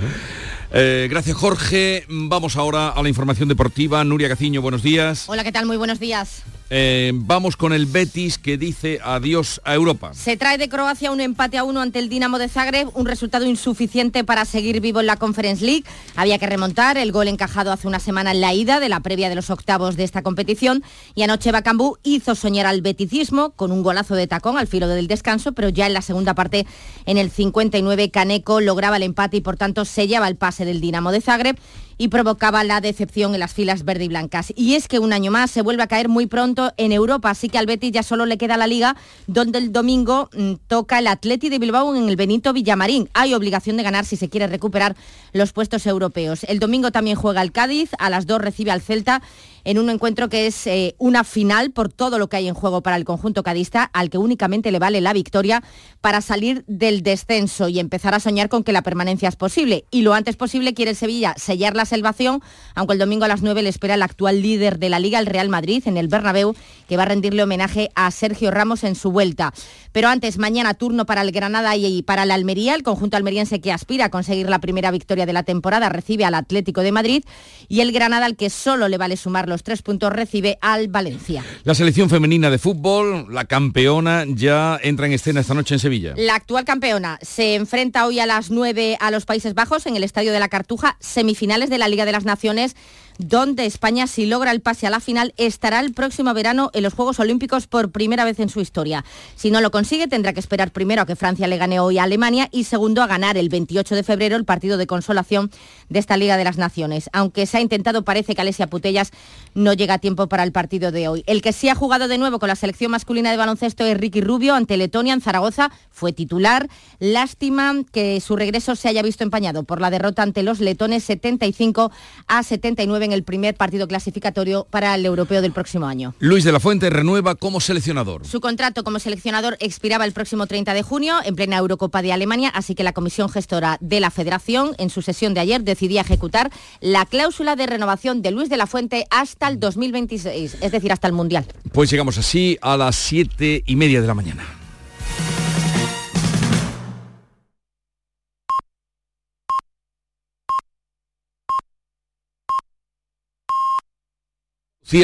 Eh, 0.74 1.08
gracias 1.10 1.36
Jorge. 1.36 2.06
Vamos 2.08 2.56
ahora 2.56 2.90
a 2.90 3.04
la 3.04 3.10
información 3.10 3.50
deportiva. 3.50 4.04
Nuria 4.04 4.30
Caciño, 4.30 4.62
buenos 4.62 4.84
días. 4.84 5.26
Hola, 5.28 5.44
¿qué 5.44 5.52
tal? 5.52 5.66
Muy 5.66 5.78
buenos 5.78 6.00
días. 6.00 6.44
Eh, 6.74 7.12
vamos 7.14 7.58
con 7.58 7.74
el 7.74 7.86
Betis 7.86 8.38
que 8.38 8.58
dice 8.58 9.00
adiós 9.04 9.60
a 9.66 9.76
Europa. 9.76 10.14
Se 10.14 10.38
trae 10.38 10.58
de 10.58 10.70
Croacia 10.70 11.12
un 11.12 11.20
empate 11.20 11.58
a 11.58 11.66
uno 11.66 11.82
ante 11.82 12.00
el 12.00 12.08
Dinamo 12.08 12.40
de 12.40 12.48
Zagreb, 12.48 12.90
un 12.94 13.06
resultado 13.06 13.46
insuficiente 13.46 14.24
para 14.24 14.46
seguir 14.46 14.80
vivo 14.80 15.02
en 15.02 15.08
la 15.08 15.18
Conference 15.18 15.66
League. 15.66 15.84
Había 16.16 16.40
que 16.40 16.48
remontar 16.48 16.98
el 16.98 17.12
gol 17.12 17.28
encajado 17.28 17.74
hace 17.74 17.90
una 17.90 18.00
semana 18.00 18.32
en 18.32 18.40
la 18.40 18.54
ida 18.54 18.80
de 18.80 18.88
la 18.88 19.02
previa 19.02 19.28
de 19.28 19.36
los 19.36 19.50
octavos 19.50 19.98
de 19.98 20.06
esta 20.06 20.22
competición 20.22 20.82
y 21.14 21.24
anoche 21.24 21.52
Bacambú 21.52 21.98
hizo 22.04 22.36
soñar 22.36 22.66
al 22.66 22.82
beticismo 22.82 23.50
con 23.50 23.74
un 23.74 23.84
golazo 23.84 24.16
de 24.16 24.28
tacón 24.28 24.58
al 24.58 24.68
filo 24.68 24.88
del 24.88 25.08
descanso, 25.08 25.52
pero 25.52 25.68
ya 25.68 25.88
en 25.88 25.94
la 25.94 26.02
segunda 26.02 26.36
parte, 26.36 26.66
en 27.06 27.18
el 27.18 27.32
59, 27.32 28.12
Caneco 28.12 28.62
lograba 28.62 28.96
el 28.96 29.04
empate 29.04 29.36
y 29.36 29.42
por 29.42 29.58
tanto 29.58 29.84
sellaba 29.84 30.30
el 30.30 30.38
pase 30.38 30.61
del 30.65 30.82
Dinamo 30.82 31.12
de 31.12 31.21
Zagreb 31.21 31.58
y 32.02 32.08
provocaba 32.08 32.64
la 32.64 32.82
decepción 32.82 33.36
en 33.36 33.42
las 33.42 33.54
filas 33.54 33.86
verde 33.86 34.06
y 34.06 34.08
blancas. 34.08 34.52
Y 34.56 34.74
es 34.74 34.88
que 34.88 34.98
un 34.98 35.14
año 35.14 35.30
más 35.30 35.52
se 35.52 35.62
vuelve 35.62 35.84
a 35.84 35.88
caer 35.88 36.10
muy 36.10 36.26
pronto 36.26 36.74
en 36.78 36.92
Europa, 36.92 37.30
así 37.30 37.48
que 37.48 37.60
al 37.60 37.68
Betis 37.68 37.92
ya 37.92 38.02
solo 38.02 38.26
le 38.26 38.40
queda 38.40 38.58
la 38.58 38.66
liga, 38.66 38.96
donde 39.28 39.60
el 39.60 39.72
domingo 39.72 40.28
mm, 40.36 40.54
toca 40.66 40.98
el 40.98 41.06
Atleti 41.06 41.50
de 41.50 41.60
Bilbao 41.60 41.96
en 41.96 42.10
el 42.10 42.16
Benito 42.16 42.54
Villamarín. 42.54 43.08
Hay 43.14 43.36
obligación 43.36 43.78
de 43.78 43.84
ganar 43.84 44.06
si 44.06 44.16
se 44.16 44.30
quiere 44.30 44.48
recuperar 44.48 44.96
los 45.32 45.54
puestos 45.54 45.86
europeos. 45.86 46.44
El 46.46 46.58
domingo 46.58 46.92
también 46.92 47.18
juega 47.18 47.44
el 47.44 47.52
Cádiz, 47.52 47.92
a 48.00 48.10
las 48.10 48.26
dos 48.26 48.42
recibe 48.42 48.72
al 48.72 48.82
Celta 48.82 49.22
en 49.64 49.78
un 49.78 49.90
encuentro 49.90 50.30
que 50.30 50.48
es 50.48 50.68
eh, 50.68 50.96
una 50.98 51.24
final 51.24 51.72
por 51.72 51.92
todo 51.92 52.18
lo 52.18 52.28
que 52.30 52.38
hay 52.38 52.48
en 52.48 52.54
juego 52.54 52.82
para 52.82 52.96
el 52.96 53.06
conjunto 53.06 53.44
cadista, 53.44 53.84
al 53.94 54.10
que 54.10 54.18
únicamente 54.18 54.72
le 54.72 54.80
vale 54.80 55.02
la 55.02 55.14
victoria 55.14 55.64
para 56.02 56.22
salir 56.22 56.64
del 56.68 57.04
descenso 57.04 57.68
y 57.68 57.80
empezar 57.80 58.14
a 58.14 58.20
soñar 58.20 58.50
con 58.50 58.64
que 58.64 58.72
la 58.72 58.82
permanencia 58.82 59.30
es 59.30 59.36
posible. 59.36 59.86
Y 59.92 60.02
lo 60.02 60.14
antes 60.14 60.36
posible 60.36 60.74
quiere 60.74 60.92
el 60.92 60.98
Sevilla 60.98 61.36
sellar 61.38 61.76
la 61.76 61.86
salvación, 61.92 62.42
aunque 62.74 62.94
el 62.94 63.00
domingo 63.00 63.26
a 63.26 63.28
las 63.28 63.42
9 63.42 63.62
le 63.62 63.70
espera 63.70 63.94
el 63.94 64.02
actual 64.02 64.42
líder 64.42 64.80
de 64.80 64.90
la 64.90 65.00
Liga, 65.00 65.20
el 65.20 65.26
Real 65.26 65.50
Madrid, 65.50 65.84
en 65.86 65.98
el 65.98 66.08
Bernabéu, 66.08 66.56
que 66.88 66.98
va 66.98 67.04
a 67.04 67.06
rendirle 67.06 67.44
homenaje 67.44 67.92
a 67.96 68.10
Sergio 68.12 68.50
Ramos 68.50 68.84
en 68.84 68.96
su 68.96 69.12
vuelta. 69.12 69.54
Pero 69.92 70.08
antes, 70.08 70.38
mañana 70.38 70.74
turno 70.74 71.06
para 71.06 71.22
el 71.22 71.32
Granada 71.32 71.76
y 71.76 72.02
para 72.04 72.26
la 72.26 72.36
Almería, 72.36 72.76
el 72.76 72.84
conjunto 72.84 73.18
almeriense 73.18 73.60
que 73.60 73.74
aspira 73.74 74.06
a 74.06 74.10
conseguir 74.10 74.50
la 74.50 74.60
primera 74.60 74.90
victoria 74.90 75.26
de 75.26 75.34
la 75.34 75.44
temporada 75.44 75.90
recibe 75.90 76.24
al 76.24 76.34
Atlético 76.34 76.82
de 76.82 76.94
Madrid 76.94 77.24
y 77.68 77.82
el 77.82 77.92
Granada 77.92 78.26
al 78.26 78.38
que 78.38 78.50
solo 78.50 78.88
le 78.88 78.98
vale 78.98 79.18
sumar 79.18 79.50
los 79.50 79.64
tres 79.64 79.82
puntos 79.82 80.14
recibe 80.14 80.58
al 80.62 80.88
Valencia. 80.88 81.44
La 81.64 81.76
selección 81.76 82.10
femenina 82.10 82.50
de 82.50 82.58
fútbol, 82.58 83.28
la 83.34 83.46
campeona, 83.46 84.24
ya 84.28 84.80
entra 84.82 85.08
en 85.08 85.14
escena 85.14 85.42
esta 85.42 85.54
noche 85.54 85.76
en 85.76 85.80
Sevilla. 85.80 86.14
La 86.16 86.36
actual 86.36 86.64
campeona 86.64 87.20
se 87.22 87.56
enfrenta 87.56 88.06
hoy 88.06 88.20
a 88.20 88.26
las 88.26 88.50
9 88.50 88.98
a 89.00 89.12
los 89.12 89.26
Países 89.26 89.54
Bajos 89.54 89.86
en 89.88 89.98
el 89.98 90.04
Estadio 90.04 90.32
de 90.32 90.40
la 90.40 90.48
Cartuja, 90.48 90.98
semifinales 91.00 91.70
de 91.72 91.80
la 91.80 91.88
Liga 91.88 92.06
de 92.06 92.12
las 92.12 92.26
Naciones 92.26 92.76
donde 93.17 93.65
España, 93.65 94.08
si 94.08 94.26
logra 94.26 94.52
el 94.52 94.62
pase 94.62 94.88
a 94.88 94.89
la 94.89 95.00
final, 95.00 95.34
estará 95.38 95.80
el 95.80 95.93
próximo 95.93 96.34
verano 96.34 96.71
en 96.74 96.84
los 96.84 96.93
Juegos 96.93 97.19
Olímpicos 97.19 97.67
por 97.67 97.91
primera 97.91 98.26
vez 98.26 98.39
en 98.39 98.50
su 98.50 98.62
historia. 98.62 99.04
Si 99.36 99.52
no 99.52 99.62
lo 99.62 99.71
consigue, 99.71 100.08
tendrá 100.08 100.34
que 100.34 100.39
esperar 100.39 100.71
primero 100.71 101.02
a 101.02 101.06
que 101.06 101.15
Francia 101.15 101.47
le 101.47 101.58
gane 101.58 101.80
hoy 101.80 101.97
a 101.97 102.04
Alemania 102.04 102.47
y 102.52 102.65
segundo 102.65 103.02
a 103.02 103.08
ganar 103.08 103.38
el 103.38 103.50
28 103.50 103.95
de 103.95 104.04
febrero 104.04 104.36
el 104.36 104.45
partido 104.45 104.78
de 104.78 104.88
consolación 104.88 105.52
de 105.89 106.00
esta 106.00 106.17
Liga 106.17 106.38
de 106.38 106.43
las 106.43 106.58
Naciones. 106.58 107.10
Aunque 107.13 107.45
se 107.45 107.58
ha 107.58 107.62
intentado, 107.62 108.04
parece 108.04 108.36
que 108.36 108.41
Alesia 108.41 108.67
Putellas 108.67 109.12
no 109.54 109.74
llega 109.74 109.95
a 109.95 110.00
tiempo 110.00 110.28
para 110.28 110.43
el 110.43 110.52
partido 110.52 110.91
de 110.91 111.08
hoy. 111.08 111.24
El 111.28 111.41
que 111.41 111.54
sí 111.54 111.69
ha 111.69 111.76
jugado 111.76 112.08
de 112.08 112.17
nuevo 112.17 112.39
con 112.39 112.47
la 112.47 112.56
selección 112.56 112.91
masculina 112.91 113.32
de 113.32 113.38
baloncesto 113.38 113.86
es 113.86 113.97
Ricky 113.97 114.21
Rubio 114.21 114.56
ante 114.56 114.78
Letonia 114.78 115.13
en 115.13 115.21
Zaragoza. 115.21 115.71
Fue 115.89 116.13
titular. 116.13 116.69
Lástima 117.00 117.74
que 117.91 118.19
su 118.21 118.36
regreso 118.36 118.76
se 118.76 118.88
haya 118.88 119.02
visto 119.02 119.24
empañado 119.24 119.63
por 119.63 119.82
la 119.82 119.89
derrota 119.89 120.24
ante 120.24 120.43
los 120.43 120.60
letones 120.60 121.04
75 121.04 121.91
a 122.28 122.43
79 122.43 123.01
en 123.06 123.12
el 123.12 123.24
primer 123.24 123.56
partido 123.56 123.88
clasificatorio 123.88 124.68
para 124.70 124.96
el 124.96 125.06
europeo 125.06 125.42
del 125.42 125.52
próximo 125.52 125.88
año. 125.88 126.14
Luis 126.20 126.44
de 126.44 126.52
la 126.52 126.60
Fuente 126.60 126.90
renueva 126.90 127.36
como 127.36 127.60
seleccionador. 127.60 128.26
Su 128.26 128.42
contrato 128.42 128.84
como 128.84 129.00
seleccionador 129.00 129.58
expiraba 129.60 130.06
el 130.06 130.12
próximo 130.12 130.48
30 130.48 130.74
de 130.74 130.84
junio 130.84 131.16
en 131.24 131.36
plena 131.36 131.58
Eurocopa 131.58 132.02
de 132.02 132.14
Alemania, 132.14 132.50
así 132.50 132.76
que 132.76 132.84
la 132.84 132.94
comisión 132.94 133.30
gestora 133.30 133.78
de 133.82 134.00
la 134.00 134.12
federación 134.12 134.76
en 134.78 134.90
su 134.90 135.02
sesión 135.02 135.34
de 135.34 135.42
ayer 135.42 135.64
decidía 135.64 136.02
ejecutar 136.02 136.52
la 136.80 137.06
cláusula 137.06 137.56
de 137.56 137.68
renovación 137.68 138.22
de 138.22 138.32
Luis 138.32 138.50
de 138.50 138.58
la 138.58 138.68
Fuente 138.68 139.06
hasta 139.10 139.48
el 139.48 139.60
2026, 139.60 140.58
es 140.62 140.72
decir, 140.72 140.92
hasta 140.92 141.08
el 141.08 141.14
Mundial. 141.14 141.46
Pues 141.72 141.90
llegamos 141.90 142.18
así 142.18 142.58
a 142.62 142.78
las 142.78 142.96
siete 142.96 143.64
y 143.66 143.76
media 143.76 144.02
de 144.02 144.08
la 144.08 144.14
mañana. 144.14 144.61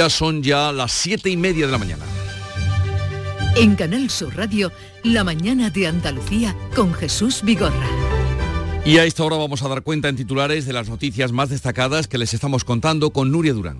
Son 0.09 0.43
ya 0.43 0.73
las 0.73 0.91
siete 0.91 1.29
y 1.29 1.37
media 1.37 1.65
de 1.65 1.71
la 1.71 1.77
mañana. 1.77 2.03
En 3.55 3.75
Canal 3.75 4.09
Sur 4.09 4.35
Radio, 4.35 4.71
la 5.03 5.23
mañana 5.23 5.69
de 5.69 5.87
Andalucía 5.87 6.55
con 6.75 6.93
Jesús 6.93 7.41
Vigorra. 7.41 7.87
Y 8.85 8.97
a 8.97 9.05
esta 9.05 9.23
hora 9.23 9.37
vamos 9.37 9.63
a 9.63 9.69
dar 9.69 9.83
cuenta 9.83 10.09
en 10.09 10.17
titulares 10.17 10.65
de 10.65 10.73
las 10.73 10.89
noticias 10.89 11.31
más 11.31 11.49
destacadas 11.49 12.07
que 12.09 12.17
les 12.17 12.33
estamos 12.33 12.65
contando 12.65 13.11
con 13.11 13.31
Nuria 13.31 13.53
Durán. 13.53 13.77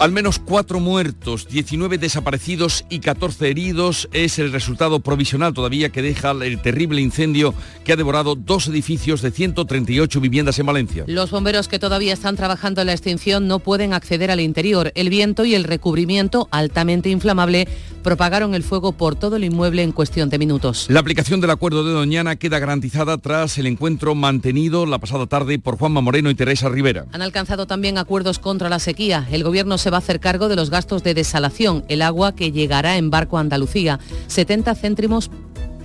Al 0.00 0.12
menos 0.12 0.38
cuatro 0.38 0.80
muertos, 0.80 1.46
19 1.46 1.98
desaparecidos 1.98 2.86
y 2.88 3.00
14 3.00 3.50
heridos 3.50 4.08
es 4.14 4.38
el 4.38 4.50
resultado 4.50 5.00
provisional 5.00 5.52
todavía 5.52 5.90
que 5.90 6.00
deja 6.00 6.30
el 6.30 6.62
terrible 6.62 7.02
incendio 7.02 7.52
que 7.84 7.92
ha 7.92 7.96
devorado 7.96 8.34
dos 8.34 8.66
edificios 8.68 9.20
de 9.20 9.30
138 9.30 10.18
viviendas 10.22 10.58
en 10.58 10.64
Valencia. 10.64 11.04
Los 11.06 11.30
bomberos 11.30 11.68
que 11.68 11.78
todavía 11.78 12.14
están 12.14 12.34
trabajando 12.36 12.80
en 12.80 12.86
la 12.86 12.94
extinción 12.94 13.46
no 13.46 13.58
pueden 13.58 13.92
acceder 13.92 14.30
al 14.30 14.40
interior. 14.40 14.90
El 14.94 15.10
viento 15.10 15.44
y 15.44 15.54
el 15.54 15.64
recubrimiento 15.64 16.48
altamente 16.50 17.10
inflamable 17.10 17.68
propagaron 18.02 18.54
el 18.54 18.62
fuego 18.62 18.92
por 18.92 19.16
todo 19.16 19.36
el 19.36 19.44
inmueble 19.44 19.82
en 19.82 19.92
cuestión 19.92 20.30
de 20.30 20.38
minutos. 20.38 20.86
La 20.88 21.00
aplicación 21.00 21.42
del 21.42 21.50
acuerdo 21.50 21.84
de 21.84 21.92
Doñana 21.92 22.36
queda 22.36 22.58
garantizada 22.58 23.18
tras 23.18 23.58
el 23.58 23.66
encuentro 23.66 24.14
mantenido 24.14 24.86
la 24.86 24.98
pasada 24.98 25.26
tarde 25.26 25.58
por 25.58 25.76
Juanma 25.76 26.00
Moreno 26.00 26.30
y 26.30 26.34
Teresa 26.34 26.70
Rivera. 26.70 27.04
Han 27.12 27.20
alcanzado 27.20 27.66
también 27.66 27.98
acuerdos 27.98 28.38
contra 28.38 28.70
la 28.70 28.78
sequía. 28.78 29.28
El 29.30 29.44
gobierno 29.44 29.76
se 29.76 29.89
va 29.90 29.96
a 29.96 30.00
hacer 30.00 30.20
cargo 30.20 30.48
de 30.48 30.56
los 30.56 30.70
gastos 30.70 31.02
de 31.02 31.14
desalación, 31.14 31.84
el 31.88 32.02
agua 32.02 32.34
que 32.34 32.52
llegará 32.52 32.96
en 32.96 33.10
barco 33.10 33.38
a 33.38 33.40
Andalucía, 33.40 33.98
70 34.26 34.74
céntimos 34.74 35.30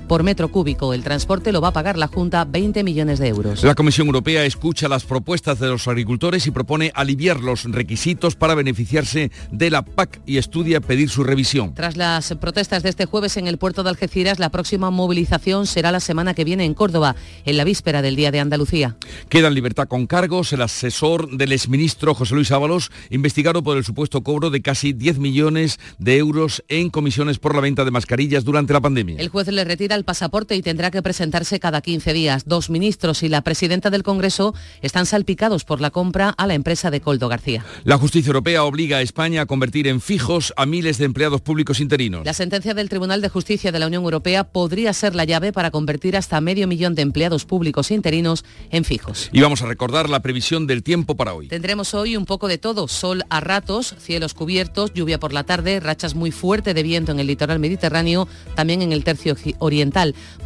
por 0.07 0.23
metro 0.23 0.49
cúbico. 0.49 0.93
El 0.93 1.03
transporte 1.03 1.51
lo 1.51 1.61
va 1.61 1.69
a 1.69 1.73
pagar 1.73 1.97
la 1.97 2.07
Junta 2.07 2.45
20 2.45 2.83
millones 2.83 3.19
de 3.19 3.27
euros. 3.27 3.63
La 3.63 3.75
Comisión 3.75 4.07
Europea 4.07 4.45
escucha 4.45 4.87
las 4.87 5.03
propuestas 5.03 5.59
de 5.59 5.67
los 5.67 5.87
agricultores 5.87 6.47
y 6.47 6.51
propone 6.51 6.91
aliviar 6.95 7.39
los 7.39 7.63
requisitos 7.65 8.35
para 8.35 8.55
beneficiarse 8.55 9.31
de 9.51 9.69
la 9.69 9.83
PAC 9.83 10.21
y 10.25 10.37
estudia 10.37 10.81
pedir 10.81 11.09
su 11.09 11.23
revisión. 11.23 11.73
Tras 11.73 11.97
las 11.97 12.33
protestas 12.35 12.83
de 12.83 12.89
este 12.89 13.05
jueves 13.05 13.37
en 13.37 13.47
el 13.47 13.57
puerto 13.57 13.83
de 13.83 13.89
Algeciras, 13.89 14.39
la 14.39 14.49
próxima 14.49 14.91
movilización 14.91 15.67
será 15.67 15.91
la 15.91 15.99
semana 15.99 16.33
que 16.33 16.43
viene 16.43 16.65
en 16.65 16.73
Córdoba, 16.73 17.15
en 17.45 17.57
la 17.57 17.63
víspera 17.63 18.01
del 18.01 18.15
Día 18.15 18.31
de 18.31 18.39
Andalucía. 18.39 18.97
Queda 19.29 19.47
en 19.47 19.53
libertad 19.53 19.87
con 19.87 20.07
cargos 20.07 20.53
el 20.53 20.61
asesor 20.61 21.37
del 21.37 21.51
exministro 21.51 22.13
José 22.13 22.35
Luis 22.35 22.51
Ábalos, 22.51 22.91
investigado 23.09 23.63
por 23.63 23.77
el 23.77 23.83
supuesto 23.83 24.21
cobro 24.21 24.49
de 24.49 24.61
casi 24.61 24.93
10 24.93 25.19
millones 25.19 25.79
de 25.97 26.17
euros 26.17 26.63
en 26.67 26.89
comisiones 26.89 27.39
por 27.39 27.55
la 27.55 27.61
venta 27.61 27.85
de 27.85 27.91
mascarillas 27.91 28.43
durante 28.43 28.73
la 28.73 28.81
pandemia. 28.81 29.17
El 29.19 29.29
juez 29.29 29.47
le 29.47 29.63
retira 29.63 29.94
el 29.95 30.03
pasaporte 30.03 30.55
y 30.55 30.61
tendrá 30.61 30.91
que 30.91 31.01
presentarse 31.01 31.59
cada 31.59 31.81
15 31.81 32.13
días. 32.13 32.43
Dos 32.45 32.69
ministros 32.69 33.23
y 33.23 33.29
la 33.29 33.41
presidenta 33.41 33.89
del 33.89 34.03
Congreso 34.03 34.53
están 34.81 35.05
salpicados 35.05 35.63
por 35.63 35.81
la 35.81 35.89
compra 35.89 36.29
a 36.29 36.47
la 36.47 36.53
empresa 36.53 36.91
de 36.91 37.01
Coldo 37.01 37.27
García. 37.27 37.65
La 37.83 37.97
justicia 37.97 38.29
europea 38.29 38.63
obliga 38.63 38.97
a 38.97 39.01
España 39.01 39.41
a 39.41 39.45
convertir 39.45 39.87
en 39.87 40.01
fijos 40.01 40.53
a 40.57 40.65
miles 40.65 40.97
de 40.97 41.05
empleados 41.05 41.41
públicos 41.41 41.79
interinos. 41.79 42.25
La 42.25 42.33
sentencia 42.33 42.73
del 42.73 42.89
Tribunal 42.89 43.21
de 43.21 43.29
Justicia 43.29 43.71
de 43.71 43.79
la 43.79 43.87
Unión 43.87 44.03
Europea 44.03 44.43
podría 44.43 44.93
ser 44.93 45.15
la 45.15 45.23
llave 45.23 45.53
para 45.53 45.71
convertir 45.71 46.17
hasta 46.17 46.41
medio 46.41 46.67
millón 46.67 46.95
de 46.95 47.01
empleados 47.01 47.45
públicos 47.45 47.91
interinos 47.91 48.45
en 48.71 48.83
fijos. 48.83 49.29
Y 49.31 49.41
vamos 49.41 49.61
a 49.61 49.65
recordar 49.65 50.09
la 50.09 50.21
previsión 50.21 50.67
del 50.67 50.83
tiempo 50.83 51.15
para 51.15 51.33
hoy. 51.33 51.47
Tendremos 51.47 51.93
hoy 51.93 52.17
un 52.17 52.25
poco 52.25 52.47
de 52.47 52.57
todo, 52.57 52.87
sol 52.87 53.23
a 53.29 53.39
ratos, 53.39 53.95
cielos 53.99 54.33
cubiertos, 54.33 54.93
lluvia 54.93 55.19
por 55.19 55.33
la 55.33 55.43
tarde, 55.43 55.79
rachas 55.79 56.15
muy 56.15 56.31
fuertes 56.31 56.75
de 56.75 56.83
viento 56.83 57.11
en 57.11 57.19
el 57.19 57.27
litoral 57.27 57.59
mediterráneo, 57.59 58.27
también 58.55 58.81
en 58.81 58.91
el 58.91 59.03
tercio 59.03 59.35
oriental 59.59 59.84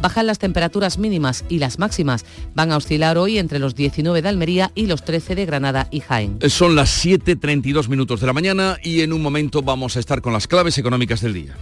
Bajan 0.00 0.26
las 0.26 0.38
temperaturas 0.38 0.98
mínimas 0.98 1.44
y 1.48 1.58
las 1.58 1.78
máximas. 1.78 2.24
Van 2.54 2.72
a 2.72 2.76
oscilar 2.76 3.18
hoy 3.18 3.38
entre 3.38 3.58
los 3.58 3.74
19 3.74 4.22
de 4.22 4.28
Almería 4.28 4.70
y 4.74 4.86
los 4.86 5.04
13 5.04 5.34
de 5.34 5.46
Granada 5.46 5.88
y 5.90 6.00
Jaén. 6.00 6.38
Son 6.48 6.74
las 6.74 7.04
7.32 7.04 7.88
minutos 7.88 8.20
de 8.20 8.26
la 8.26 8.32
mañana 8.32 8.78
y 8.82 9.00
en 9.00 9.12
un 9.12 9.22
momento 9.22 9.62
vamos 9.62 9.96
a 9.96 10.00
estar 10.00 10.20
con 10.20 10.32
las 10.32 10.46
claves 10.46 10.78
económicas 10.78 11.20
del 11.20 11.34
día. 11.34 11.56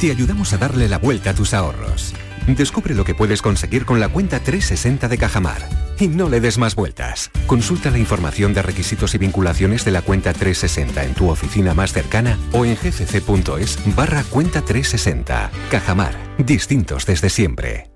Te 0.00 0.10
ayudamos 0.10 0.52
a 0.52 0.58
darle 0.58 0.88
la 0.88 0.98
vuelta 0.98 1.30
a 1.30 1.34
tus 1.34 1.54
ahorros. 1.54 2.12
Descubre 2.46 2.94
lo 2.94 3.04
que 3.04 3.14
puedes 3.14 3.42
conseguir 3.42 3.84
con 3.84 3.98
la 3.98 4.08
cuenta 4.08 4.40
360 4.40 5.08
de 5.08 5.18
Cajamar. 5.18 5.85
Y 5.98 6.08
no 6.08 6.28
le 6.28 6.40
des 6.40 6.58
más 6.58 6.74
vueltas. 6.74 7.30
Consulta 7.46 7.90
la 7.90 7.98
información 7.98 8.52
de 8.54 8.62
requisitos 8.62 9.14
y 9.14 9.18
vinculaciones 9.18 9.84
de 9.84 9.90
la 9.90 10.02
cuenta 10.02 10.32
360 10.32 11.04
en 11.04 11.14
tu 11.14 11.30
oficina 11.30 11.74
más 11.74 11.92
cercana 11.92 12.38
o 12.52 12.64
en 12.64 12.76
gcc.es 12.76 13.96
barra 13.96 14.24
cuenta 14.24 14.62
360. 14.62 15.50
Cajamar. 15.70 16.14
Distintos 16.38 17.06
desde 17.06 17.30
siempre. 17.30 17.95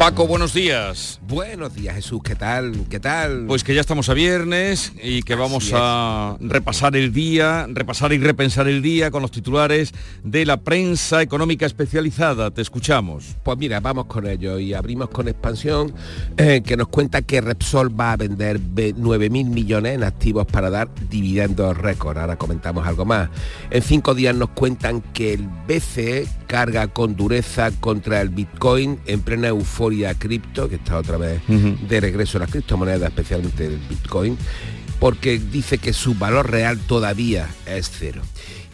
Paco, 0.00 0.26
buenos 0.26 0.54
días. 0.54 1.20
Buenos 1.28 1.74
días, 1.74 1.94
Jesús. 1.94 2.22
¿Qué 2.24 2.34
tal? 2.34 2.86
¿Qué 2.88 2.98
tal? 2.98 3.44
Pues 3.46 3.62
que 3.62 3.74
ya 3.74 3.82
estamos 3.82 4.08
a 4.08 4.14
viernes 4.14 4.94
y 5.02 5.22
que 5.22 5.34
vamos 5.34 5.72
a 5.74 6.38
repasar 6.40 6.96
el 6.96 7.12
día, 7.12 7.66
repasar 7.68 8.14
y 8.14 8.18
repensar 8.18 8.66
el 8.66 8.80
día 8.80 9.10
con 9.10 9.20
los 9.20 9.30
titulares 9.30 9.92
de 10.24 10.46
la 10.46 10.56
prensa 10.56 11.20
económica 11.20 11.66
especializada. 11.66 12.50
Te 12.50 12.62
escuchamos. 12.62 13.36
Pues 13.42 13.58
mira, 13.58 13.80
vamos 13.80 14.06
con 14.06 14.26
ello 14.26 14.58
y 14.58 14.72
abrimos 14.72 15.10
con 15.10 15.28
expansión 15.28 15.92
eh, 16.38 16.62
que 16.64 16.78
nos 16.78 16.88
cuenta 16.88 17.20
que 17.20 17.42
Repsol 17.42 18.00
va 18.00 18.12
a 18.12 18.16
vender 18.16 18.58
9.000 18.58 19.50
millones 19.50 19.96
en 19.96 20.04
activos 20.04 20.46
para 20.46 20.70
dar 20.70 20.88
dividendos 21.10 21.76
récord. 21.76 22.16
Ahora 22.16 22.36
comentamos 22.36 22.86
algo 22.86 23.04
más. 23.04 23.28
En 23.70 23.82
cinco 23.82 24.14
días 24.14 24.34
nos 24.34 24.48
cuentan 24.48 25.02
que 25.12 25.34
el 25.34 25.46
BCE 25.68 26.26
carga 26.46 26.88
con 26.88 27.16
dureza 27.16 27.70
contra 27.80 28.22
el 28.22 28.30
Bitcoin 28.30 28.98
en 29.04 29.20
plena 29.20 29.48
euforia 29.48 29.89
cripto, 30.18 30.68
que 30.68 30.76
está 30.76 30.98
otra 30.98 31.18
de 31.18 32.00
regreso 32.00 32.38
a 32.38 32.40
las 32.40 32.50
criptomonedas, 32.50 33.08
especialmente 33.08 33.66
el 33.66 33.78
Bitcoin, 33.88 34.36
porque 34.98 35.38
dice 35.38 35.78
que 35.78 35.92
su 35.92 36.14
valor 36.14 36.50
real 36.50 36.78
todavía 36.78 37.48
es 37.66 37.90
cero. 37.90 38.22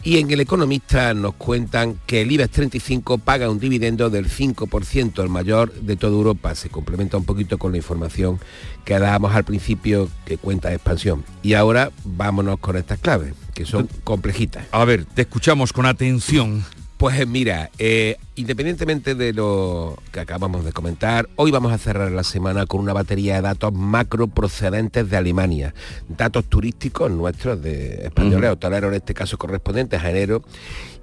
Y 0.03 0.19
en 0.19 0.31
El 0.31 0.39
Economista 0.39 1.13
nos 1.13 1.33
cuentan 1.33 1.99
que 2.05 2.21
el 2.21 2.31
IBEX 2.31 2.51
35 2.51 3.17
paga 3.17 3.49
un 3.49 3.59
dividendo 3.59 4.09
del 4.09 4.29
5%, 4.29 5.21
el 5.21 5.27
mayor 5.27 5.73
de 5.73 5.97
toda 5.97 6.13
Europa. 6.13 6.55
Se 6.55 6.69
complementa 6.69 7.17
un 7.17 7.25
poquito 7.25 7.57
con 7.57 7.71
la 7.71 7.77
información 7.77 8.39
que 8.85 8.97
dábamos 8.97 9.35
al 9.35 9.43
principio 9.43 10.07
que 10.23 10.37
cuenta 10.37 10.69
de 10.69 10.75
expansión. 10.75 11.25
Y 11.43 11.55
ahora 11.55 11.91
vámonos 12.05 12.59
con 12.59 12.77
estas 12.77 12.99
claves, 12.99 13.33
que 13.53 13.65
son 13.65 13.89
complejitas. 14.05 14.65
A 14.71 14.85
ver, 14.85 15.03
te 15.03 15.23
escuchamos 15.23 15.73
con 15.73 15.85
atención. 15.85 16.63
Pues 16.97 17.19
eh, 17.19 17.27
mira, 17.27 17.69
eh, 17.77 18.17
independientemente 18.35 19.13
de 19.13 19.31
lo 19.31 19.99
que 20.11 20.19
acabamos 20.19 20.65
de 20.65 20.71
comentar, 20.71 21.29
hoy 21.35 21.51
vamos 21.51 21.71
a 21.71 21.77
cerrar 21.77 22.11
la 22.11 22.23
semana 22.23 22.65
con 22.65 22.81
una 22.81 22.91
batería 22.91 23.35
de 23.35 23.43
datos 23.43 23.71
macro 23.71 24.25
procedentes 24.25 25.07
de 25.07 25.15
Alemania, 25.15 25.75
datos 26.09 26.45
turísticos 26.45 27.11
nuestros 27.11 27.61
de 27.61 28.05
españoles, 28.05 28.49
hoteleros 28.49 28.89
en 28.89 28.95
este 28.95 29.13
caso 29.13 29.37
correspondientes 29.37 30.01
a 30.01 30.09
enero, 30.09 30.41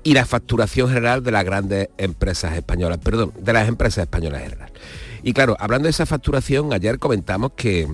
y 0.03 0.15
la 0.15 0.27
facturación 0.27 0.89
general 0.89 1.23
de 1.23 1.31
las 1.31 1.45
grandes 1.45 1.91
empresas 1.97 2.57
españolas, 2.57 2.99
perdón, 2.99 3.33
de 3.39 3.53
las 3.53 3.69
empresas 3.69 4.03
españolas 4.03 4.43
en 4.43 4.51
general. 4.51 4.73
Y 5.23 5.33
claro, 5.33 5.57
hablando 5.61 5.87
de 5.87 5.91
esa 5.91 6.07
facturación, 6.07 6.73
ayer 6.73 6.99
comentamos 6.99 7.53
que 7.57 7.87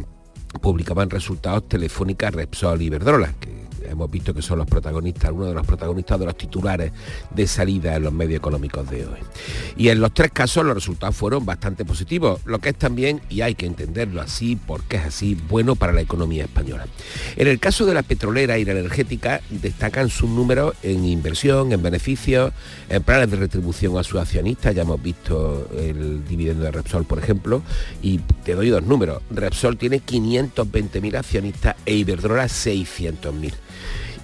publicaban 0.62 1.10
resultados 1.10 1.68
Telefónica, 1.68 2.30
Repsol 2.30 2.80
y 2.80 2.86
Iberdrola, 2.86 3.34
que 3.38 3.59
hemos 3.90 4.10
visto 4.10 4.32
que 4.32 4.42
son 4.42 4.58
los 4.58 4.66
protagonistas, 4.66 5.24
algunos 5.24 5.48
de 5.48 5.54
los 5.54 5.66
protagonistas 5.66 6.18
de 6.18 6.26
los 6.26 6.36
titulares 6.36 6.92
de 7.30 7.46
salida 7.46 7.96
en 7.96 8.04
los 8.04 8.12
medios 8.12 8.38
económicos 8.38 8.88
de 8.88 9.06
hoy. 9.06 9.18
Y 9.76 9.88
en 9.88 10.00
los 10.00 10.12
tres 10.12 10.30
casos 10.32 10.64
los 10.64 10.74
resultados 10.74 11.16
fueron 11.16 11.44
bastante 11.44 11.84
positivos, 11.84 12.40
lo 12.44 12.58
que 12.58 12.70
es 12.70 12.76
también, 12.76 13.20
y 13.28 13.42
hay 13.42 13.54
que 13.54 13.66
entenderlo 13.66 14.20
así, 14.20 14.56
porque 14.56 14.96
es 14.96 15.04
así, 15.04 15.36
bueno 15.48 15.76
para 15.76 15.92
la 15.92 16.00
economía 16.00 16.44
española. 16.44 16.86
En 17.36 17.48
el 17.48 17.58
caso 17.58 17.86
de 17.86 17.94
la 17.94 18.02
petrolera 18.02 18.58
y 18.58 18.64
la 18.64 18.72
energética, 18.72 19.40
destacan 19.50 20.08
sus 20.08 20.30
números 20.30 20.74
en 20.82 21.04
inversión, 21.04 21.72
en 21.72 21.82
beneficios, 21.82 22.52
en 22.88 23.02
planes 23.02 23.30
de 23.30 23.36
retribución 23.36 23.96
a 23.98 24.02
sus 24.02 24.20
accionistas, 24.20 24.74
ya 24.74 24.82
hemos 24.82 25.02
visto 25.02 25.68
el 25.76 26.26
dividendo 26.26 26.64
de 26.64 26.70
Repsol, 26.70 27.04
por 27.04 27.18
ejemplo, 27.18 27.62
y 28.02 28.18
te 28.44 28.54
doy 28.54 28.70
dos 28.70 28.82
números. 28.82 29.22
Repsol 29.30 29.76
tiene 29.76 30.00
520.000 30.00 31.16
accionistas 31.16 31.76
e 31.86 31.94
Iberdrola 31.94 32.44
600.000 32.44 33.52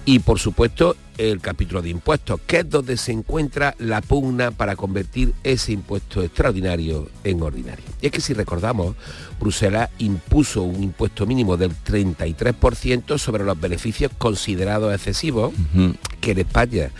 y 0.07 0.19
por 0.19 0.39
supuesto 0.39 0.95
el 1.17 1.41
capítulo 1.41 1.81
de 1.81 1.89
impuestos, 1.89 2.39
que 2.47 2.59
es 2.59 2.69
donde 2.69 2.95
se 2.95 3.11
encuentra 3.11 3.75
la 3.77 3.99
pugna 3.99 4.51
para 4.51 4.77
convertir 4.77 5.33
ese 5.43 5.73
impuesto 5.73 6.23
extraordinario 6.23 7.09
en 7.25 7.41
ordinario. 7.41 7.83
Y 8.01 8.05
es 8.05 8.13
que 8.13 8.21
si 8.21 8.33
recordamos, 8.33 8.95
Bruselas 9.37 9.89
impuso 9.97 10.63
un 10.63 10.81
impuesto 10.81 11.25
mínimo 11.25 11.57
del 11.57 11.73
33% 11.83 13.17
sobre 13.17 13.43
los 13.43 13.59
beneficios 13.59 14.13
considerados 14.17 14.93
excesivos, 14.93 15.51
que 16.21 16.31
en 16.31 16.39
España 16.39 16.91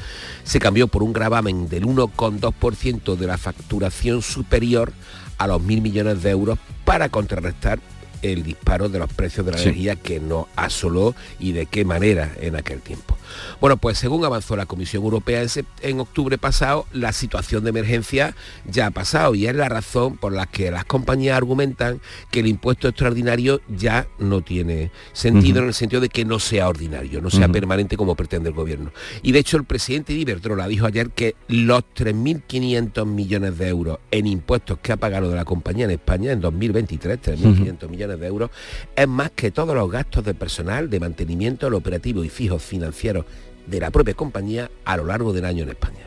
se 0.44 0.60
cambió 0.60 0.90
por 0.90 1.02
un 1.02 1.14
gravamen 1.14 1.70
del 1.70 1.86
1,2% 1.86 3.16
de 3.16 3.26
la 3.26 3.38
facturación 3.38 4.22
superior 4.22 4.92
a 5.38 5.48
los 5.48 5.62
mil 5.62 5.80
millones 5.80 6.22
de 6.24 6.32
euros 6.32 6.60
para 6.84 7.08
contrarrestar 7.08 7.80
el 8.22 8.44
disparo 8.44 8.90
de 8.90 9.00
los 9.00 9.12
precios 9.12 9.46
de 9.46 9.52
la 9.54 9.58
Sí. 9.58 9.66
energía 9.66 9.96
que 9.96 10.20
no 10.20 10.48
asoló 10.56 11.16
y 11.40 11.52
de 11.52 11.66
qué 11.66 11.86
manera 11.86 12.32
en 12.40 12.56
aquel 12.56 12.82
tiempo. 12.82 13.18
Bueno, 13.60 13.78
pues 13.78 13.98
según 13.98 14.24
avanzó 14.26 14.56
la 14.56 14.66
Comisión 14.66 15.04
Europea 15.04 15.46
en, 15.82 16.00
octubre 16.00 16.38
pasado, 16.38 16.86
la 16.94 17.14
situación 17.14 17.64
de 17.64 17.70
emergencia 17.70 18.36
ya 18.66 18.88
ha 18.88 18.92
pasado 18.92 19.36
y 19.36 19.48
es 19.48 19.56
la 19.56 19.70
razón 19.70 20.18
por 20.18 20.34
la 20.34 20.46
que 20.46 20.72
las 20.72 20.86
compañías 20.86 21.38
argumentan 21.38 22.02
que 22.32 22.42
el 22.42 22.48
impuesto 22.48 22.88
extraordinario 22.88 23.62
ya 23.68 24.08
no 24.20 24.42
tiene 24.42 24.92
sentido 25.14 25.60
en 25.60 25.68
el 25.68 25.74
sentido 25.74 26.02
de 26.02 26.10
que 26.10 26.26
no 26.26 26.40
sea 26.40 26.68
ordinario, 26.68 27.22
no 27.22 27.30
sea 27.30 27.50
permanente 27.50 27.98
como 27.98 28.16
pretende 28.16 28.50
el 28.50 28.56
gobierno. 28.56 28.92
Y 29.22 29.32
de 29.32 29.40
hecho 29.40 29.58
el 29.58 29.64
presidente 29.64 30.14
de 30.14 30.20
Iberdrola 30.20 30.68
dijo 30.68 30.86
ayer 30.86 31.10
que 31.10 31.36
los 31.48 31.84
3.500 31.96 33.06
millones 33.06 33.58
de 33.58 33.68
euros 33.68 34.00
en 34.12 34.28
impuestos 34.28 34.80
que 34.80 34.92
ha 34.92 34.98
pagado 34.98 35.30
de 35.30 35.36
la 35.36 35.46
compañía 35.46 35.86
en 35.86 35.92
España 35.92 36.32
en 36.32 36.42
2023, 36.42 37.22
3.500 37.22 37.90
millones 37.90 38.20
de 38.20 38.28
euros, 38.28 38.52
es 38.96 39.08
más 39.08 39.32
que 39.32 39.52
todos 39.52 39.76
los 39.76 39.90
gastos 39.90 40.24
de 40.24 40.34
personal, 40.34 40.90
de 40.90 41.00
mantenimiento, 41.00 41.68
el 41.68 41.74
operativo 41.74 42.24
y 42.24 42.30
fijos 42.30 42.64
financieros 42.64 43.17
de 43.66 43.80
la 43.80 43.92
propia 43.92 44.14
compañía 44.14 44.70
a 44.86 44.98
lo 44.98 45.06
largo 45.06 45.34
del 45.34 45.46
año 45.46 45.64
en 45.64 45.70
España. 45.70 46.06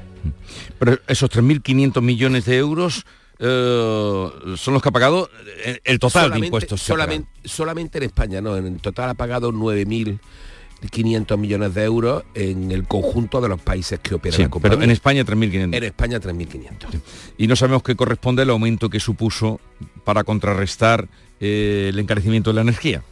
Pero 0.78 0.98
esos 1.08 1.30
3.500 1.30 2.00
millones 2.02 2.44
de 2.44 2.56
euros 2.58 3.04
eh, 3.38 4.28
son 4.56 4.74
los 4.74 4.82
que 4.82 4.88
ha 4.90 4.92
pagado 4.92 5.30
eh, 5.64 5.80
el 5.84 5.98
total 5.98 6.30
de 6.30 6.38
impuestos. 6.40 6.80
solamente, 6.82 7.28
solamente 7.44 7.98
en 7.98 8.04
España, 8.04 8.40
no, 8.40 8.56
en 8.56 8.78
total 8.80 9.11
ha 9.11 9.14
pagado 9.14 9.50
9.500 9.52 11.36
millones 11.38 11.74
de 11.74 11.84
euros 11.84 12.24
en 12.34 12.70
el 12.70 12.86
conjunto 12.86 13.40
de 13.40 13.48
los 13.48 13.61
países 13.61 13.98
que 14.00 14.14
operan 14.14 14.36
Sí, 14.36 14.42
la 14.42 14.48
compañía. 14.50 14.76
pero 14.78 14.84
en 14.84 14.90
España 14.90 15.24
3.500. 15.24 15.74
En 15.76 15.84
España 15.84 16.20
3.500. 16.20 17.00
Y 17.38 17.46
no 17.46 17.56
sabemos 17.56 17.82
qué 17.82 17.96
corresponde 17.96 18.42
al 18.42 18.50
aumento 18.50 18.88
que 18.90 19.00
supuso 19.00 19.61
para 20.04 20.24
contrarrestar 20.24 21.08
eh, 21.40 21.86
el 21.90 21.98
encarecimiento 21.98 22.50
de 22.50 22.54
la 22.54 22.61
energía. 22.62 23.02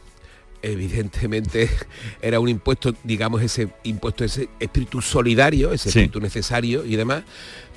Evidentemente 0.61 1.69
era 2.21 2.39
un 2.39 2.49
impuesto, 2.49 2.93
digamos, 3.03 3.41
ese 3.41 3.69
impuesto, 3.83 4.23
ese 4.23 4.49
espíritu 4.59 5.01
solidario, 5.01 5.71
ese 5.73 5.89
Sí. 5.91 5.99
espíritu 5.99 6.19
necesario 6.19 6.85
y 6.85 6.95
demás. 6.95 7.23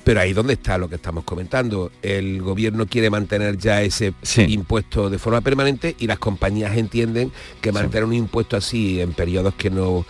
Pero 0.03 0.19
ahí 0.19 0.33
donde 0.33 0.53
está 0.53 0.77
lo 0.77 0.89
que 0.89 0.95
estamos 0.95 1.23
comentando. 1.23 1.89
El 2.01 2.41
gobierno 2.41 2.85
quiere 2.87 3.09
mantener 3.09 3.57
ya 3.57 3.81
ese 3.81 4.13
impuesto 4.47 5.09
de 5.09 5.17
forma 5.17 5.39
permanente 5.39 5.95
y 5.97 6.07
las 6.07 6.19
compañías 6.19 6.75
entienden 6.77 7.31
que 7.61 7.71
mantener 7.71 8.03
un 8.03 8.13
impuesto 8.13 8.57
así 8.57 8.99
en 8.99 9.13
periodos 9.13 9.53
que 9.53 9.69
no 9.69 10.05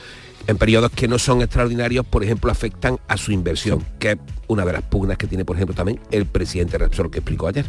en 0.47 0.57
periodos 0.57 0.91
que 0.91 1.07
no 1.07 1.19
son 1.19 1.41
extraordinarios, 1.41 2.05
por 2.05 2.23
ejemplo, 2.23 2.51
afectan 2.51 2.99
a 3.07 3.17
su 3.17 3.31
inversión, 3.31 3.83
que 3.99 4.11
es 4.11 4.17
una 4.47 4.65
de 4.65 4.73
las 4.73 4.83
pugnas 4.83 5.17
que 5.17 5.27
tiene, 5.27 5.45
por 5.45 5.55
ejemplo, 5.55 5.75
también 5.75 5.99
el 6.11 6.25
presidente 6.25 6.77
Repsol 6.77 7.09
que 7.09 7.19
explicó 7.19 7.47
ayer. 7.47 7.65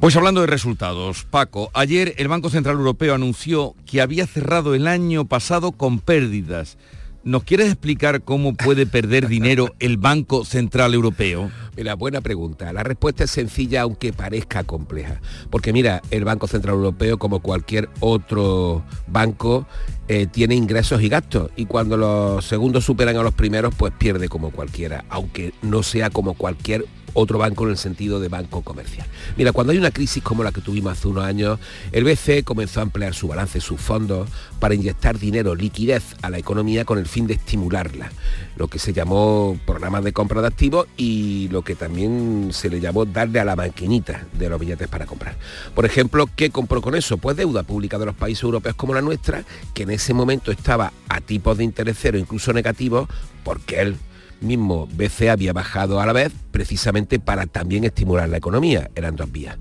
Pues 0.00 0.16
hablando 0.16 0.40
de 0.40 0.46
resultados, 0.46 1.24
Paco, 1.24 1.70
ayer 1.74 2.14
el 2.18 2.28
Banco 2.28 2.50
Central 2.50 2.76
Europeo 2.76 3.14
anunció 3.14 3.74
que 3.86 4.00
había 4.00 4.26
cerrado 4.26 4.74
el 4.74 4.86
año 4.86 5.24
pasado 5.24 5.72
con 5.72 5.98
pérdidas. 5.98 6.76
¿Nos 7.24 7.44
quieres 7.44 7.68
explicar 7.68 8.22
cómo 8.22 8.52
puede 8.52 8.84
perder 8.84 9.28
dinero 9.28 9.74
el 9.78 9.96
Banco 9.96 10.44
Central 10.44 10.92
Europeo? 10.92 11.50
Mira, 11.74 11.94
buena 11.94 12.20
pregunta. 12.20 12.70
La 12.74 12.82
respuesta 12.82 13.24
es 13.24 13.30
sencilla 13.30 13.80
aunque 13.80 14.12
parezca 14.12 14.62
compleja. 14.62 15.22
Porque 15.48 15.72
mira, 15.72 16.02
el 16.10 16.24
Banco 16.24 16.46
Central 16.46 16.74
Europeo, 16.74 17.18
como 17.18 17.40
cualquier 17.40 17.88
otro 18.00 18.84
banco, 19.06 19.66
eh, 20.06 20.26
tiene 20.26 20.54
ingresos 20.54 21.00
y 21.00 21.08
gastos. 21.08 21.50
Y 21.56 21.64
cuando 21.64 21.96
los 21.96 22.44
segundos 22.44 22.84
superan 22.84 23.16
a 23.16 23.22
los 23.22 23.32
primeros, 23.32 23.74
pues 23.74 23.94
pierde 23.98 24.28
como 24.28 24.50
cualquiera, 24.50 25.06
aunque 25.08 25.54
no 25.62 25.82
sea 25.82 26.10
como 26.10 26.34
cualquier 26.34 26.84
otro 27.14 27.38
banco 27.38 27.64
en 27.64 27.70
el 27.70 27.78
sentido 27.78 28.20
de 28.20 28.28
banco 28.28 28.62
comercial. 28.62 29.06
Mira, 29.36 29.52
cuando 29.52 29.72
hay 29.72 29.78
una 29.78 29.90
crisis 29.90 30.22
como 30.22 30.44
la 30.44 30.52
que 30.52 30.60
tuvimos 30.60 30.92
hace 30.92 31.08
unos 31.08 31.24
años, 31.24 31.58
el 31.92 32.04
BCE 32.04 32.42
comenzó 32.42 32.80
a 32.80 32.82
emplear 32.82 33.14
su 33.14 33.28
balance, 33.28 33.60
sus 33.60 33.80
fondos, 33.80 34.28
para 34.60 34.74
inyectar 34.74 35.18
dinero, 35.18 35.54
liquidez 35.54 36.16
a 36.22 36.30
la 36.30 36.38
economía 36.38 36.84
con 36.84 36.98
el 36.98 37.06
fin 37.06 37.26
de 37.26 37.34
estimularla, 37.34 38.10
lo 38.56 38.68
que 38.68 38.78
se 38.78 38.92
llamó 38.92 39.58
programas 39.66 40.04
de 40.04 40.12
compra 40.12 40.40
de 40.40 40.48
activos 40.48 40.86
y 40.96 41.48
lo 41.48 41.62
que 41.62 41.74
también 41.74 42.50
se 42.52 42.70
le 42.70 42.80
llamó 42.80 43.04
darle 43.04 43.40
a 43.40 43.44
la 43.44 43.56
maquinita 43.56 44.26
de 44.32 44.48
los 44.48 44.60
billetes 44.60 44.88
para 44.88 45.06
comprar. 45.06 45.36
Por 45.74 45.84
ejemplo, 45.84 46.28
¿qué 46.34 46.50
compró 46.50 46.80
con 46.82 46.94
eso? 46.94 47.18
Pues 47.18 47.36
deuda 47.36 47.62
pública 47.62 47.98
de 47.98 48.06
los 48.06 48.14
países 48.14 48.42
europeos 48.42 48.74
como 48.74 48.94
la 48.94 49.02
nuestra, 49.02 49.44
que 49.74 49.84
en 49.84 49.90
ese 49.90 50.14
momento 50.14 50.50
estaba 50.50 50.92
a 51.08 51.20
tipos 51.20 51.58
de 51.58 51.64
interés 51.64 51.96
cero, 52.00 52.18
incluso 52.18 52.52
negativos, 52.52 53.08
porque 53.44 53.80
él 53.80 53.96
mismo 54.44 54.88
BCE 54.92 55.30
había 55.30 55.52
bajado 55.52 56.00
a 56.00 56.06
la 56.06 56.12
vez 56.12 56.32
precisamente 56.50 57.18
para 57.18 57.46
también 57.46 57.84
estimular 57.84 58.28
la 58.28 58.36
economía. 58.36 58.90
Eran 58.94 59.16
dos 59.16 59.30
vías. 59.30 59.56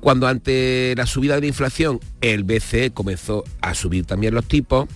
Cuando 0.00 0.26
ante 0.26 0.94
la 0.96 1.06
subida 1.06 1.34
de 1.34 1.42
la 1.42 1.46
inflación 1.48 2.00
el 2.20 2.44
BCE 2.44 2.92
comenzó 2.92 3.44
a 3.60 3.74
subir 3.74 4.06
también 4.06 4.34
los 4.34 4.46
tipos, 4.46 4.88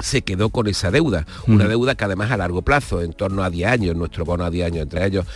se 0.00 0.22
quedó 0.22 0.50
con 0.50 0.68
esa 0.68 0.90
deuda, 0.90 1.26
una 1.46 1.68
deuda 1.68 1.94
que 1.94 2.04
además 2.04 2.30
a 2.30 2.36
largo 2.36 2.62
plazo, 2.62 3.02
en 3.02 3.12
torno 3.12 3.42
a 3.42 3.50
10 3.50 3.70
años, 3.70 3.96
nuestro 3.96 4.24
bono 4.24 4.44
a 4.44 4.50
10 4.50 4.66
años 4.66 4.82
entre 4.82 5.04
ellos, 5.04 5.26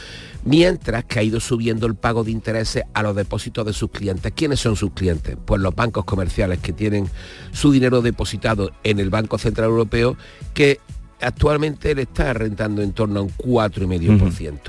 mientras 0.45 1.05
que 1.05 1.19
ha 1.19 1.23
ido 1.23 1.41
subiendo 1.41 1.87
el 1.87 1.95
pago 1.95 2.25
de 2.25 2.31
intereses 2.31 2.85
a 2.95 3.03
los 3.03 3.15
depósitos 3.15 3.67
de 3.67 3.73
sus 3.73 3.91
clientes. 3.91 4.33
¿Quiénes 4.35 4.61
son 4.61 4.77
sus 4.77 4.93
clientes? 4.93 5.37
Pues 5.45 5.61
los 5.61 5.75
bancos 5.75 6.05
comerciales 6.05 6.61
que 6.61 6.73
tienen 6.73 7.09
su 7.53 7.73
dinero 7.73 8.01
depositado 8.01 8.71
en 8.83 8.99
el 8.99 9.11
Banco 9.11 9.39
Central 9.39 9.69
Europeo, 9.69 10.17
que 10.55 10.81
actualmente 11.21 11.95
le 11.95 12.03
está 12.03 12.33
rentando 12.33 12.83
en 12.83 12.93
torno 12.93 13.21
a 13.21 13.23
un 13.23 13.31
4,5%. 13.31 14.61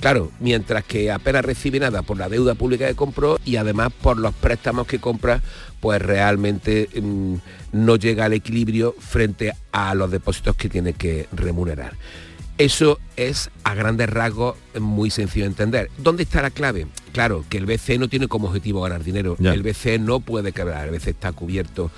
Claro, 0.00 0.30
mientras 0.40 0.84
que 0.84 1.10
apenas 1.10 1.44
recibe 1.44 1.80
nada 1.80 2.02
por 2.02 2.18
la 2.18 2.28
deuda 2.28 2.54
pública 2.54 2.86
que 2.86 2.94
compró 2.94 3.38
y 3.44 3.56
además 3.56 3.92
por 4.02 4.18
los 4.18 4.34
préstamos 4.34 4.86
que 4.86 4.98
compra, 4.98 5.40
pues 5.80 6.00
realmente 6.00 6.88
mm, 7.00 7.34
no 7.72 7.96
llega 7.96 8.24
al 8.24 8.32
equilibrio 8.32 8.94
frente 8.98 9.52
a 9.72 9.94
los 9.94 10.10
depósitos 10.10 10.56
que 10.56 10.68
tiene 10.68 10.92
que 10.94 11.28
remunerar. 11.32 11.96
Eso 12.56 13.00
es 13.16 13.50
a 13.64 13.74
grandes 13.74 14.08
rasgos 14.08 14.56
muy 14.78 15.10
sencillo 15.10 15.44
de 15.44 15.50
entender. 15.50 15.90
¿Dónde 15.98 16.22
está 16.22 16.40
la 16.40 16.50
clave? 16.50 16.86
Claro, 17.12 17.44
que 17.48 17.58
el 17.58 17.66
BCE 17.66 17.98
no 17.98 18.08
tiene 18.08 18.28
como 18.28 18.46
objetivo 18.46 18.82
ganar 18.82 19.02
dinero. 19.02 19.36
El 19.40 19.62
BCE 19.64 19.98
no 19.98 20.20
puede 20.20 20.52
quebrar, 20.52 20.86
el 20.86 20.94
BCE 20.94 21.10
está 21.10 21.32
cubierto 21.32 21.90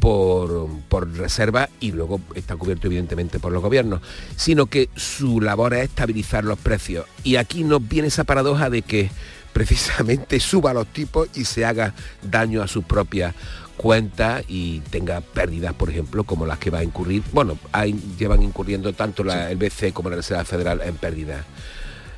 por, 0.00 0.68
por 0.88 1.10
reserva 1.16 1.68
y 1.80 1.92
luego 1.92 2.20
está 2.34 2.56
cubierto 2.56 2.86
evidentemente 2.86 3.38
por 3.38 3.52
los 3.52 3.62
gobiernos, 3.62 4.00
sino 4.36 4.66
que 4.66 4.88
su 4.96 5.40
labor 5.40 5.74
es 5.74 5.84
estabilizar 5.84 6.44
los 6.44 6.58
precios. 6.58 7.06
Y 7.24 7.36
aquí 7.36 7.64
nos 7.64 7.86
viene 7.86 8.08
esa 8.08 8.24
paradoja 8.24 8.70
de 8.70 8.82
que 8.82 9.10
precisamente 9.52 10.38
suba 10.40 10.74
los 10.74 10.86
tipos 10.86 11.28
y 11.34 11.44
se 11.44 11.64
haga 11.64 11.94
daño 12.22 12.62
a 12.62 12.68
sus 12.68 12.84
propias 12.84 13.34
cuentas 13.76 14.44
y 14.48 14.80
tenga 14.90 15.20
pérdidas, 15.20 15.74
por 15.74 15.90
ejemplo, 15.90 16.24
como 16.24 16.46
las 16.46 16.58
que 16.58 16.70
va 16.70 16.78
a 16.78 16.84
incurrir. 16.84 17.22
Bueno, 17.32 17.58
hay, 17.72 17.94
llevan 18.18 18.42
incurriendo 18.42 18.92
tanto 18.92 19.22
la, 19.24 19.50
el 19.50 19.56
BC 19.56 19.92
como 19.92 20.10
la 20.10 20.16
Reserva 20.16 20.44
Federal 20.44 20.80
en 20.82 20.96
pérdidas 20.96 21.44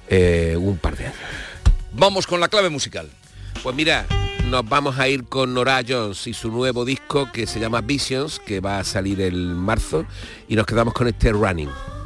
eh, 0.09 0.57
un 0.59 0.79
par 0.79 0.97
de 0.97 1.07
años. 1.07 1.19
Vamos 1.93 2.27
con 2.27 2.41
la 2.41 2.49
clave 2.49 2.71
musical. 2.71 3.09
Pues 3.63 3.75
mira, 3.75 4.07
nos 4.51 4.67
vamos 4.67 4.99
a 4.99 5.09
ir 5.09 5.25
con 5.25 5.53
Nora 5.53 5.83
Jones 5.87 6.27
y 6.27 6.33
su 6.33 6.51
nuevo 6.51 6.85
disco 6.85 7.31
que 7.33 7.47
se 7.47 7.61
llama 7.61 7.83
Visions, 7.83 8.39
que 8.39 8.61
va 8.61 8.79
a 8.79 8.85
salir 8.85 9.21
el 9.21 9.55
marzo, 9.55 10.07
y 10.49 10.57
nos 10.57 10.65
quedamos 10.65 10.95
con 10.95 11.07
este 11.07 11.33
Running. 11.33 11.98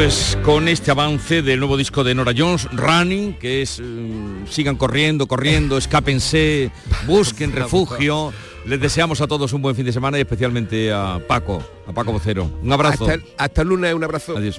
Pues 0.00 0.38
con 0.42 0.66
este 0.66 0.90
avance 0.90 1.42
del 1.42 1.58
nuevo 1.58 1.76
disco 1.76 2.02
de 2.02 2.14
Nora 2.14 2.32
Jones, 2.34 2.66
Running, 2.72 3.34
que 3.34 3.60
es 3.60 3.82
eh, 3.84 4.44
sigan 4.48 4.76
corriendo, 4.76 5.26
corriendo, 5.28 5.76
escápense, 5.76 6.70
busquen 7.06 7.52
refugio. 7.52 8.32
Les 8.64 8.80
deseamos 8.80 9.20
a 9.20 9.26
todos 9.26 9.52
un 9.52 9.60
buen 9.60 9.76
fin 9.76 9.84
de 9.84 9.92
semana 9.92 10.16
y 10.16 10.22
especialmente 10.22 10.90
a 10.90 11.20
Paco, 11.28 11.62
a 11.86 11.92
Paco 11.92 12.12
Vocero. 12.12 12.50
Un 12.62 12.72
abrazo. 12.72 13.04
Hasta 13.04 13.12
el, 13.12 13.24
hasta 13.36 13.60
el 13.60 13.68
lunes, 13.68 13.92
un 13.92 14.02
abrazo. 14.02 14.38
Adiós. 14.38 14.58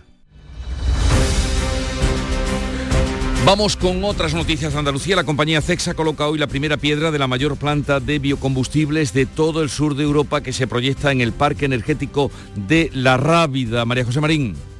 Vamos 3.43 3.75
con 3.75 4.03
otras 4.03 4.35
noticias 4.35 4.73
de 4.73 4.79
Andalucía. 4.79 5.15
La 5.15 5.23
compañía 5.23 5.61
CEXA 5.61 5.95
coloca 5.95 6.27
hoy 6.27 6.37
la 6.37 6.45
primera 6.45 6.77
piedra 6.77 7.09
de 7.09 7.17
la 7.17 7.27
mayor 7.27 7.57
planta 7.57 7.99
de 7.99 8.19
biocombustibles 8.19 9.13
de 9.13 9.25
todo 9.25 9.63
el 9.63 9.69
sur 9.71 9.95
de 9.95 10.03
Europa 10.03 10.41
que 10.41 10.53
se 10.53 10.67
proyecta 10.67 11.11
en 11.11 11.21
el 11.21 11.33
Parque 11.33 11.65
Energético 11.65 12.29
de 12.55 12.91
La 12.93 13.17
Rábida. 13.17 13.83
María 13.83 14.05
José 14.05 14.21
Marín. 14.21 14.70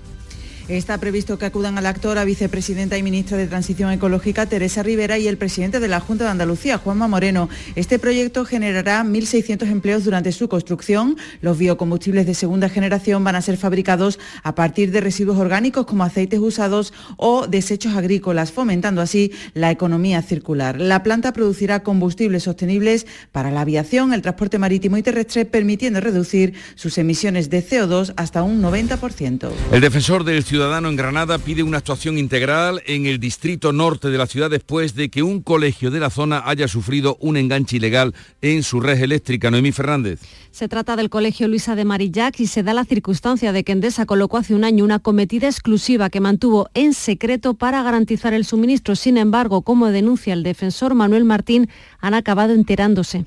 Está 0.67 0.97
previsto 0.99 1.37
que 1.37 1.45
acudan 1.45 1.77
acto 1.85 2.13
la 2.13 2.25
vicepresidenta 2.25 2.97
y 2.97 3.03
ministra 3.03 3.37
de 3.37 3.47
Transición 3.47 3.91
Ecológica, 3.91 4.45
Teresa 4.45 4.83
Rivera, 4.83 5.17
y 5.17 5.27
el 5.27 5.37
presidente 5.37 5.79
de 5.79 5.87
la 5.87 5.99
Junta 5.99 6.25
de 6.25 6.29
Andalucía, 6.29 6.77
Juanma 6.77 7.07
Moreno. 7.07 7.49
Este 7.75 7.99
proyecto 7.99 8.45
generará 8.45 9.03
1.600 9.03 9.69
empleos 9.69 10.03
durante 10.03 10.31
su 10.31 10.47
construcción. 10.47 11.17
Los 11.41 11.57
biocombustibles 11.57 12.25
de 12.25 12.33
segunda 12.33 12.69
generación 12.69 13.23
van 13.23 13.35
a 13.35 13.41
ser 13.41 13.57
fabricados 13.57 14.19
a 14.43 14.55
partir 14.55 14.91
de 14.91 15.01
residuos 15.01 15.37
orgánicos 15.37 15.85
como 15.85 16.03
aceites 16.03 16.39
usados 16.39 16.93
o 17.17 17.47
desechos 17.47 17.95
agrícolas, 17.95 18.51
fomentando 18.51 19.01
así 19.01 19.31
la 19.53 19.71
economía 19.71 20.21
circular. 20.21 20.79
La 20.79 21.03
planta 21.03 21.33
producirá 21.33 21.83
combustibles 21.83 22.43
sostenibles 22.43 23.07
para 23.31 23.51
la 23.51 23.61
aviación, 23.61 24.13
el 24.13 24.21
transporte 24.21 24.59
marítimo 24.59 24.97
y 24.97 25.03
terrestre, 25.03 25.45
permitiendo 25.45 25.99
reducir 25.99 26.53
sus 26.75 26.97
emisiones 26.97 27.49
de 27.49 27.65
CO2 27.65 28.13
hasta 28.17 28.43
un 28.43 28.61
90%. 28.61 29.49
El 29.71 29.81
defensor 29.81 30.23
del 30.23 30.43
ciudadano 30.51 30.89
en 30.89 30.97
Granada 30.97 31.37
pide 31.37 31.63
una 31.63 31.77
actuación 31.77 32.17
integral 32.17 32.81
en 32.85 33.05
el 33.05 33.21
distrito 33.21 33.71
norte 33.71 34.09
de 34.09 34.17
la 34.17 34.27
ciudad 34.27 34.49
después 34.49 34.95
de 34.95 35.07
que 35.07 35.23
un 35.23 35.41
colegio 35.41 35.91
de 35.91 36.01
la 36.01 36.09
zona 36.09 36.43
haya 36.45 36.67
sufrido 36.67 37.15
un 37.21 37.37
enganche 37.37 37.77
ilegal 37.77 38.13
en 38.41 38.61
su 38.61 38.81
red 38.81 39.01
eléctrica. 39.01 39.49
Noemí 39.49 39.71
Fernández. 39.71 40.19
Se 40.51 40.67
trata 40.67 40.97
del 40.97 41.09
Colegio 41.09 41.47
Luisa 41.47 41.77
de 41.77 41.85
Marillac 41.85 42.37
y 42.41 42.47
se 42.47 42.63
da 42.63 42.73
la 42.73 42.83
circunstancia 42.83 43.53
de 43.53 43.63
que 43.63 43.71
Endesa 43.71 44.05
colocó 44.05 44.35
hace 44.35 44.53
un 44.53 44.65
año 44.65 44.83
una 44.83 44.99
cometida 44.99 45.47
exclusiva 45.47 46.09
que 46.09 46.19
mantuvo 46.19 46.67
en 46.73 46.93
secreto 46.93 47.53
para 47.53 47.81
garantizar 47.81 48.33
el 48.33 48.43
suministro. 48.43 48.97
Sin 48.97 49.15
embargo, 49.15 49.61
como 49.61 49.87
denuncia 49.87 50.33
el 50.33 50.43
defensor 50.43 50.95
Manuel 50.95 51.23
Martín, 51.23 51.69
han 52.01 52.13
acabado 52.13 52.53
enterándose. 52.53 53.23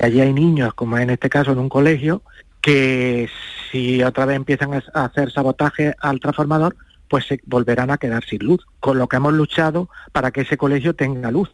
Allí 0.00 0.20
hay 0.20 0.32
niños, 0.32 0.72
como 0.74 0.98
en 0.98 1.10
este 1.10 1.28
caso 1.28 1.50
en 1.50 1.58
un 1.58 1.68
colegio, 1.68 2.22
que 2.64 3.28
si 3.70 4.02
otra 4.02 4.24
vez 4.24 4.36
empiezan 4.36 4.72
a 4.72 5.04
hacer 5.04 5.30
sabotaje 5.30 5.94
al 6.00 6.18
transformador, 6.18 6.76
pues 7.08 7.26
se 7.26 7.40
volverán 7.44 7.90
a 7.90 7.98
quedar 7.98 8.24
sin 8.24 8.38
luz, 8.40 8.64
con 8.80 8.98
lo 8.98 9.06
que 9.06 9.16
hemos 9.16 9.34
luchado 9.34 9.90
para 10.12 10.30
que 10.30 10.40
ese 10.40 10.56
colegio 10.56 10.94
tenga 10.94 11.30
luz. 11.30 11.50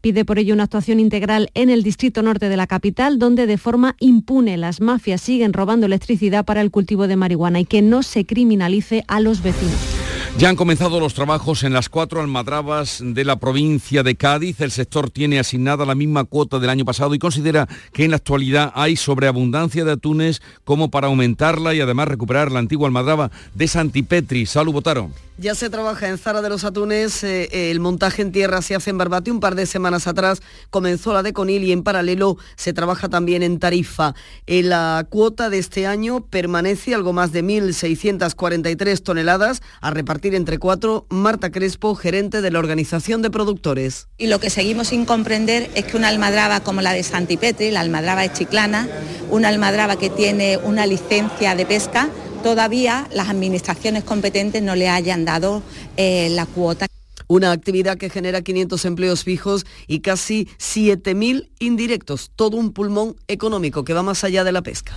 Pide 0.00 0.24
por 0.24 0.38
ello 0.38 0.52
una 0.52 0.64
actuación 0.64 1.00
integral 1.00 1.50
en 1.54 1.70
el 1.70 1.82
distrito 1.82 2.22
norte 2.22 2.48
de 2.48 2.56
la 2.56 2.66
capital, 2.66 3.18
donde 3.18 3.46
de 3.46 3.56
forma 3.56 3.94
impune 4.00 4.56
las 4.56 4.80
mafias 4.80 5.20
siguen 5.20 5.52
robando 5.52 5.86
electricidad 5.86 6.44
para 6.44 6.60
el 6.60 6.70
cultivo 6.70 7.06
de 7.06 7.16
marihuana 7.16 7.60
y 7.60 7.64
que 7.64 7.80
no 7.80 8.02
se 8.02 8.26
criminalice 8.26 9.04
a 9.06 9.20
los 9.20 9.42
vecinos. 9.42 9.93
Ya 10.36 10.48
han 10.48 10.56
comenzado 10.56 10.98
los 10.98 11.14
trabajos 11.14 11.62
en 11.62 11.72
las 11.72 11.88
cuatro 11.88 12.20
almadrabas 12.20 12.98
de 13.00 13.24
la 13.24 13.36
provincia 13.36 14.02
de 14.02 14.16
Cádiz. 14.16 14.60
El 14.60 14.72
sector 14.72 15.08
tiene 15.08 15.38
asignada 15.38 15.86
la 15.86 15.94
misma 15.94 16.24
cuota 16.24 16.58
del 16.58 16.70
año 16.70 16.84
pasado 16.84 17.14
y 17.14 17.20
considera 17.20 17.68
que 17.92 18.04
en 18.04 18.10
la 18.10 18.16
actualidad 18.16 18.72
hay 18.74 18.96
sobreabundancia 18.96 19.84
de 19.84 19.92
atunes 19.92 20.42
como 20.64 20.90
para 20.90 21.06
aumentarla 21.06 21.72
y 21.72 21.80
además 21.80 22.08
recuperar 22.08 22.50
la 22.50 22.58
antigua 22.58 22.88
almadraba 22.88 23.30
de 23.54 23.68
Santipetri. 23.68 24.44
Salud, 24.44 24.72
Botaro. 24.72 25.08
Ya 25.36 25.56
se 25.56 25.68
trabaja 25.68 26.08
en 26.08 26.16
Zara 26.16 26.42
de 26.42 26.48
los 26.48 26.62
Atunes, 26.62 27.24
eh, 27.24 27.72
el 27.72 27.80
montaje 27.80 28.22
en 28.22 28.30
tierra 28.30 28.62
se 28.62 28.76
hace 28.76 28.90
en 28.90 28.98
Barbate. 28.98 29.32
Un 29.32 29.40
par 29.40 29.56
de 29.56 29.66
semanas 29.66 30.06
atrás 30.06 30.40
comenzó 30.70 31.12
la 31.12 31.24
de 31.24 31.32
Conil 31.32 31.64
y 31.64 31.72
en 31.72 31.82
paralelo 31.82 32.36
se 32.54 32.72
trabaja 32.72 33.08
también 33.08 33.42
en 33.42 33.58
Tarifa. 33.58 34.14
Eh, 34.46 34.62
la 34.62 35.04
cuota 35.10 35.50
de 35.50 35.58
este 35.58 35.88
año 35.88 36.20
permanece 36.20 36.94
algo 36.94 37.12
más 37.12 37.32
de 37.32 37.42
1.643 37.42 39.02
toneladas 39.02 39.60
a 39.80 39.90
repartir 39.90 40.23
entre 40.32 40.58
cuatro. 40.58 41.06
Marta 41.10 41.50
Crespo, 41.50 41.94
gerente 41.94 42.40
de 42.40 42.50
la 42.50 42.58
Organización 42.60 43.20
de 43.20 43.30
Productores. 43.30 44.06
Y 44.16 44.28
lo 44.28 44.40
que 44.40 44.48
seguimos 44.48 44.88
sin 44.88 45.04
comprender 45.04 45.70
es 45.74 45.84
que 45.84 45.96
una 45.96 46.08
almadraba 46.08 46.60
como 46.60 46.80
la 46.80 46.92
de 46.92 47.02
Santipetri, 47.02 47.70
la 47.70 47.80
almadraba 47.80 48.22
de 48.22 48.32
Chiclana, 48.32 48.88
una 49.30 49.48
almadraba 49.48 49.96
que 49.96 50.08
tiene 50.08 50.56
una 50.56 50.86
licencia 50.86 51.54
de 51.54 51.66
pesca, 51.66 52.08
todavía 52.42 53.08
las 53.12 53.28
administraciones 53.28 54.04
competentes 54.04 54.62
no 54.62 54.76
le 54.76 54.88
hayan 54.88 55.24
dado 55.24 55.62
eh, 55.96 56.28
la 56.30 56.46
cuota. 56.46 56.86
Una 57.26 57.52
actividad 57.52 57.96
que 57.98 58.10
genera 58.10 58.42
500 58.42 58.84
empleos 58.84 59.24
fijos 59.24 59.66
y 59.86 60.00
casi 60.00 60.48
7.000 60.58 61.50
indirectos, 61.58 62.30
todo 62.36 62.56
un 62.56 62.72
pulmón 62.72 63.16
económico 63.28 63.84
que 63.84 63.94
va 63.94 64.02
más 64.02 64.24
allá 64.24 64.44
de 64.44 64.52
la 64.52 64.62
pesca. 64.62 64.94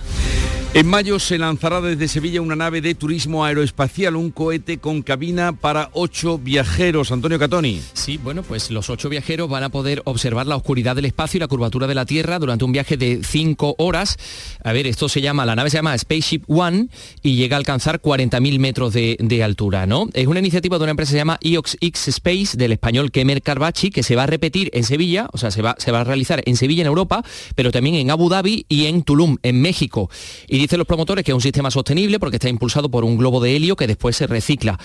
En 0.74 0.86
mayo 0.86 1.18
se 1.18 1.38
lanzará 1.38 1.80
desde 1.80 2.08
Sevilla 2.08 2.42
una 2.42 2.54
nave 2.54 2.82
de 2.82 2.94
turismo 2.94 3.42
aeroespacial, 3.42 4.16
un 4.16 4.30
cohete 4.30 4.76
con 4.76 5.00
cabina 5.00 5.52
para 5.54 5.88
ocho 5.94 6.38
viajeros. 6.38 7.10
Antonio 7.10 7.38
Catoni. 7.38 7.80
Sí, 7.94 8.18
bueno, 8.18 8.42
pues 8.42 8.70
los 8.70 8.90
ocho 8.90 9.08
viajeros 9.08 9.48
van 9.48 9.64
a 9.64 9.70
poder 9.70 10.02
observar 10.04 10.46
la 10.46 10.56
oscuridad 10.56 10.94
del 10.94 11.06
espacio 11.06 11.38
y 11.38 11.40
la 11.40 11.48
curvatura 11.48 11.86
de 11.86 11.94
la 11.94 12.04
Tierra 12.04 12.38
durante 12.38 12.66
un 12.66 12.72
viaje 12.72 12.98
de 12.98 13.22
cinco 13.24 13.76
horas. 13.78 14.18
A 14.62 14.72
ver, 14.72 14.86
esto 14.86 15.08
se 15.08 15.22
llama, 15.22 15.46
la 15.46 15.56
nave 15.56 15.70
se 15.70 15.78
llama 15.78 15.96
Spaceship 15.96 16.42
One 16.48 16.88
y 17.22 17.36
llega 17.36 17.56
a 17.56 17.58
alcanzar 17.58 18.02
40.000 18.02 18.58
metros 18.58 18.92
de, 18.92 19.16
de 19.18 19.42
altura, 19.42 19.86
¿no? 19.86 20.10
Es 20.12 20.26
una 20.26 20.38
iniciativa 20.38 20.76
de 20.76 20.84
una 20.84 20.90
empresa 20.90 21.10
que 21.10 21.14
se 21.14 21.18
llama 21.18 21.38
IOX 21.40 21.78
X 21.80 22.10
Space 22.18 22.56
del 22.56 22.72
español 22.72 23.10
Kemer 23.10 23.42
Carbachi 23.42 23.90
que 23.90 24.02
se 24.02 24.16
va 24.16 24.24
a 24.24 24.26
repetir 24.26 24.70
en 24.72 24.84
Sevilla, 24.84 25.28
o 25.32 25.38
sea, 25.38 25.50
se 25.50 25.62
va, 25.62 25.74
se 25.78 25.90
va 25.92 26.00
a 26.00 26.04
realizar 26.04 26.42
en 26.44 26.56
Sevilla, 26.56 26.82
en 26.82 26.86
Europa, 26.88 27.22
pero 27.54 27.70
también 27.72 27.94
en 27.96 28.10
Abu 28.10 28.28
Dhabi 28.28 28.66
y 28.68 28.86
en 28.86 29.02
Tulum, 29.02 29.36
en 29.42 29.60
México. 29.60 30.10
Y 30.46 30.58
dicen 30.58 30.78
los 30.78 30.86
promotores 30.86 31.24
que 31.24 31.30
es 31.30 31.34
un 31.34 31.40
sistema 31.40 31.70
sostenible 31.70 32.18
porque 32.18 32.36
está 32.36 32.48
impulsado 32.48 32.90
por 32.90 33.04
un 33.04 33.16
globo 33.16 33.40
de 33.40 33.56
helio 33.56 33.76
que 33.76 33.86
después 33.86 34.16
se 34.16 34.26
recicla. 34.26 34.78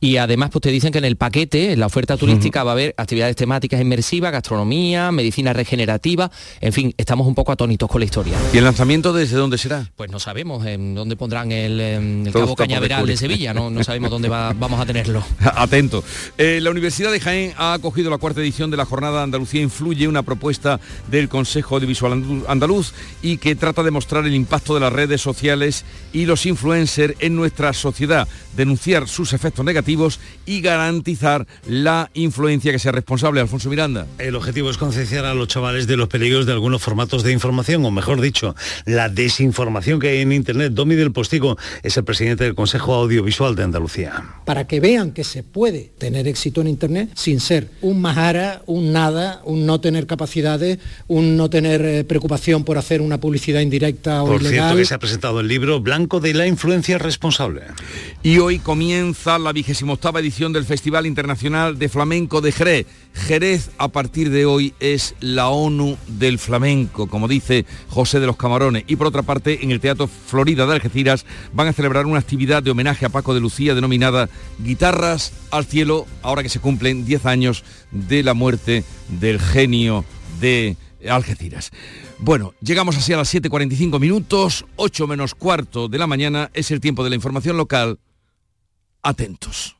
Y 0.00 0.16
además 0.16 0.50
pues 0.50 0.62
te 0.62 0.70
dicen 0.70 0.92
que 0.92 0.98
en 0.98 1.04
el 1.04 1.16
paquete, 1.16 1.72
en 1.72 1.80
la 1.80 1.86
oferta 1.86 2.16
turística, 2.16 2.64
va 2.64 2.72
a 2.72 2.74
haber 2.74 2.94
actividades 2.96 3.36
temáticas 3.36 3.80
inmersivas, 3.80 4.32
gastronomía, 4.32 5.10
medicina 5.12 5.52
regenerativa, 5.52 6.30
en 6.60 6.72
fin, 6.72 6.94
estamos 6.96 7.26
un 7.26 7.34
poco 7.34 7.52
atónitos 7.52 7.88
con 7.88 8.00
la 8.00 8.04
historia. 8.06 8.34
¿Y 8.52 8.58
el 8.58 8.64
lanzamiento 8.64 9.12
desde 9.12 9.36
dónde 9.36 9.58
será? 9.58 9.90
Pues 9.96 10.10
no 10.10 10.18
sabemos 10.18 10.66
en 10.66 10.94
dónde 10.94 11.16
pondrán 11.16 11.52
el, 11.52 11.80
em, 11.80 12.26
el 12.26 12.32
Cabo 12.32 12.56
Cañaveral 12.56 13.06
de. 13.06 13.16
Sevilla, 13.16 13.52
no, 13.54 13.70
no 13.70 13.84
sabemos 13.84 14.10
dónde 14.10 14.28
va- 14.28 14.52
vamos 14.54 14.80
a 14.80 14.86
tenerlo. 14.86 15.22
Atento. 15.54 16.02
Eh, 16.38 16.58
la 16.62 16.70
Universidad 16.80 17.12
de 17.12 17.20
Jaén 17.20 17.52
ha 17.58 17.74
acogido 17.74 18.08
la 18.08 18.16
cuarta 18.16 18.40
edición 18.40 18.70
de 18.70 18.78
la 18.78 18.86
jornada 18.86 19.22
Andalucía 19.22 19.60
Influye, 19.60 20.08
una 20.08 20.22
propuesta 20.22 20.80
del 21.10 21.28
Consejo 21.28 21.74
Audiovisual 21.74 22.42
Andaluz 22.48 22.94
y 23.20 23.36
que 23.36 23.54
trata 23.54 23.82
de 23.82 23.90
mostrar 23.90 24.24
el 24.24 24.34
impacto 24.34 24.72
de 24.72 24.80
las 24.80 24.90
redes 24.90 25.20
sociales 25.20 25.84
y 26.14 26.24
los 26.24 26.46
influencers 26.46 27.16
en 27.20 27.36
nuestra 27.36 27.74
sociedad, 27.74 28.26
denunciar 28.56 29.08
sus 29.08 29.34
efectos 29.34 29.62
negativos 29.62 30.20
y 30.46 30.62
garantizar 30.62 31.46
la 31.66 32.10
influencia 32.14 32.72
que 32.72 32.78
sea 32.78 32.92
responsable. 32.92 33.42
Alfonso 33.42 33.68
Miranda. 33.68 34.06
El 34.16 34.34
objetivo 34.34 34.70
es 34.70 34.78
concienciar 34.78 35.26
a 35.26 35.34
los 35.34 35.48
chavales 35.48 35.86
de 35.86 35.98
los 35.98 36.08
peligros 36.08 36.46
de 36.46 36.52
algunos 36.52 36.80
formatos 36.80 37.22
de 37.22 37.32
información, 37.32 37.84
o 37.84 37.90
mejor 37.90 38.22
dicho, 38.22 38.56
la 38.86 39.10
desinformación 39.10 40.00
que 40.00 40.08
hay 40.08 40.20
en 40.20 40.32
Internet. 40.32 40.72
Domi 40.72 40.94
del 40.94 41.12
Postigo 41.12 41.58
es 41.82 41.98
el 41.98 42.04
presidente 42.04 42.44
del 42.44 42.54
Consejo 42.54 42.94
Audiovisual 42.94 43.54
de 43.54 43.64
Andalucía. 43.64 44.24
para 44.46 44.66
que 44.66 44.80
vean 44.80 45.12
que 45.12 45.24
se 45.24 45.42
puede 45.42 45.92
tener 45.98 46.26
éxito 46.26 46.62
en 46.62 46.69
Internet 46.70 47.10
sin 47.14 47.40
ser 47.40 47.68
un 47.82 48.00
majara, 48.00 48.62
un 48.66 48.92
nada, 48.92 49.42
un 49.44 49.66
no 49.66 49.80
tener 49.80 50.06
capacidades, 50.06 50.78
un 51.08 51.36
no 51.36 51.50
tener 51.50 51.84
eh, 51.84 52.04
preocupación 52.04 52.64
por 52.64 52.78
hacer 52.78 53.00
una 53.00 53.18
publicidad 53.18 53.60
indirecta 53.60 54.22
o 54.22 54.26
Por 54.26 54.40
ilegal. 54.40 54.52
cierto 54.52 54.76
que 54.76 54.84
se 54.86 54.94
ha 54.94 54.98
presentado 54.98 55.40
el 55.40 55.48
libro 55.48 55.80
Blanco 55.80 56.20
de 56.20 56.34
la 56.34 56.46
influencia 56.46 56.98
responsable. 56.98 57.62
Y 58.22 58.38
hoy 58.38 58.58
comienza 58.58 59.38
la 59.38 59.52
vigésima 59.52 59.92
octava 59.92 60.20
edición 60.20 60.52
del 60.52 60.64
Festival 60.64 61.06
Internacional 61.06 61.78
de 61.78 61.88
Flamenco 61.88 62.40
de 62.40 62.52
Jerez. 62.52 62.86
Jerez 63.14 63.70
a 63.78 63.88
partir 63.88 64.30
de 64.30 64.46
hoy 64.46 64.74
es 64.80 65.14
la 65.20 65.48
ONU 65.48 65.96
del 66.06 66.38
flamenco, 66.38 67.06
como 67.06 67.28
dice 67.28 67.66
José 67.88 68.20
de 68.20 68.26
los 68.26 68.36
Camarones. 68.36 68.84
Y 68.86 68.96
por 68.96 69.06
otra 69.06 69.22
parte, 69.22 69.64
en 69.64 69.70
el 69.70 69.80
Teatro 69.80 70.06
Florida 70.06 70.66
de 70.66 70.74
Algeciras 70.74 71.26
van 71.52 71.68
a 71.68 71.72
celebrar 71.72 72.06
una 72.06 72.18
actividad 72.18 72.62
de 72.62 72.70
homenaje 72.70 73.06
a 73.06 73.10
Paco 73.10 73.34
de 73.34 73.40
Lucía 73.40 73.74
denominada 73.74 74.28
Guitarras 74.58 75.32
al 75.50 75.66
Cielo, 75.66 76.06
ahora 76.22 76.42
que 76.42 76.48
se 76.48 76.60
cumplen 76.60 77.04
10 77.04 77.26
años 77.26 77.64
de 77.90 78.22
la 78.22 78.34
muerte 78.34 78.84
del 79.08 79.40
genio 79.40 80.04
de 80.40 80.76
Algeciras. 81.08 81.70
Bueno, 82.18 82.54
llegamos 82.60 82.96
así 82.96 83.12
a 83.12 83.16
las 83.16 83.34
7.45 83.34 83.98
minutos, 83.98 84.66
8 84.76 85.06
menos 85.06 85.34
cuarto 85.34 85.88
de 85.88 85.98
la 85.98 86.06
mañana, 86.06 86.50
es 86.52 86.70
el 86.70 86.80
tiempo 86.80 87.02
de 87.02 87.10
la 87.10 87.16
información 87.16 87.56
local. 87.56 87.98
Atentos. 89.02 89.79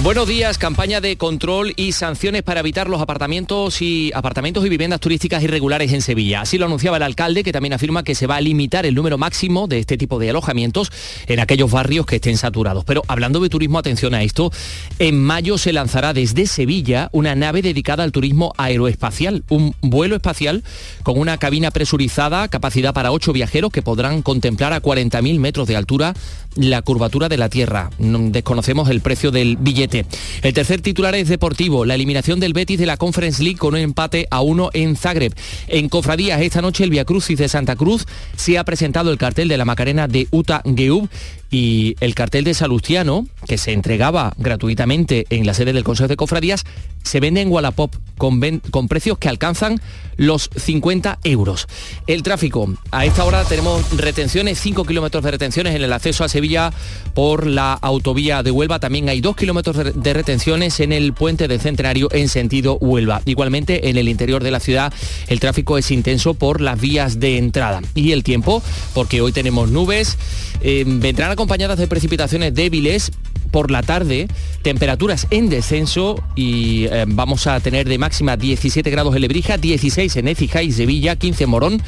Buenos 0.00 0.28
días, 0.28 0.58
campaña 0.58 1.00
de 1.00 1.16
control 1.16 1.72
y 1.74 1.90
sanciones 1.90 2.44
para 2.44 2.60
evitar 2.60 2.88
los 2.88 3.00
apartamentos 3.00 3.82
y 3.82 4.12
apartamentos 4.14 4.64
y 4.64 4.68
viviendas 4.68 5.00
turísticas 5.00 5.42
irregulares 5.42 5.92
en 5.92 6.02
Sevilla. 6.02 6.42
Así 6.42 6.56
lo 6.56 6.66
anunciaba 6.66 6.98
el 6.98 7.02
alcalde, 7.02 7.42
que 7.42 7.50
también 7.50 7.72
afirma 7.72 8.04
que 8.04 8.14
se 8.14 8.28
va 8.28 8.36
a 8.36 8.40
limitar 8.40 8.86
el 8.86 8.94
número 8.94 9.18
máximo 9.18 9.66
de 9.66 9.80
este 9.80 9.98
tipo 9.98 10.20
de 10.20 10.30
alojamientos 10.30 10.92
en 11.26 11.40
aquellos 11.40 11.72
barrios 11.72 12.06
que 12.06 12.16
estén 12.16 12.36
saturados. 12.36 12.84
Pero 12.84 13.02
hablando 13.08 13.40
de 13.40 13.48
turismo, 13.48 13.76
atención 13.76 14.14
a 14.14 14.22
esto, 14.22 14.52
en 15.00 15.20
mayo 15.20 15.58
se 15.58 15.72
lanzará 15.72 16.12
desde 16.12 16.46
Sevilla 16.46 17.08
una 17.10 17.34
nave 17.34 17.60
dedicada 17.60 18.04
al 18.04 18.12
turismo 18.12 18.52
aeroespacial, 18.56 19.42
un 19.48 19.74
vuelo 19.80 20.14
espacial 20.14 20.62
con 21.02 21.18
una 21.18 21.38
cabina 21.38 21.72
presurizada, 21.72 22.46
capacidad 22.46 22.94
para 22.94 23.10
ocho 23.10 23.32
viajeros 23.32 23.72
que 23.72 23.82
podrán 23.82 24.22
contemplar 24.22 24.72
a 24.72 24.80
40.000 24.80 25.40
metros 25.40 25.66
de 25.66 25.74
altura 25.74 26.14
la 26.56 26.82
curvatura 26.82 27.28
de 27.28 27.36
la 27.36 27.48
Tierra. 27.48 27.90
No- 27.98 28.18
Desconocemos 28.30 28.88
el 28.90 29.00
precio 29.00 29.30
del 29.30 29.56
billete. 29.56 30.06
El 30.42 30.52
tercer 30.52 30.80
titular 30.80 31.14
es 31.14 31.28
deportivo, 31.28 31.84
la 31.84 31.94
eliminación 31.94 32.40
del 32.40 32.52
Betis 32.52 32.78
de 32.78 32.86
la 32.86 32.96
Conference 32.96 33.42
League 33.42 33.58
con 33.58 33.74
un 33.74 33.80
empate 33.80 34.26
a 34.30 34.40
uno 34.40 34.70
en 34.72 34.96
Zagreb. 34.96 35.34
En 35.68 35.88
Cofradías 35.88 36.40
esta 36.40 36.60
noche 36.62 36.84
el 36.84 36.90
Via 36.90 37.04
Crucis 37.04 37.38
de 37.38 37.48
Santa 37.48 37.76
Cruz 37.76 38.06
se 38.36 38.58
ha 38.58 38.64
presentado 38.64 39.10
el 39.12 39.18
cartel 39.18 39.48
de 39.48 39.56
la 39.56 39.64
Macarena 39.64 40.08
de 40.08 40.26
Uta 40.30 40.62
Geub 40.76 41.08
y 41.50 41.96
el 42.00 42.14
cartel 42.14 42.44
de 42.44 42.54
Salustiano, 42.54 43.26
que 43.46 43.58
se 43.58 43.72
entregaba 43.72 44.34
gratuitamente 44.38 45.26
en 45.30 45.46
la 45.46 45.54
sede 45.54 45.72
del 45.72 45.84
Consejo 45.84 46.08
de 46.08 46.16
Cofradías, 46.16 46.64
se 47.02 47.20
vende 47.20 47.40
en 47.40 47.50
Wallapop 47.50 47.94
con, 48.18 48.40
precios 48.88 49.16
que 49.18 49.28
alcanzan 49.28 49.80
los 50.16 50.50
50 50.56 51.20
euros. 51.24 51.66
El 52.06 52.22
tráfico, 52.22 52.74
a 52.90 53.06
esta 53.06 53.24
hora 53.24 53.44
tenemos 53.44 53.96
retenciones, 53.96 54.58
5 54.58 54.84
kilómetros 54.84 55.22
de 55.24 55.30
retenciones 55.30 55.74
en 55.74 55.82
el 55.82 55.92
acceso 55.92 56.24
a 56.24 56.28
Sevilla 56.28 56.72
por 57.14 57.46
la 57.46 57.72
autovía 57.74 58.42
de 58.42 58.50
Huelva. 58.50 58.80
También 58.80 59.08
hay 59.08 59.20
2 59.20 59.36
kilómetros 59.36 59.76
de- 59.94 60.12
retenciones 60.12 60.80
en 60.80 60.92
el 60.92 61.12
puente 61.14 61.48
del 61.48 61.60
Centenario 61.60 62.08
en 62.12 62.28
sentido 62.28 62.76
Huelva. 62.78 63.22
Igualmente 63.24 63.88
en 63.88 63.96
el 63.96 64.08
interior 64.08 64.42
de 64.42 64.50
la 64.50 64.60
ciudad 64.60 64.92
el 65.28 65.38
tráfico 65.40 65.78
es 65.78 65.90
intenso 65.92 66.34
por 66.34 66.60
las 66.60 66.80
vías 66.80 67.20
de 67.20 67.38
entrada. 67.38 67.80
Y 67.94 68.12
el 68.12 68.24
tiempo, 68.24 68.62
porque 68.94 69.20
hoy 69.20 69.30
tenemos 69.32 69.70
nubes, 69.70 70.18
eh, 70.60 70.82
vendrán 70.86 71.30
acompañadas 71.38 71.78
de 71.78 71.86
precipitaciones 71.86 72.52
débiles 72.52 73.12
por 73.52 73.70
la 73.70 73.84
tarde, 73.84 74.26
temperaturas 74.62 75.28
en 75.30 75.48
descenso 75.48 76.20
y 76.34 76.86
eh, 76.86 77.04
vamos 77.06 77.46
a 77.46 77.60
tener 77.60 77.88
de 77.88 77.96
máxima 77.96 78.36
17 78.36 78.90
grados 78.90 79.14
en 79.14 79.22
Lebrija, 79.22 79.56
16 79.56 80.16
en 80.16 80.26
Écija 80.26 80.64
y 80.64 80.72
Sevilla, 80.72 81.14
15 81.14 81.44
en 81.44 81.50
Morón, 81.50 81.82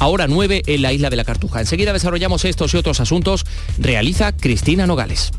ahora 0.00 0.26
9 0.26 0.64
en 0.66 0.82
la 0.82 0.92
isla 0.92 1.08
de 1.08 1.14
la 1.14 1.24
Cartuja. 1.24 1.60
Enseguida 1.60 1.92
desarrollamos 1.92 2.44
estos 2.44 2.74
y 2.74 2.78
otros 2.78 2.98
asuntos. 2.98 3.46
Realiza 3.78 4.32
Cristina 4.32 4.88
Nogales. 4.88 5.30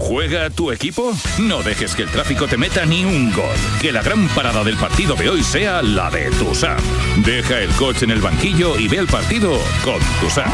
¿Juega 0.00 0.48
tu 0.50 0.72
equipo? 0.72 1.12
No 1.38 1.62
dejes 1.62 1.94
que 1.94 2.02
el 2.02 2.08
tráfico 2.08 2.48
te 2.48 2.56
meta 2.56 2.84
ni 2.86 3.04
un 3.04 3.32
gol. 3.32 3.54
Que 3.80 3.92
la 3.92 4.02
gran 4.02 4.26
parada 4.28 4.64
del 4.64 4.76
partido 4.76 5.14
de 5.14 5.28
hoy 5.28 5.42
sea 5.42 5.82
la 5.82 6.10
de 6.10 6.30
Tusam. 6.30 6.78
Deja 7.24 7.60
el 7.60 7.70
coche 7.72 8.06
en 8.06 8.10
el 8.10 8.20
banquillo 8.20 8.78
y 8.78 8.88
ve 8.88 8.96
el 8.96 9.06
partido 9.06 9.52
con 9.84 10.00
Tusam. 10.20 10.50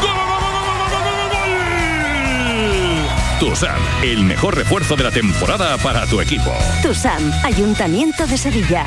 Tusam, 3.39 3.79
el 4.03 4.23
mejor 4.25 4.55
refuerzo 4.55 4.95
de 4.95 5.03
la 5.03 5.11
temporada 5.11 5.77
para 5.77 6.05
tu 6.07 6.19
equipo. 6.19 6.51
TUSAM, 6.83 7.31
Ayuntamiento 7.43 8.27
de 8.27 8.37
Sevilla. 8.37 8.85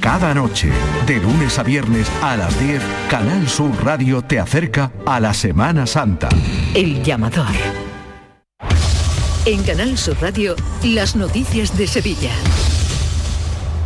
Cada 0.00 0.34
noche, 0.34 0.70
de 1.06 1.16
lunes 1.16 1.58
a 1.58 1.62
viernes 1.62 2.06
a 2.22 2.36
las 2.36 2.58
10, 2.60 2.82
Canal 3.10 3.48
Sur 3.48 3.72
Radio 3.84 4.22
te 4.22 4.38
acerca 4.38 4.92
a 5.06 5.18
la 5.20 5.34
Semana 5.34 5.86
Santa. 5.86 6.28
El 6.74 7.02
llamador. 7.02 7.83
En 9.46 9.62
Canal 9.62 9.98
Sur 9.98 10.16
Radio, 10.22 10.56
las 10.82 11.16
noticias 11.16 11.76
de 11.76 11.86
Sevilla. 11.86 12.32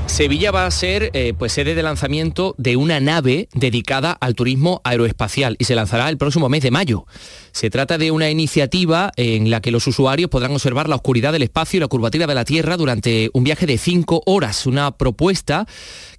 Sevilla 0.06 0.52
va 0.52 0.66
a 0.66 0.70
ser 0.70 1.10
eh, 1.14 1.34
pues 1.36 1.52
sede 1.52 1.74
de 1.74 1.82
lanzamiento 1.82 2.54
de 2.58 2.76
una 2.76 3.00
nave 3.00 3.48
dedicada 3.54 4.12
al 4.12 4.36
turismo 4.36 4.80
aeroespacial 4.84 5.56
y 5.58 5.64
se 5.64 5.74
lanzará 5.74 6.08
el 6.10 6.16
próximo 6.16 6.48
mes 6.48 6.62
de 6.62 6.70
mayo. 6.70 7.06
Se 7.50 7.70
trata 7.70 7.98
de 7.98 8.12
una 8.12 8.30
iniciativa 8.30 9.10
en 9.16 9.50
la 9.50 9.60
que 9.60 9.72
los 9.72 9.86
usuarios 9.88 10.30
podrán 10.30 10.52
observar 10.52 10.88
la 10.88 10.94
oscuridad 10.94 11.32
del 11.32 11.42
espacio 11.42 11.78
y 11.78 11.80
la 11.80 11.88
curvatura 11.88 12.28
de 12.28 12.34
la 12.36 12.44
Tierra 12.44 12.76
durante 12.76 13.28
un 13.32 13.42
viaje 13.42 13.66
de 13.66 13.78
cinco 13.78 14.22
horas. 14.26 14.64
Una 14.64 14.92
propuesta 14.92 15.66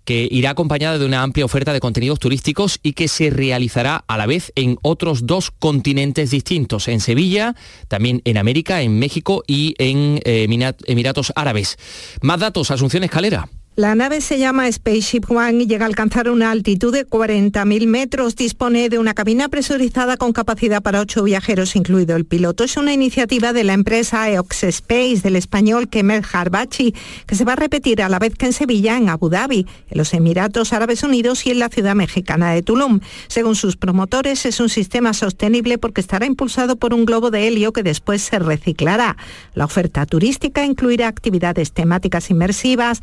que 0.10 0.28
irá 0.32 0.49
acompañada 0.49 0.97
de 0.97 1.05
una 1.05 1.22
amplia 1.22 1.45
oferta 1.45 1.72
de 1.72 1.80
contenidos 1.80 2.18
turísticos 2.18 2.80
y 2.82 2.93
que 2.93 3.07
se 3.07 3.30
realizará 3.30 4.05
a 4.07 4.18
la 4.18 4.26
vez 4.26 4.51
en 4.55 4.80
otros 4.82 5.28
dos 5.28 5.51
continentes 5.51 6.32
distintos, 6.32 6.88
en 6.88 6.99
Sevilla, 6.99 7.55
también 7.88 8.24
en 8.26 8.39
América, 8.39 8.82
en 8.82 8.97
México 8.97 9.43
y 9.45 9.76
en 9.78 10.20
eh, 10.26 10.47
Emiratos 10.88 11.32
Árabes. 11.36 11.78
Más 12.24 12.39
datos, 12.39 12.72
Asunción 12.72 13.03
Escalera. 13.03 13.49
La 13.76 13.96
nave 13.96 14.20
se 14.20 14.38
llama 14.38 14.70
Spaceship 14.70 15.30
One 15.30 15.64
y 15.64 15.66
llega 15.66 15.86
a 15.86 15.88
alcanzar 15.88 16.30
una 16.30 16.52
altitud 16.52 16.92
de 16.92 17.08
40.000 17.08 17.88
metros. 17.88 18.36
Dispone 18.36 18.90
de 18.90 19.00
una 19.00 19.14
cabina 19.14 19.48
presurizada 19.48 20.18
con 20.18 20.34
capacidad 20.34 20.82
para 20.82 21.00
ocho 21.00 21.24
viajeros, 21.24 21.78
incluido 21.78 22.18
el 22.18 22.26
piloto. 22.26 22.66
Es 22.66 22.76
una 22.76 22.92
iniciativa 22.92 23.54
de 23.54 23.64
la 23.64 23.72
empresa 23.72 24.30
EOX 24.30 24.64
Space 24.64 25.22
del 25.24 25.38
español 25.38 25.88
Kemal 25.88 26.26
Harbachi, 26.30 26.94
que 27.26 27.36
se 27.36 27.46
va 27.46 27.54
a 27.54 27.56
repetir 27.56 28.02
a 28.02 28.10
la 28.10 28.20
vez 28.20 28.36
que 28.36 28.48
en 28.48 28.54
Sevilla, 28.54 28.98
en 28.98 29.08
Abu 29.08 29.30
Dhabi, 29.30 29.66
en 29.90 29.98
los 29.98 30.14
Emiratos 30.14 30.74
Árabes 30.74 31.04
Unidos 31.04 31.46
y 31.46 31.52
en 31.52 31.60
la 31.60 31.70
ciudad 31.70 31.96
mexicana 31.96 32.52
de 32.52 32.64
Tulum. 32.64 33.00
Según 33.30 33.56
sus 33.56 33.78
promotores, 33.78 34.46
es 34.46 34.60
un 34.60 34.68
sistema 34.68 35.14
sostenible 35.14 35.78
porque 35.78 36.02
estará 36.02 36.26
impulsado 36.26 36.76
por 36.76 36.94
un 36.94 37.06
globo 37.06 37.32
de 37.32 37.48
helio 37.48 37.72
que 37.72 37.84
después 37.84 38.24
se 38.24 38.40
reciclará. 38.40 39.16
La 39.54 39.64
oferta 39.64 40.06
turística 40.06 40.66
incluirá 40.66 41.08
actividades 41.08 41.72
temáticas 41.72 42.30
inmersivas, 42.30 43.02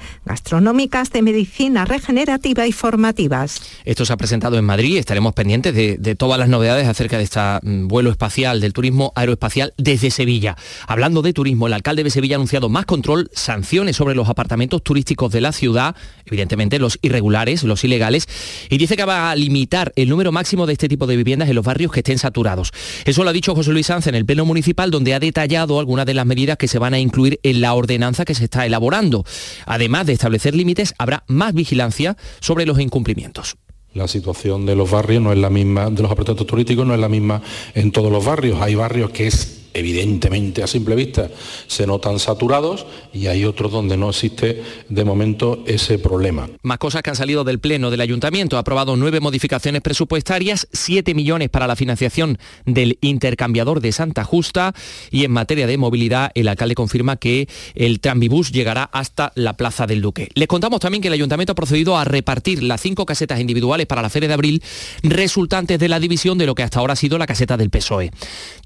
gastronómicas, 0.67 1.13
de 1.13 1.23
medicina 1.23 1.85
regenerativa 1.85 2.67
y 2.67 2.73
formativas. 2.73 3.61
Esto 3.85 4.05
se 4.05 4.13
ha 4.13 4.17
presentado 4.17 4.59
en 4.59 4.65
Madrid, 4.65 4.97
estaremos 4.97 5.33
pendientes 5.33 5.75
de, 5.75 5.97
de 5.97 6.15
todas 6.17 6.41
las 6.41 6.49
novedades 6.49 6.89
acerca 6.89 7.19
de 7.19 7.25
este 7.25 7.41
vuelo 7.63 8.11
espacial, 8.11 8.61
del 8.61 8.73
turismo 8.73 9.13
aeroespacial 9.15 9.75
desde 9.77 10.11
Sevilla. 10.11 10.57
Hablando 10.89 11.23
de 11.23 11.33
turismo, 11.33 11.69
el 11.69 11.73
alcalde 11.73 12.03
de 12.03 12.11
Sevilla 12.11 12.35
ha 12.35 12.39
anunciado 12.39 12.69
más 12.69 12.85
control, 12.85 13.31
sanciones 13.33 13.95
sobre 13.95 14.17
los 14.17 14.29
apartamentos 14.29 14.83
turísticos 14.83 15.31
de 15.33 15.41
la 15.41 15.53
ciudad, 15.53 15.95
evidentemente 16.25 16.81
los 16.81 16.99
irregulares, 17.01 17.63
los 17.63 17.85
ilegales, 17.85 18.27
y 18.69 18.79
dice 18.79 18.97
que 18.97 19.05
va 19.05 19.31
a 19.31 19.37
limitar 19.37 19.93
el 19.95 20.09
número 20.09 20.33
máximo 20.33 20.67
de 20.67 20.73
este 20.73 20.89
tipo 20.89 21.07
de 21.07 21.17
viviendas 21.17 21.49
en 21.49 21.55
los 21.55 21.65
barrios 21.65 21.93
que 21.93 22.01
estén 22.01 22.19
saturados. 22.19 22.73
Eso 23.05 23.23
lo 23.23 23.31
ha 23.31 23.33
dicho 23.33 23.55
José 23.55 23.71
Luis 23.73 23.87
Sanz 23.87 24.09
en 24.09 24.17
el 24.17 24.27
Pleno 24.27 24.45
Municipal, 24.45 24.91
donde 24.91 25.15
ha 25.15 25.21
detallado 25.21 25.79
algunas 25.79 26.07
de 26.07 26.15
las 26.15 26.27
medidas 26.27 26.57
que 26.57 26.67
se 26.67 26.81
van 26.81 26.95
a 26.95 26.99
incluir 26.99 27.39
en 27.45 27.61
la 27.61 27.75
ordenanza 27.75 28.25
que 28.25 28.35
se 28.35 28.45
está 28.45 28.67
elaborando. 28.67 29.25
Además 29.67 30.07
de 30.07 30.15
establecer 30.15 30.46
límites, 30.55 30.95
habrá 30.99 31.25
más 31.27 31.55
vigilancia 31.55 32.17
sobre 32.41 32.67
los 32.67 32.79
incumplimientos. 32.81 33.57
La 33.95 34.09
situación 34.09 34.67
de 34.67 34.77
los 34.77 34.91
barrios 34.91 35.23
no 35.23 35.33
es 35.33 35.39
la 35.39 35.49
misma, 35.49 35.89
de 35.89 36.03
los 36.03 36.13
apartamentos 36.13 36.47
turísticos 36.47 36.87
no 36.87 36.93
es 36.93 37.01
la 37.01 37.09
misma 37.09 37.41
en 37.75 37.93
todos 37.93 38.13
los 38.13 38.23
barrios. 38.23 38.61
Hay 38.61 38.75
barrios 38.75 39.11
que 39.11 39.27
es 39.27 39.56
evidentemente 39.79 40.63
a 40.63 40.67
simple 40.67 40.95
vista 40.95 41.29
se 41.67 41.87
notan 41.87 42.19
saturados 42.19 42.87
y 43.13 43.27
hay 43.27 43.45
otros 43.45 43.71
donde 43.71 43.97
no 43.97 44.11
existe 44.11 44.63
de 44.89 45.05
momento 45.05 45.63
ese 45.67 45.99
problema. 45.99 46.49
Más 46.63 46.79
cosas 46.79 47.03
que 47.03 47.11
han 47.11 47.17
salido 47.17 47.45
del 47.45 47.61
Pleno 47.61 47.91
del 47.91 48.01
Ayuntamiento. 48.01 48.57
Ha 48.57 48.61
aprobado 48.61 48.97
nueve 48.97 49.21
modificaciones 49.21 49.83
presupuestarias, 49.83 50.69
7 50.73 51.15
millones 51.15 51.49
para 51.51 51.67
la 51.67 51.77
financiación 51.77 52.39
del 52.65 52.99
intercambiador 53.01 53.81
de 53.81 53.93
Santa 53.93 54.25
Justa 54.25 54.75
y 55.11 55.25
en 55.25 55.31
materia 55.31 55.67
de 55.67 55.79
movilidad 55.79 56.31
el 56.35 56.49
alcalde 56.49 56.75
confirma 56.75 57.17
que 57.17 57.49
el 57.75 58.01
Tranvibús 58.01 58.53
llegará 58.53 58.85
hasta 58.85 59.33
la 59.35 59.57
Plaza 59.57 59.87
del 59.87 60.03
Duque. 60.03 60.29
Les 60.35 60.49
contamos 60.49 60.81
también 60.81 61.03
que 61.03 61.09
el 61.09 61.15
Ayuntamiento 61.15 61.53
ha 61.53 61.57
procedido 61.57 61.97
a 61.97 62.05
repartir 62.05 62.63
las 62.63 62.81
cinco 62.81 63.07
casetas 63.07 63.41
individuales 63.41 63.87
para 63.87 64.03
la 64.03 64.11
Feria 64.11 64.29
de 64.29 64.35
Abril 64.35 64.63
resultantes 65.03 65.79
de 65.79 65.89
la 65.89 66.01
división 66.01 66.39
de 66.39 66.47
lo 66.47 66.55
que 66.55 66.63
hasta 66.63 66.79
ahora 66.79 66.95
ha 66.95 66.97
sido 66.97 67.19
la 67.19 67.27
caseta 67.27 67.57
del 67.57 67.71
PSOE. 67.71 68.11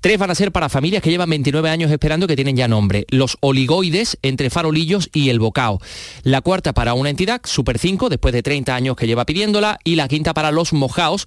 Tres 0.00 0.18
van 0.18 0.30
a 0.30 0.34
ser 0.34 0.52
para 0.52 0.68
que 1.02 1.10
llevan 1.10 1.30
29 1.30 1.70
años 1.70 1.90
esperando 1.90 2.26
que 2.26 2.36
tienen 2.36 2.56
ya 2.56 2.68
nombre. 2.68 3.06
Los 3.10 3.36
oligoides 3.40 4.18
entre 4.22 4.50
Farolillos 4.50 5.10
y 5.12 5.30
El 5.30 5.38
Bocao. 5.38 5.80
La 6.22 6.40
cuarta 6.40 6.72
para 6.72 6.94
una 6.94 7.10
entidad, 7.10 7.40
Super 7.44 7.78
5, 7.78 8.08
después 8.08 8.32
de 8.32 8.42
30 8.42 8.74
años 8.74 8.96
que 8.96 9.06
lleva 9.06 9.26
pidiéndola. 9.26 9.78
Y 9.84 9.96
la 9.96 10.08
quinta 10.08 10.34
para 10.34 10.50
los 10.50 10.72
Mojaos, 10.72 11.26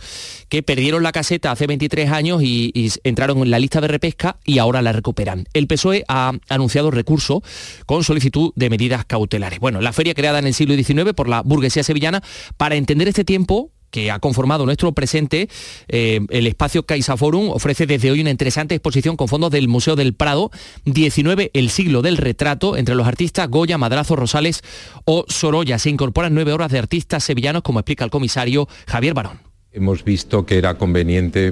que 0.49 0.63
perdieron 0.63 1.03
la 1.03 1.11
caseta 1.11 1.51
hace 1.51 1.67
23 1.67 2.11
años 2.11 2.41
y 2.43 2.91
entraron 3.03 3.39
en 3.39 3.51
la 3.51 3.59
lista 3.59 3.81
de 3.81 3.87
repesca 3.87 4.37
y 4.45 4.57
ahora 4.59 4.81
la 4.81 4.91
recuperan. 4.91 5.47
El 5.53 5.67
PSOE 5.67 6.03
ha 6.07 6.33
anunciado 6.49 6.91
recurso 6.91 7.43
con 7.85 8.03
solicitud 8.03 8.51
de 8.55 8.69
medidas 8.69 9.05
cautelares. 9.05 9.59
Bueno, 9.59 9.81
la 9.81 9.93
feria 9.93 10.13
creada 10.13 10.39
en 10.39 10.47
el 10.47 10.53
siglo 10.53 10.75
XIX 10.75 11.13
por 11.13 11.29
la 11.29 11.41
burguesía 11.41 11.83
sevillana 11.83 12.21
para 12.57 12.75
entender 12.75 13.07
este 13.07 13.23
tiempo 13.23 13.71
que 13.93 14.09
ha 14.09 14.17
conformado 14.17 14.65
nuestro 14.65 14.91
presente, 14.91 15.47
eh, 15.87 16.19
el 16.31 16.47
espacio 16.47 16.83
Caixa 16.83 17.15
Forum 17.15 17.51
ofrece 17.51 17.85
desde 17.85 18.09
hoy 18.09 18.21
una 18.21 18.31
interesante 18.31 18.73
exposición 18.73 19.15
con 19.15 19.27
fondos 19.27 19.51
del 19.51 19.67
Museo 19.67 19.95
del 19.95 20.15
Prado, 20.15 20.49
19, 20.85 21.51
el 21.53 21.69
siglo 21.69 22.01
del 22.01 22.17
retrato, 22.17 22.75
entre 22.75 22.95
los 22.95 23.07
artistas 23.07 23.47
Goya, 23.49 23.77
Madrazo, 23.77 24.15
Rosales 24.15 24.63
o 25.05 25.25
Sorolla. 25.27 25.77
Se 25.77 25.91
incorporan 25.91 26.33
nueve 26.33 26.53
horas 26.53 26.71
de 26.71 26.79
artistas 26.79 27.23
sevillanos, 27.23 27.61
como 27.61 27.79
explica 27.79 28.03
el 28.03 28.09
comisario 28.09 28.67
Javier 28.87 29.13
Barón. 29.13 29.52
Hemos 29.75 30.03
visto 30.03 30.45
que 30.45 30.59
era 30.59 30.75
conveniente 30.75 31.51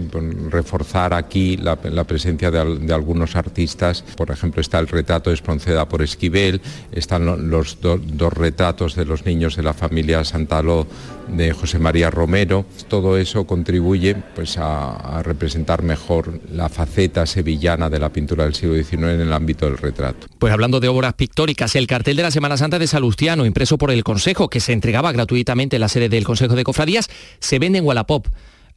reforzar 0.52 1.12
aquí 1.12 1.58
la, 1.58 1.76
presencia 2.06 2.52
de, 2.52 2.60
al, 2.60 2.86
de, 2.86 2.94
algunos 2.94 3.36
artistas. 3.36 4.04
Por 4.16 4.30
ejemplo, 4.30 4.62
está 4.62 4.78
el 4.78 4.88
retrato 4.88 5.32
de 5.32 5.34
Espronceda 5.34 5.90
por 5.90 6.04
Esquivel, 6.04 6.62
están 6.92 7.50
los 7.50 7.82
do, 7.82 7.98
dos 7.98 8.32
retratos 8.32 8.96
de 8.96 9.06
los 9.06 9.26
niños 9.26 9.56
de 9.56 9.64
la 9.64 9.74
familia 9.74 10.24
Santaló 10.24 10.86
de 11.32 11.52
José 11.54 11.80
María 11.80 12.10
Romero. 12.10 12.66
Todo 12.88 13.18
eso 13.18 13.46
contribuye 13.46 14.16
pues, 14.36 14.58
a, 14.58 15.22
representar 15.24 15.82
mejor 15.82 16.40
la 16.52 16.70
faceta 16.70 17.26
sevillana 17.26 17.90
de 17.90 18.00
la 18.00 18.10
pintura 18.10 18.44
del 18.44 18.54
siglo 18.54 18.76
XIX 18.76 18.94
en 18.94 19.22
el 19.22 19.34
ámbito 19.34 19.66
del 19.66 19.78
retrato. 19.78 20.28
Pues 20.38 20.54
hablando 20.54 20.80
de 20.80 20.88
obras 20.88 21.14
pictóricas, 21.14 21.76
el 21.76 21.88
cartel 21.88 22.18
de 22.18 22.24
la 22.24 22.32
Semana 22.32 22.58
Santa 22.58 22.80
de 22.80 22.88
Salustiano, 22.88 23.46
impreso 23.46 23.78
por 23.78 23.92
el 23.92 24.04
Consejo, 24.04 24.50
que 24.50 24.60
se 24.60 24.74
entregaba 24.74 25.12
gratuitamente 25.12 25.78
en 25.78 25.82
la 25.82 25.90
sede 25.90 26.10
del 26.10 26.24
Consejo 26.24 26.56
de 26.56 26.64
Cofradías, 26.64 27.10
se 27.40 27.60
vende 27.60 27.80
en 27.80 27.86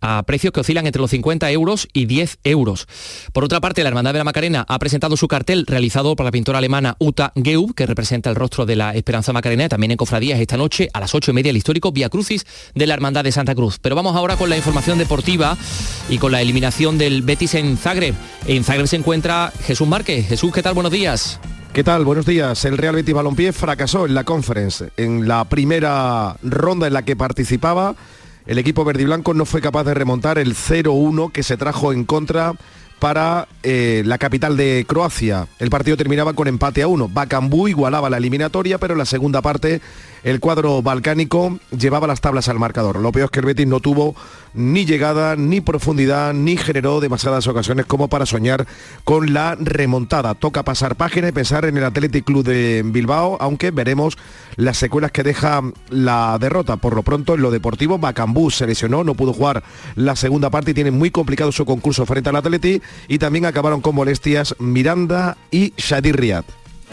A 0.06 0.22
precios 0.24 0.52
que 0.52 0.60
oscilan 0.60 0.86
entre 0.86 1.00
los 1.00 1.10
50 1.10 1.50
euros 1.50 1.88
y 1.94 2.04
10 2.04 2.38
euros. 2.44 2.86
Por 3.32 3.42
otra 3.42 3.60
parte, 3.62 3.82
la 3.82 3.88
Hermandad 3.88 4.12
de 4.12 4.18
la 4.18 4.24
Macarena 4.24 4.66
ha 4.68 4.78
presentado 4.78 5.16
su 5.16 5.28
cartel 5.28 5.64
realizado 5.66 6.14
por 6.14 6.26
la 6.26 6.30
pintora 6.30 6.58
alemana 6.58 6.96
Uta 6.98 7.32
Geub, 7.42 7.74
que 7.74 7.86
representa 7.86 8.28
el 8.28 8.36
rostro 8.36 8.66
de 8.66 8.76
la 8.76 8.94
Esperanza 8.94 9.32
Macarena, 9.32 9.66
también 9.70 9.92
en 9.92 9.96
cofradías 9.96 10.38
esta 10.40 10.58
noche 10.58 10.90
a 10.92 11.00
las 11.00 11.14
8 11.14 11.30
y 11.30 11.34
media 11.34 11.48
el 11.48 11.56
histórico 11.56 11.90
Via 11.90 12.10
Crucis 12.10 12.44
de 12.74 12.86
la 12.86 12.92
Hermandad 12.92 13.24
de 13.24 13.32
Santa 13.32 13.54
Cruz. 13.54 13.78
Pero 13.80 13.96
vamos 13.96 14.14
ahora 14.14 14.36
con 14.36 14.50
la 14.50 14.58
información 14.58 14.98
deportiva 14.98 15.56
y 16.10 16.18
con 16.18 16.32
la 16.32 16.42
eliminación 16.42 16.98
del 16.98 17.22
Betis 17.22 17.54
en 17.54 17.78
Zagreb. 17.78 18.14
En 18.46 18.62
Zagreb 18.62 18.88
se 18.88 18.96
encuentra 18.96 19.54
Jesús 19.64 19.88
Márquez. 19.88 20.28
Jesús, 20.28 20.52
¿qué 20.52 20.62
tal? 20.62 20.74
Buenos 20.74 20.92
días. 20.92 21.40
¿Qué 21.72 21.82
tal? 21.82 22.04
Buenos 22.04 22.26
días. 22.26 22.62
El 22.66 22.76
Real 22.76 22.94
Betis 22.94 23.14
Balompié 23.14 23.54
fracasó 23.54 24.04
en 24.04 24.14
la 24.14 24.24
conference. 24.24 24.90
En 24.98 25.26
la 25.26 25.44
primera 25.46 26.36
ronda 26.42 26.86
en 26.86 26.92
la 26.92 27.02
que 27.02 27.16
participaba, 27.16 27.96
el 28.46 28.58
equipo 28.58 28.84
verdiblanco 28.84 29.34
no 29.34 29.44
fue 29.46 29.60
capaz 29.60 29.84
de 29.84 29.94
remontar 29.94 30.38
el 30.38 30.54
0-1 30.54 31.32
que 31.32 31.42
se 31.42 31.56
trajo 31.56 31.92
en 31.92 32.04
contra 32.04 32.54
para 32.98 33.48
eh, 33.62 34.02
la 34.04 34.18
capital 34.18 34.56
de 34.56 34.84
Croacia. 34.88 35.48
El 35.58 35.70
partido 35.70 35.96
terminaba 35.96 36.32
con 36.32 36.48
empate 36.48 36.82
a 36.82 36.88
uno. 36.88 37.08
Bacambú 37.08 37.68
igualaba 37.68 38.10
la 38.10 38.18
eliminatoria, 38.18 38.78
pero 38.78 38.94
en 38.94 38.98
la 38.98 39.06
segunda 39.06 39.42
parte 39.42 39.80
el 40.24 40.40
cuadro 40.40 40.82
balcánico 40.82 41.58
llevaba 41.78 42.06
las 42.06 42.22
tablas 42.22 42.48
al 42.48 42.58
marcador. 42.58 42.98
Lo 42.98 43.12
peor 43.12 43.26
es 43.26 43.30
que 43.30 43.40
el 43.40 43.46
Betis 43.46 43.66
no 43.66 43.80
tuvo 43.80 44.16
ni 44.54 44.86
llegada, 44.86 45.36
ni 45.36 45.60
profundidad, 45.60 46.32
ni 46.32 46.56
generó 46.56 47.00
demasiadas 47.00 47.46
ocasiones 47.46 47.84
como 47.84 48.08
para 48.08 48.24
soñar 48.24 48.66
con 49.04 49.34
la 49.34 49.54
remontada. 49.54 50.34
Toca 50.34 50.62
pasar 50.62 50.96
página 50.96 51.28
y 51.28 51.32
pensar 51.32 51.66
en 51.66 51.76
el 51.76 51.84
Athletic 51.84 52.24
Club 52.24 52.42
de 52.42 52.82
Bilbao, 52.86 53.36
aunque 53.38 53.70
veremos 53.70 54.16
las 54.56 54.78
secuelas 54.78 55.12
que 55.12 55.22
deja 55.22 55.60
la 55.90 56.38
derrota. 56.40 56.78
Por 56.78 56.94
lo 56.94 57.02
pronto, 57.02 57.34
en 57.34 57.42
lo 57.42 57.50
deportivo, 57.50 57.98
Bacambú 57.98 58.50
se 58.50 58.66
lesionó, 58.66 59.04
no 59.04 59.14
pudo 59.14 59.34
jugar 59.34 59.62
la 59.94 60.16
segunda 60.16 60.48
parte 60.48 60.70
y 60.70 60.74
tiene 60.74 60.90
muy 60.90 61.10
complicado 61.10 61.52
su 61.52 61.66
concurso 61.66 62.06
frente 62.06 62.30
al 62.30 62.36
Atleti 62.36 62.80
y 63.08 63.18
también 63.18 63.44
acabaron 63.44 63.82
con 63.82 63.94
molestias 63.94 64.54
Miranda 64.58 65.36
y 65.50 65.74
Shadir 65.76 66.16
Riyad. 66.16 66.44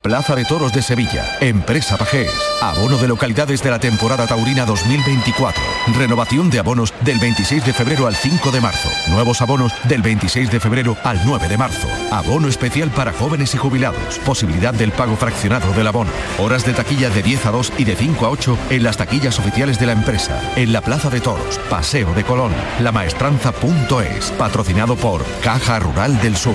Plaza 0.00 0.36
de 0.36 0.44
Toros 0.44 0.72
de 0.72 0.80
Sevilla, 0.80 1.36
Empresa 1.40 1.96
Pajés, 1.96 2.30
abono 2.62 2.98
de 2.98 3.08
localidades 3.08 3.64
de 3.64 3.70
la 3.70 3.80
temporada 3.80 4.28
taurina 4.28 4.64
2024, 4.64 5.60
renovación 5.98 6.50
de 6.50 6.60
abonos 6.60 6.94
del 7.00 7.18
26 7.18 7.66
de 7.66 7.72
febrero 7.72 8.06
al 8.06 8.14
5 8.14 8.52
de 8.52 8.60
marzo, 8.60 8.88
nuevos 9.10 9.42
abonos 9.42 9.72
del 9.88 10.00
26 10.00 10.52
de 10.52 10.60
febrero 10.60 10.96
al 11.02 11.20
9 11.26 11.48
de 11.48 11.58
marzo, 11.58 11.88
abono 12.12 12.46
especial 12.46 12.90
para 12.90 13.12
jóvenes 13.12 13.56
y 13.56 13.58
jubilados, 13.58 14.20
posibilidad 14.20 14.72
del 14.72 14.92
pago 14.92 15.16
fraccionado 15.16 15.72
del 15.72 15.88
abono, 15.88 16.12
horas 16.38 16.64
de 16.64 16.74
taquilla 16.74 17.10
de 17.10 17.24
10 17.24 17.46
a 17.46 17.50
2 17.50 17.72
y 17.76 17.84
de 17.84 17.96
5 17.96 18.24
a 18.24 18.30
8 18.30 18.58
en 18.70 18.84
las 18.84 18.98
taquillas 18.98 19.38
oficiales 19.40 19.80
de 19.80 19.86
la 19.86 19.92
empresa, 19.92 20.40
en 20.54 20.72
la 20.72 20.80
Plaza 20.80 21.10
de 21.10 21.20
Toros, 21.20 21.58
Paseo 21.68 22.14
de 22.14 22.22
Colón, 22.22 22.52
lamaestranza.es, 22.80 24.30
patrocinado 24.38 24.94
por 24.94 25.24
Caja 25.42 25.80
Rural 25.80 26.18
del 26.22 26.36
Sur. 26.36 26.54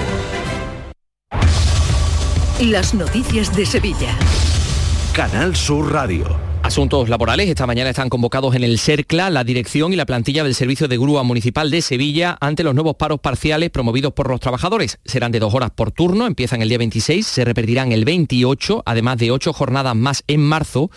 Las 2.71 2.93
noticias 2.93 3.53
de 3.53 3.65
Sevilla. 3.65 4.17
Canal 5.13 5.53
Sur 5.53 5.91
Radio. 5.91 6.25
Asuntos 6.61 7.09
laborales. 7.09 7.49
Esta 7.49 7.67
mañana 7.67 7.89
están 7.89 8.07
convocados 8.07 8.55
en 8.55 8.63
el 8.63 8.79
CERCLA 8.79 9.29
la 9.31 9.43
dirección 9.43 9.91
y 9.91 9.97
la 9.97 10.05
plantilla 10.05 10.45
del 10.45 10.55
Servicio 10.55 10.87
de 10.87 10.97
Grúa 10.97 11.23
Municipal 11.23 11.69
de 11.69 11.81
Sevilla 11.81 12.37
ante 12.39 12.63
los 12.63 12.73
nuevos 12.73 12.95
paros 12.95 13.19
parciales 13.19 13.69
promovidos 13.69 14.13
por 14.13 14.29
los 14.29 14.39
trabajadores. 14.39 14.97
Serán 15.03 15.33
de 15.33 15.39
dos 15.39 15.53
horas 15.53 15.71
por 15.71 15.91
turno, 15.91 16.25
empiezan 16.25 16.61
el 16.61 16.69
día 16.69 16.77
26, 16.77 17.27
se 17.27 17.43
repetirán 17.43 17.91
el 17.91 18.05
28, 18.05 18.83
además 18.85 19.17
de 19.17 19.31
ocho 19.31 19.51
jornadas 19.51 19.93
más 19.93 20.23
en 20.27 20.41
marzo 20.41 20.89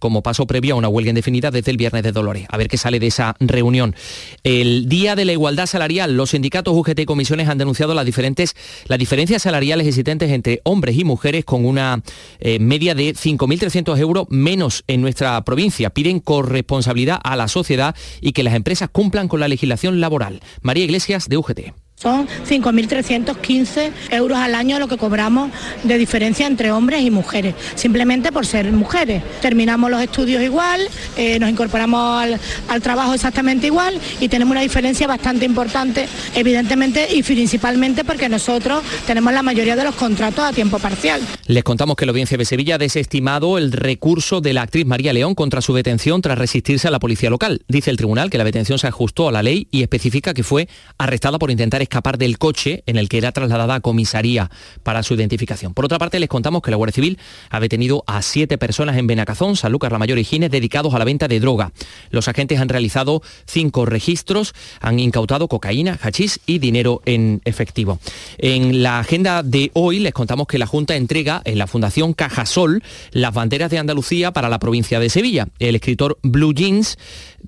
como 0.00 0.24
paso 0.24 0.48
previo 0.48 0.74
a 0.74 0.78
una 0.78 0.88
huelga 0.88 1.10
indefinida 1.10 1.52
desde 1.52 1.70
el 1.70 1.76
viernes 1.76 2.02
de 2.02 2.10
Dolores. 2.10 2.46
A 2.48 2.56
ver 2.56 2.66
qué 2.66 2.76
sale 2.76 2.98
de 2.98 3.06
esa 3.06 3.36
reunión. 3.38 3.94
El 4.42 4.88
Día 4.88 5.14
de 5.14 5.24
la 5.24 5.32
Igualdad 5.32 5.66
Salarial, 5.66 6.16
los 6.16 6.30
sindicatos 6.30 6.74
UGT 6.74 6.98
y 6.98 7.04
comisiones 7.04 7.48
han 7.48 7.58
denunciado 7.58 7.94
las, 7.94 8.04
diferentes, 8.04 8.56
las 8.86 8.98
diferencias 8.98 9.42
salariales 9.42 9.86
existentes 9.86 10.30
entre 10.32 10.60
hombres 10.64 10.98
y 10.98 11.04
mujeres 11.04 11.44
con 11.44 11.64
una 11.64 12.02
eh, 12.40 12.58
media 12.58 12.96
de 12.96 13.14
5.300 13.14 13.96
euros 13.98 14.26
menos 14.30 14.82
en 14.88 15.00
nuestra 15.00 15.40
provincia. 15.44 15.90
Piden 15.90 16.18
corresponsabilidad 16.18 17.20
a 17.22 17.36
la 17.36 17.46
sociedad 17.46 17.94
y 18.20 18.32
que 18.32 18.42
las 18.42 18.54
empresas 18.54 18.88
cumplan 18.90 19.28
con 19.28 19.38
la 19.40 19.48
legislación 19.48 20.00
laboral. 20.00 20.40
María 20.62 20.84
Iglesias 20.84 21.28
de 21.28 21.36
UGT. 21.36 21.60
Son 22.00 22.26
5.315 22.48 23.92
euros 24.12 24.38
al 24.38 24.54
año 24.54 24.78
lo 24.78 24.88
que 24.88 24.96
cobramos 24.96 25.50
de 25.82 25.98
diferencia 25.98 26.46
entre 26.46 26.72
hombres 26.72 27.02
y 27.02 27.10
mujeres, 27.10 27.54
simplemente 27.74 28.32
por 28.32 28.46
ser 28.46 28.72
mujeres. 28.72 29.22
Terminamos 29.42 29.90
los 29.90 30.00
estudios 30.00 30.42
igual, 30.42 30.80
eh, 31.18 31.38
nos 31.38 31.50
incorporamos 31.50 32.22
al, 32.22 32.40
al, 32.68 32.80
trabajo 32.80 33.12
exactamente 33.12 33.66
igual 33.66 34.00
y 34.18 34.28
tenemos 34.28 34.52
una 34.52 34.62
diferencia 34.62 35.06
bastante 35.06 35.44
importante, 35.44 36.08
evidentemente 36.34 37.06
y 37.14 37.22
principalmente 37.22 38.02
porque 38.02 38.30
nosotros 38.30 38.82
tenemos 39.06 39.34
la 39.34 39.42
mayoría 39.42 39.76
de 39.76 39.84
los 39.84 39.94
contratos 39.94 40.42
a 40.42 40.54
tiempo 40.54 40.78
parcial. 40.78 41.20
Les 41.44 41.64
contamos 41.64 41.96
que 41.96 42.06
la 42.06 42.12
Audiencia 42.12 42.38
de 42.38 42.46
Sevilla 42.46 42.76
ha 42.76 42.78
desestimado 42.78 43.58
el 43.58 43.72
recurso 43.72 44.40
de 44.40 44.54
la 44.54 44.62
actriz 44.62 44.86
María 44.86 45.12
León 45.12 45.34
contra 45.34 45.60
su 45.60 45.74
detención 45.74 46.22
tras 46.22 46.38
resistirse 46.38 46.88
a 46.88 46.90
la 46.90 46.98
policía 46.98 47.28
local. 47.28 47.60
Dice 47.68 47.90
el 47.90 47.98
tribunal 47.98 48.30
que 48.30 48.38
la 48.38 48.44
detención 48.44 48.78
se 48.78 48.86
ajustó 48.86 49.28
a 49.28 49.32
la 49.32 49.42
ley 49.42 49.68
y 49.70 49.82
especifica 49.82 50.32
que 50.32 50.44
fue 50.44 50.66
arrestada 50.96 51.38
por 51.38 51.50
intentar 51.50 51.82
escapar 51.90 52.18
del 52.18 52.38
coche 52.38 52.84
en 52.86 52.96
el 52.96 53.08
que 53.08 53.18
era 53.18 53.32
trasladada 53.32 53.74
a 53.74 53.80
comisaría 53.80 54.48
para 54.84 55.02
su 55.02 55.14
identificación. 55.14 55.74
Por 55.74 55.84
otra 55.84 55.98
parte, 55.98 56.20
les 56.20 56.28
contamos 56.28 56.62
que 56.62 56.70
la 56.70 56.76
Guardia 56.76 56.94
Civil 56.94 57.18
ha 57.50 57.58
detenido 57.58 58.04
a 58.06 58.22
siete 58.22 58.58
personas 58.58 58.96
en 58.96 59.08
Benacazón, 59.08 59.56
San 59.56 59.72
Lucas, 59.72 59.90
La 59.90 59.98
Mayor 59.98 60.18
y 60.20 60.24
Gines, 60.24 60.52
dedicados 60.52 60.94
a 60.94 60.98
la 61.00 61.04
venta 61.04 61.26
de 61.26 61.40
droga. 61.40 61.72
Los 62.10 62.28
agentes 62.28 62.60
han 62.60 62.68
realizado 62.68 63.22
cinco 63.44 63.86
registros, 63.86 64.54
han 64.80 65.00
incautado 65.00 65.48
cocaína, 65.48 65.98
hachís 66.00 66.38
y 66.46 66.60
dinero 66.60 67.02
en 67.06 67.42
efectivo. 67.44 67.98
En 68.38 68.84
la 68.84 69.00
agenda 69.00 69.42
de 69.42 69.72
hoy 69.74 69.98
les 69.98 70.12
contamos 70.12 70.46
que 70.46 70.58
la 70.58 70.66
Junta 70.66 70.94
entrega 70.94 71.42
en 71.44 71.58
la 71.58 71.66
Fundación 71.66 72.12
Cajasol 72.12 72.84
las 73.10 73.34
banderas 73.34 73.70
de 73.72 73.78
Andalucía 73.78 74.32
para 74.32 74.48
la 74.48 74.60
provincia 74.60 75.00
de 75.00 75.10
Sevilla. 75.10 75.48
El 75.58 75.74
escritor 75.74 76.18
Blue 76.22 76.54
Jeans, 76.54 76.98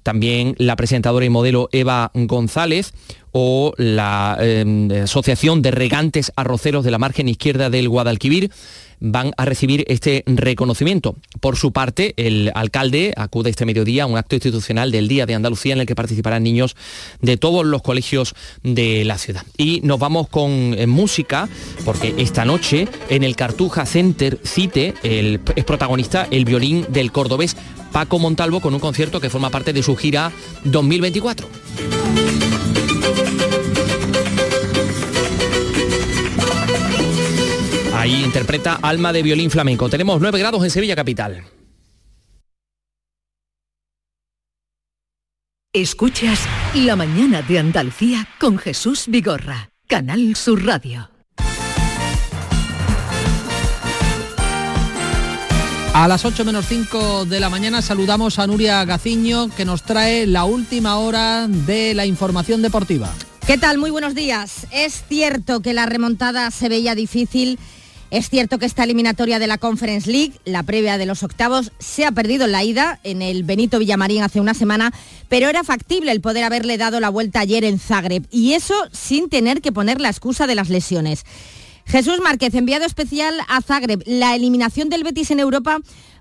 también 0.02 0.56
la 0.58 0.74
presentadora 0.74 1.24
y 1.24 1.30
modelo 1.30 1.68
Eva 1.70 2.10
González, 2.14 2.92
o 3.32 3.74
la 3.76 4.36
eh, 4.40 5.02
Asociación 5.04 5.62
de 5.62 5.70
Regantes 5.70 6.32
Arroceros 6.36 6.84
de 6.84 6.90
la 6.90 6.98
margen 6.98 7.28
izquierda 7.28 7.70
del 7.70 7.88
Guadalquivir 7.88 8.50
van 9.04 9.32
a 9.36 9.44
recibir 9.44 9.84
este 9.88 10.22
reconocimiento. 10.26 11.16
Por 11.40 11.56
su 11.56 11.72
parte, 11.72 12.14
el 12.16 12.52
alcalde 12.54 13.12
acude 13.16 13.50
este 13.50 13.66
mediodía 13.66 14.04
a 14.04 14.06
un 14.06 14.16
acto 14.16 14.36
institucional 14.36 14.92
del 14.92 15.08
Día 15.08 15.26
de 15.26 15.34
Andalucía 15.34 15.72
en 15.72 15.80
el 15.80 15.86
que 15.86 15.96
participarán 15.96 16.44
niños 16.44 16.76
de 17.20 17.36
todos 17.36 17.66
los 17.66 17.82
colegios 17.82 18.34
de 18.62 19.04
la 19.04 19.18
ciudad. 19.18 19.42
Y 19.56 19.80
nos 19.82 19.98
vamos 19.98 20.28
con 20.28 20.50
eh, 20.50 20.86
música, 20.86 21.48
porque 21.84 22.14
esta 22.18 22.44
noche 22.44 22.86
en 23.08 23.24
el 23.24 23.34
Cartuja 23.34 23.86
Center 23.86 24.38
Cite 24.44 24.94
es 25.02 25.64
protagonista 25.64 26.28
el 26.30 26.44
violín 26.44 26.86
del 26.88 27.10
cordobés 27.10 27.56
Paco 27.92 28.20
Montalvo 28.20 28.60
con 28.60 28.72
un 28.72 28.80
concierto 28.80 29.20
que 29.20 29.30
forma 29.30 29.50
parte 29.50 29.72
de 29.72 29.82
su 29.82 29.96
gira 29.96 30.32
2024. 30.64 31.48
Ahí 38.02 38.24
interpreta 38.24 38.80
Alma 38.82 39.12
de 39.12 39.22
Violín 39.22 39.48
Flamenco. 39.48 39.88
Tenemos 39.88 40.20
9 40.20 40.36
grados 40.36 40.64
en 40.64 40.70
Sevilla 40.70 40.96
Capital. 40.96 41.44
Escuchas 45.72 46.40
La 46.74 46.96
mañana 46.96 47.42
de 47.42 47.60
Andalucía 47.60 48.26
con 48.40 48.58
Jesús 48.58 49.04
Vigorra, 49.06 49.70
Canal 49.86 50.34
Sur 50.34 50.64
Radio. 50.64 51.10
A 55.94 56.08
las 56.08 56.24
8 56.24 56.44
menos 56.44 56.66
5 56.66 57.26
de 57.26 57.38
la 57.38 57.50
mañana 57.50 57.82
saludamos 57.82 58.40
a 58.40 58.48
Nuria 58.48 58.84
Gaciño 58.84 59.48
que 59.54 59.64
nos 59.64 59.84
trae 59.84 60.26
la 60.26 60.42
última 60.42 60.96
hora 60.96 61.46
de 61.46 61.94
la 61.94 62.04
información 62.04 62.62
deportiva. 62.62 63.14
¿Qué 63.46 63.58
tal? 63.58 63.78
Muy 63.78 63.90
buenos 63.90 64.16
días. 64.16 64.66
Es 64.72 65.04
cierto 65.08 65.60
que 65.60 65.72
la 65.72 65.86
remontada 65.86 66.50
se 66.50 66.68
veía 66.68 66.96
difícil 66.96 67.60
es 68.12 68.28
cierto 68.28 68.58
que 68.58 68.66
esta 68.66 68.84
eliminatoria 68.84 69.38
de 69.38 69.46
la 69.46 69.56
Conference 69.56 70.10
League, 70.10 70.34
la 70.44 70.62
previa 70.62 70.98
de 70.98 71.06
los 71.06 71.22
octavos, 71.22 71.72
se 71.78 72.04
ha 72.04 72.12
perdido 72.12 72.44
en 72.44 72.52
la 72.52 72.62
ida 72.62 73.00
en 73.04 73.22
el 73.22 73.42
Benito 73.42 73.78
Villamarín 73.78 74.22
hace 74.22 74.38
una 74.38 74.52
semana, 74.52 74.92
pero 75.30 75.48
era 75.48 75.64
factible 75.64 76.12
el 76.12 76.20
poder 76.20 76.44
haberle 76.44 76.76
dado 76.76 77.00
la 77.00 77.08
vuelta 77.08 77.40
ayer 77.40 77.64
en 77.64 77.78
Zagreb 77.78 78.26
y 78.30 78.52
eso 78.52 78.74
sin 78.92 79.30
tener 79.30 79.62
que 79.62 79.72
poner 79.72 79.98
la 79.98 80.10
excusa 80.10 80.46
de 80.46 80.54
las 80.54 80.68
lesiones. 80.68 81.24
Jesús 81.86 82.20
Márquez, 82.22 82.54
enviado 82.54 82.84
especial 82.84 83.34
a 83.48 83.62
Zagreb, 83.62 84.02
la 84.04 84.36
eliminación 84.36 84.90
del 84.90 85.04
Betis 85.04 85.30
en 85.30 85.40
Europa 85.40 85.78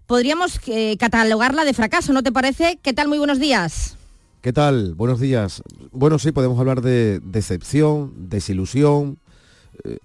podríamos 0.07 0.61
eh, 0.67 0.95
catalogarla 0.97 1.65
de 1.65 1.73
fracaso, 1.73 2.13
¿no 2.13 2.23
te 2.23 2.31
parece? 2.31 2.79
¿Qué 2.81 2.93
tal? 2.93 3.09
Muy 3.09 3.17
buenos 3.17 3.37
días. 3.37 3.97
¿Qué 4.41 4.53
tal? 4.53 4.95
Buenos 4.95 5.19
días. 5.19 5.61
Bueno, 5.91 6.17
sí, 6.17 6.31
podemos 6.31 6.57
hablar 6.57 6.81
de 6.81 7.19
decepción, 7.19 8.13
desilusión, 8.29 9.19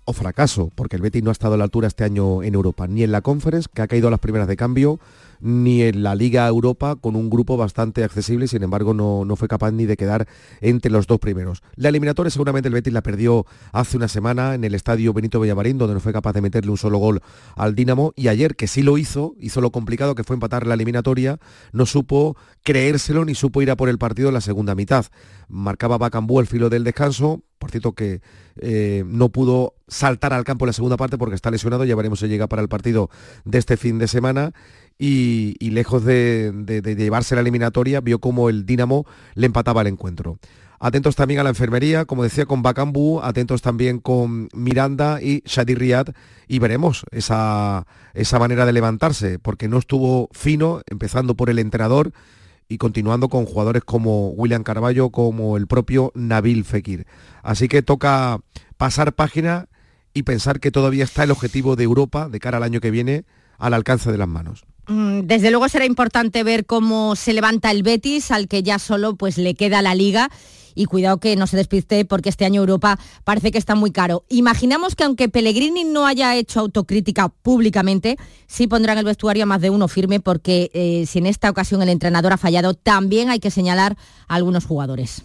o 0.05 0.13
fracaso, 0.13 0.71
porque 0.75 0.97
el 0.97 1.03
Betis 1.03 1.23
no 1.23 1.31
ha 1.31 1.33
estado 1.33 1.55
a 1.55 1.57
la 1.57 1.65
altura 1.65 1.89
este 1.89 2.05
año 2.05 2.43
en 2.43 2.55
Europa, 2.55 2.87
ni 2.87 3.03
en 3.03 3.13
la 3.13 3.23
Conference, 3.23 3.69
que 3.73 3.83
ha 3.83 3.87
caído 3.87 4.09
a 4.09 4.11
las 4.11 4.21
primeras 4.21 4.49
de 4.49 4.57
cambio, 4.57 4.99
ni 5.41 5.83
en 5.83 6.03
la 6.03 6.15
Liga 6.15 6.47
Europa 6.47 6.97
con 6.97 7.17
un 7.17 7.31
grupo 7.31 7.57
bastante 7.57 8.05
accesible 8.05 8.49
sin 8.49 8.63
embargo 8.63 8.95
no, 8.95 9.25
no, 9.25 9.37
fue 9.37 9.49
capaz 9.49 9.73
ni 9.73 9.87
de 9.87 9.97
quedar 9.97 10.27
entre 10.61 10.91
los 10.91 11.07
dos 11.07 11.19
primeros. 11.19 11.63
La 11.75 11.89
eliminatoria 11.89 12.31
seguramente 12.31 12.69
el 12.69 12.75
Betis 12.75 12.93
la 12.93 13.03
perdió 13.03 13.47
hace 13.73 13.97
una 13.97 14.09
semana 14.09 14.55
en 14.55 14.65
el 14.65 14.75
estadio 14.75 15.13
Benito 15.13 15.41
Villamarín 15.41 15.79
donde 15.79 15.95
no 15.95 16.01
fue 16.01 16.13
capaz 16.13 16.33
de 16.33 16.41
meterle 16.41 16.71
un 16.71 16.79
solo 16.79 16.99
gol 16.99 17.21
al 17.55 17.75
Dinamo 17.75 18.13
y 18.17 18.29
ayer 18.29 18.57
que 18.57 18.67
sí 18.67 18.83
lo 18.83 18.99
hizo, 18.99 19.35
hizo 19.39 19.61
lo 19.61 19.71
complicado 19.71 20.15
que 20.15 20.25
fue 20.25 20.35
empatar 20.35 20.67
la 20.67 20.75
eliminatoria, 20.75 21.39
no 21.73 21.87
supo 21.87 22.37
creérselo 22.63 23.25
ni 23.25 23.35
supo 23.35 23.63
ir 23.63 23.71
a 23.71 23.77
por 23.77 23.89
el 23.89 23.99
partido 23.99 24.29
en 24.29 24.35
la 24.35 24.41
segunda 24.41 24.75
mitad. 24.75 25.07
Marcaba 25.49 25.99
Bacambú 25.99 26.41
el 26.41 26.47
filo 26.47 26.71
del 26.71 26.85
descanso, 26.85 27.43
que 27.71 28.21
eh, 28.57 29.05
no 29.07 29.29
pudo 29.29 29.75
saltar 29.89 30.33
al 30.33 30.45
campo 30.45 30.65
en 30.65 30.69
la 30.69 30.73
segunda 30.73 30.97
parte 30.97 31.19
porque 31.19 31.35
está 31.35 31.51
lesionado, 31.51 31.85
ya 31.85 31.95
veremos 31.95 32.21
si 32.21 32.29
llega 32.29 32.47
para 32.47 32.63
el 32.63 32.69
partido 32.69 33.11
de 33.45 33.59
este 33.59 33.77
fin 33.77 33.99
de 33.99 34.09
semana. 34.09 34.53
Y, 34.99 35.55
lejos 35.61 36.05
de, 36.05 36.53
llevarse 36.97 37.35
la 37.35 37.43
eliminatoria, 37.43 38.01
vio 38.01 38.19
como 38.19 38.49
el 38.49 38.65
Dinamo 38.65 39.05
le 39.35 39.47
empataba 39.47 39.83
el 39.83 39.89
encuentro. 39.89 40.39
Atentos 40.79 41.17
también 41.17 41.41
a 41.41 41.43
la 41.43 41.51
enfermería, 41.51 42.07
como 42.07 42.23
decía, 42.23 42.47
con 42.47 42.63
Bacambú, 42.63 43.21
atentos 43.21 43.61
también 43.63 43.99
con 43.99 44.49
Miranda 44.55 45.21
y 45.23 45.43
Shadi 45.45 45.75
Riyad, 45.75 46.09
y 46.49 46.59
veremos 46.59 47.05
esa, 47.11 47.87
esa 48.15 48.39
manera 48.39 48.67
de 48.67 48.73
levantarse, 48.73 49.39
porque 49.39 49.69
no 49.69 49.79
estuvo 49.79 50.29
fino, 50.33 50.83
empezando 50.87 51.35
por 51.35 51.51
el 51.51 51.59
entrenador, 51.59 52.13
y 52.69 52.79
continuando 52.79 53.29
con 53.29 53.47
jugadores 53.47 53.85
como 53.85 54.31
William 54.31 54.63
Carballo, 54.63 55.11
como 55.11 55.57
el 55.57 55.67
propio 55.67 56.13
Nabil 56.15 56.65
Fekir. 56.65 57.07
Así 57.43 57.69
que 57.69 57.83
toca 57.83 58.41
pasar 58.77 59.15
página 59.15 59.69
y 60.15 60.25
pensar 60.25 60.61
que 60.61 60.71
todavía 60.71 61.05
está 61.05 61.25
el 61.25 61.31
objetivo 61.31 61.77
de 61.77 61.85
Europa 61.85 62.29
de 62.29 62.41
cara 62.41 62.57
al 62.57 62.63
año 62.63 62.81
que 62.81 62.91
viene 62.91 63.25
al 63.59 63.75
alcance 63.75 64.11
de 64.11 64.19
las 64.19 64.29
manos. 64.29 64.65
Mm, 64.89 65.21
desde 65.23 65.51
luego 65.51 65.69
será 65.69 65.85
importante 65.85 66.45
ver 66.45 66.67
cómo 66.67 67.17
se 67.17 67.33
levanta 67.33 67.71
el 67.71 67.83
Betis, 67.83 68.31
al 68.31 68.49
que 68.49 68.63
ya 68.63 68.79
solo 68.79 69.17
pues, 69.17 69.39
le 69.39 69.55
queda 69.55 69.83
la 69.83 69.95
liga 69.95 70.31
y 70.77 70.85
cuidado 70.85 71.19
que 71.19 71.35
no 71.35 71.49
se 71.49 71.57
despiste 71.57 72.05
porque 72.05 72.29
este 72.29 72.45
año 72.45 72.61
Europa 72.61 73.01
parece 73.25 73.51
que 73.51 73.59
está 73.59 73.75
muy 73.75 73.91
caro. 73.91 74.25
Imaginamos 74.29 74.95
que 74.95 75.03
aunque 75.03 75.29
Pellegrini 75.29 75.83
no 75.83 76.07
haya 76.07 76.37
hecho 76.37 76.61
autocrítica 76.61 77.29
públicamente, 77.29 78.17
sí 78.47 78.69
pondrán 78.69 78.99
el 78.99 79.05
vestuario 79.05 79.43
a 79.43 79.47
más 79.47 79.61
de 79.61 79.71
uno 79.71 79.89
firme 79.89 80.21
porque 80.21 80.71
eh, 80.75 81.05
si 81.07 81.19
en 81.19 81.27
esta 81.27 81.51
ocasión 81.51 81.83
el 81.83 81.89
entrenador 81.89 82.33
ha 82.33 82.37
fallado, 82.37 82.75
también 82.75 83.31
hay 83.31 83.41
que 83.41 83.51
señalar 83.51 83.97
a 84.29 84.35
algunos 84.37 84.67
jugadores. 84.67 85.25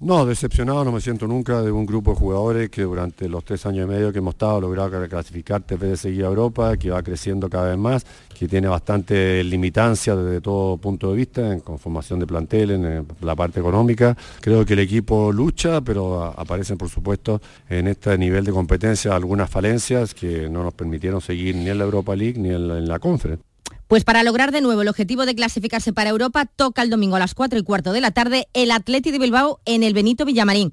No, 0.00 0.26
decepcionado 0.26 0.84
no 0.84 0.90
me 0.90 1.00
siento 1.00 1.26
nunca 1.26 1.62
de 1.62 1.70
un 1.70 1.86
grupo 1.86 2.10
de 2.10 2.16
jugadores 2.16 2.68
que 2.68 2.82
durante 2.82 3.28
los 3.28 3.44
tres 3.44 3.64
años 3.64 3.86
y 3.86 3.88
medio 3.88 4.12
que 4.12 4.18
hemos 4.18 4.34
estado 4.34 4.60
logrado 4.60 5.08
clasificar 5.08 5.64
vez 5.66 5.80
de 5.80 5.96
seguir 5.96 6.24
a 6.24 6.28
Europa, 6.28 6.76
que 6.76 6.90
va 6.90 7.02
creciendo 7.02 7.48
cada 7.48 7.70
vez 7.70 7.78
más, 7.78 8.04
que 8.36 8.48
tiene 8.48 8.66
bastante 8.68 9.42
limitancia 9.44 10.16
desde 10.16 10.40
todo 10.40 10.76
punto 10.78 11.10
de 11.10 11.16
vista, 11.16 11.52
en 11.52 11.60
conformación 11.60 12.18
de 12.18 12.26
plantel, 12.26 12.72
en 12.72 13.06
la 13.20 13.36
parte 13.36 13.60
económica. 13.60 14.16
Creo 14.40 14.66
que 14.66 14.74
el 14.74 14.80
equipo 14.80 15.32
lucha, 15.32 15.80
pero 15.80 16.24
aparecen 16.24 16.76
por 16.76 16.88
supuesto 16.90 17.40
en 17.68 17.86
este 17.86 18.18
nivel 18.18 18.44
de 18.44 18.52
competencia 18.52 19.14
algunas 19.14 19.48
falencias 19.48 20.12
que 20.12 20.50
no 20.50 20.64
nos 20.64 20.74
permitieron 20.74 21.20
seguir 21.20 21.54
ni 21.54 21.70
en 21.70 21.78
la 21.78 21.84
Europa 21.84 22.16
League 22.16 22.38
ni 22.38 22.50
en 22.50 22.68
la, 22.68 22.78
en 22.78 22.88
la 22.88 22.98
Conference. 22.98 23.53
Pues 23.88 24.04
para 24.04 24.22
lograr 24.22 24.50
de 24.50 24.60
nuevo 24.60 24.82
el 24.82 24.88
objetivo 24.88 25.26
de 25.26 25.34
clasificarse 25.34 25.92
para 25.92 26.10
Europa, 26.10 26.46
toca 26.46 26.82
el 26.82 26.90
domingo 26.90 27.16
a 27.16 27.18
las 27.18 27.34
4 27.34 27.58
y 27.58 27.62
cuarto 27.62 27.92
de 27.92 28.00
la 28.00 28.12
tarde 28.12 28.48
el 28.54 28.70
Atleti 28.70 29.10
de 29.10 29.18
Bilbao 29.18 29.60
en 29.66 29.82
el 29.82 29.92
Benito 29.94 30.24
Villamarín. 30.24 30.72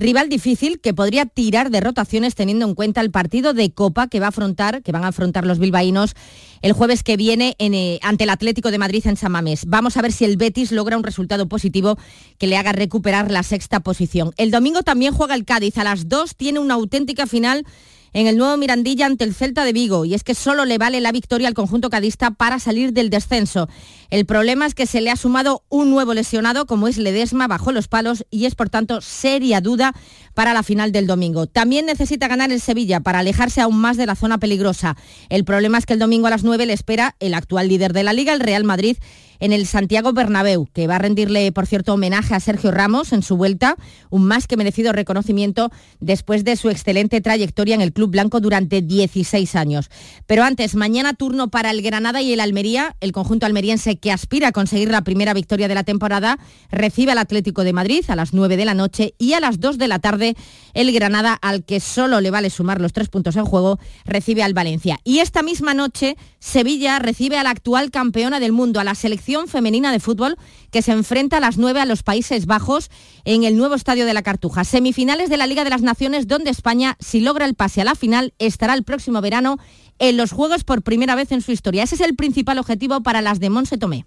Rival 0.00 0.30
difícil 0.30 0.80
que 0.80 0.94
podría 0.94 1.26
tirar 1.26 1.70
de 1.70 1.78
rotaciones 1.80 2.34
teniendo 2.34 2.66
en 2.66 2.74
cuenta 2.74 3.02
el 3.02 3.10
partido 3.10 3.52
de 3.52 3.70
Copa 3.70 4.08
que 4.08 4.18
va 4.18 4.26
a 4.26 4.28
afrontar, 4.30 4.82
que 4.82 4.92
van 4.92 5.04
a 5.04 5.08
afrontar 5.08 5.44
los 5.44 5.58
bilbaínos 5.58 6.14
el 6.62 6.72
jueves 6.72 7.02
que 7.02 7.18
viene 7.18 7.54
eh, 7.58 7.98
ante 8.02 8.24
el 8.24 8.30
Atlético 8.30 8.70
de 8.70 8.78
Madrid 8.78 9.06
en 9.06 9.16
San 9.16 9.32
Mamés. 9.32 9.66
Vamos 9.66 9.98
a 9.98 10.02
ver 10.02 10.12
si 10.12 10.24
el 10.24 10.38
Betis 10.38 10.72
logra 10.72 10.96
un 10.96 11.04
resultado 11.04 11.48
positivo 11.48 11.98
que 12.38 12.46
le 12.46 12.56
haga 12.56 12.72
recuperar 12.72 13.30
la 13.30 13.42
sexta 13.42 13.80
posición. 13.80 14.32
El 14.38 14.50
domingo 14.50 14.82
también 14.82 15.12
juega 15.12 15.34
el 15.34 15.44
Cádiz. 15.44 15.76
A 15.76 15.84
las 15.84 16.08
2 16.08 16.34
tiene 16.34 16.60
una 16.60 16.74
auténtica 16.74 17.26
final 17.26 17.66
en 18.12 18.26
el 18.26 18.36
nuevo 18.36 18.56
Mirandilla 18.56 19.06
ante 19.06 19.24
el 19.24 19.34
Celta 19.34 19.64
de 19.64 19.72
Vigo 19.72 20.04
y 20.04 20.14
es 20.14 20.24
que 20.24 20.34
solo 20.34 20.64
le 20.64 20.78
vale 20.78 21.00
la 21.00 21.12
victoria 21.12 21.48
al 21.48 21.54
conjunto 21.54 21.90
cadista 21.90 22.30
para 22.30 22.58
salir 22.58 22.92
del 22.92 23.10
descenso. 23.10 23.68
El 24.10 24.26
problema 24.26 24.66
es 24.66 24.74
que 24.74 24.86
se 24.86 25.00
le 25.00 25.10
ha 25.10 25.16
sumado 25.16 25.62
un 25.68 25.90
nuevo 25.90 26.14
lesionado 26.14 26.66
como 26.66 26.88
es 26.88 26.98
Ledesma 26.98 27.46
bajo 27.46 27.72
los 27.72 27.88
palos 27.88 28.24
y 28.30 28.46
es 28.46 28.54
por 28.54 28.68
tanto 28.68 29.00
seria 29.00 29.60
duda 29.60 29.94
para 30.34 30.52
la 30.52 30.62
final 30.62 30.92
del 30.92 31.06
domingo. 31.06 31.46
También 31.46 31.86
necesita 31.86 32.28
ganar 32.28 32.50
el 32.50 32.60
Sevilla 32.60 33.00
para 33.00 33.20
alejarse 33.20 33.60
aún 33.60 33.76
más 33.76 33.96
de 33.96 34.06
la 34.06 34.16
zona 34.16 34.38
peligrosa. 34.38 34.96
El 35.28 35.44
problema 35.44 35.78
es 35.78 35.86
que 35.86 35.92
el 35.92 35.98
domingo 35.98 36.26
a 36.26 36.30
las 36.30 36.44
9 36.44 36.66
le 36.66 36.72
espera 36.72 37.16
el 37.20 37.34
actual 37.34 37.68
líder 37.68 37.92
de 37.92 38.02
la 38.02 38.12
liga, 38.12 38.32
el 38.32 38.40
Real 38.40 38.64
Madrid, 38.64 38.96
en 39.40 39.52
el 39.52 39.66
Santiago 39.66 40.12
Bernabéu, 40.12 40.68
que 40.72 40.86
va 40.86 40.96
a 40.96 40.98
rendirle, 40.98 41.50
por 41.52 41.66
cierto, 41.66 41.94
homenaje 41.94 42.34
a 42.34 42.40
Sergio 42.40 42.70
Ramos 42.70 43.12
en 43.12 43.22
su 43.22 43.36
vuelta, 43.36 43.76
un 44.10 44.24
más 44.24 44.46
que 44.46 44.56
merecido 44.56 44.92
reconocimiento 44.92 45.70
después 45.98 46.44
de 46.44 46.56
su 46.56 46.68
excelente 46.68 47.20
trayectoria 47.20 47.74
en 47.74 47.80
el 47.80 47.92
Club 47.92 48.10
Blanco 48.10 48.40
durante 48.40 48.82
16 48.82 49.56
años. 49.56 49.90
Pero 50.26 50.44
antes, 50.44 50.74
mañana 50.74 51.14
turno 51.14 51.48
para 51.48 51.70
el 51.70 51.80
Granada 51.80 52.20
y 52.20 52.32
el 52.32 52.40
Almería, 52.40 52.96
el 53.00 53.12
conjunto 53.12 53.46
almeriense 53.46 53.96
que 53.96 54.12
aspira 54.12 54.48
a 54.48 54.52
conseguir 54.52 54.90
la 54.90 55.02
primera 55.02 55.32
victoria 55.32 55.68
de 55.68 55.74
la 55.74 55.84
temporada, 55.84 56.38
recibe 56.70 57.12
al 57.12 57.18
Atlético 57.18 57.64
de 57.64 57.72
Madrid 57.72 58.04
a 58.08 58.16
las 58.16 58.34
9 58.34 58.58
de 58.58 58.64
la 58.66 58.74
noche 58.74 59.14
y 59.18 59.32
a 59.32 59.40
las 59.40 59.58
2 59.58 59.78
de 59.78 59.88
la 59.88 59.98
tarde 59.98 60.36
el 60.74 60.92
Granada, 60.92 61.38
al 61.40 61.64
que 61.64 61.80
solo 61.80 62.20
le 62.20 62.30
vale 62.30 62.50
sumar 62.50 62.80
los 62.80 62.92
tres 62.92 63.08
puntos 63.08 63.36
en 63.36 63.46
juego, 63.46 63.78
recibe 64.04 64.42
al 64.42 64.54
Valencia. 64.54 65.00
Y 65.04 65.20
esta 65.20 65.42
misma 65.42 65.72
noche, 65.72 66.16
Sevilla 66.38 66.98
recibe 66.98 67.38
a 67.38 67.42
la 67.42 67.50
actual 67.50 67.90
campeona 67.90 68.38
del 68.38 68.52
mundo, 68.52 68.80
a 68.80 68.84
la 68.84 68.94
selección 68.94 69.29
femenina 69.48 69.92
de 69.92 70.00
fútbol 70.00 70.36
que 70.70 70.82
se 70.82 70.92
enfrenta 70.92 71.36
a 71.38 71.40
las 71.40 71.56
9 71.56 71.80
a 71.80 71.86
los 71.86 72.02
Países 72.02 72.46
Bajos 72.46 72.90
en 73.24 73.44
el 73.44 73.56
nuevo 73.56 73.74
estadio 73.74 74.06
de 74.06 74.14
la 74.14 74.22
Cartuja. 74.22 74.64
Semifinales 74.64 75.30
de 75.30 75.36
la 75.36 75.46
Liga 75.46 75.64
de 75.64 75.70
las 75.70 75.82
Naciones 75.82 76.26
donde 76.26 76.50
España, 76.50 76.96
si 77.00 77.20
logra 77.20 77.44
el 77.44 77.54
pase 77.54 77.80
a 77.80 77.84
la 77.84 77.94
final, 77.94 78.34
estará 78.38 78.74
el 78.74 78.84
próximo 78.84 79.20
verano 79.20 79.58
en 79.98 80.16
los 80.16 80.32
Juegos 80.32 80.64
por 80.64 80.82
primera 80.82 81.14
vez 81.14 81.32
en 81.32 81.42
su 81.42 81.52
historia. 81.52 81.84
Ese 81.84 81.94
es 81.94 82.00
el 82.00 82.16
principal 82.16 82.58
objetivo 82.58 83.02
para 83.02 83.22
las 83.22 83.40
de 83.40 83.50
Monse 83.50 83.78
Tomé. 83.78 84.06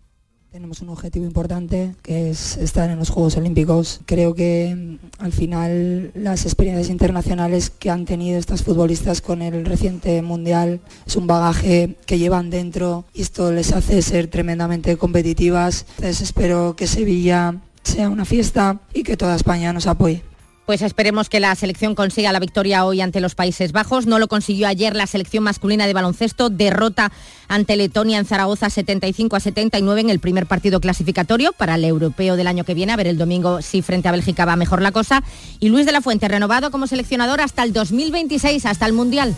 Tenemos 0.54 0.84
un 0.84 0.90
objetivo 0.90 1.26
importante 1.26 1.96
que 2.04 2.30
es 2.30 2.58
estar 2.58 2.88
en 2.92 3.00
los 3.00 3.10
Juegos 3.10 3.36
Olímpicos. 3.38 4.02
Creo 4.06 4.36
que 4.36 4.76
mm, 4.76 5.24
al 5.24 5.32
final 5.32 6.12
las 6.14 6.46
experiencias 6.46 6.92
internacionales 6.92 7.72
que 7.72 7.90
han 7.90 8.06
tenido 8.06 8.38
estas 8.38 8.62
futbolistas 8.62 9.22
con 9.22 9.42
el 9.42 9.66
reciente 9.66 10.22
Mundial 10.22 10.80
es 11.08 11.16
un 11.16 11.26
bagaje 11.26 11.96
que 12.06 12.20
llevan 12.20 12.52
dentro 12.52 13.04
y 13.16 13.24
esto 13.24 13.52
les 13.52 13.72
hace 13.72 14.04
ser 14.04 14.28
tremendamente 14.28 14.96
competitivas. 14.96 15.88
Entonces 15.98 16.22
espero 16.22 16.76
que 16.76 16.86
Sevilla 16.86 17.60
sea 17.82 18.10
una 18.10 18.24
fiesta 18.24 18.80
y 18.94 19.02
que 19.02 19.18
toda 19.18 19.36
España 19.36 19.74
nos 19.74 19.88
apoye. 19.88 20.22
Pues 20.66 20.82
esperemos 20.82 21.28
que 21.28 21.42
la 21.42 21.54
selección 21.56 21.94
consiga 21.94 22.32
la 22.32 22.40
victoria 22.40 22.86
hoy 22.86 23.02
ante 23.02 23.20
los 23.20 23.36
Países 23.36 23.74
Bajos. 23.74 24.06
No 24.06 24.18
lo 24.18 24.30
consiguió 24.30 24.70
ayer 24.70 24.96
la 24.96 25.08
selección 25.08 25.44
masculina 25.44 25.88
de 25.88 25.94
baloncesto. 25.94 26.50
Derrota 26.50 27.12
ante 27.50 27.76
Letonia 27.76 28.18
en 28.18 28.26
Zaragoza 28.26 28.70
75 28.70 29.36
a 29.36 29.40
79 29.42 30.00
en 30.00 30.10
el 30.10 30.20
primer 30.20 30.46
partido 30.46 30.80
clasificatorio 30.80 31.52
para 31.52 31.76
el 31.76 31.84
europeo 31.84 32.38
del 32.38 32.48
año 32.48 32.64
que 32.64 32.76
viene. 32.76 32.94
A 32.94 32.96
ver 32.96 33.08
el 33.08 33.18
domingo 33.18 33.62
si 33.62 33.82
frente 33.82 34.08
a 34.08 34.14
Bélgica 34.14 34.46
va 34.46 34.56
mejor 34.56 34.82
la 34.82 34.94
cosa. 34.94 35.22
Y 35.60 35.68
Luis 35.68 35.86
de 35.86 35.92
la 35.92 36.00
Fuente 36.00 36.30
renovado 36.30 36.72
como 36.72 36.88
seleccionador 36.88 37.42
hasta 37.42 37.64
el 37.64 37.74
2026, 37.74 38.66
hasta 38.66 38.86
el 38.86 38.94
Mundial. 38.94 39.36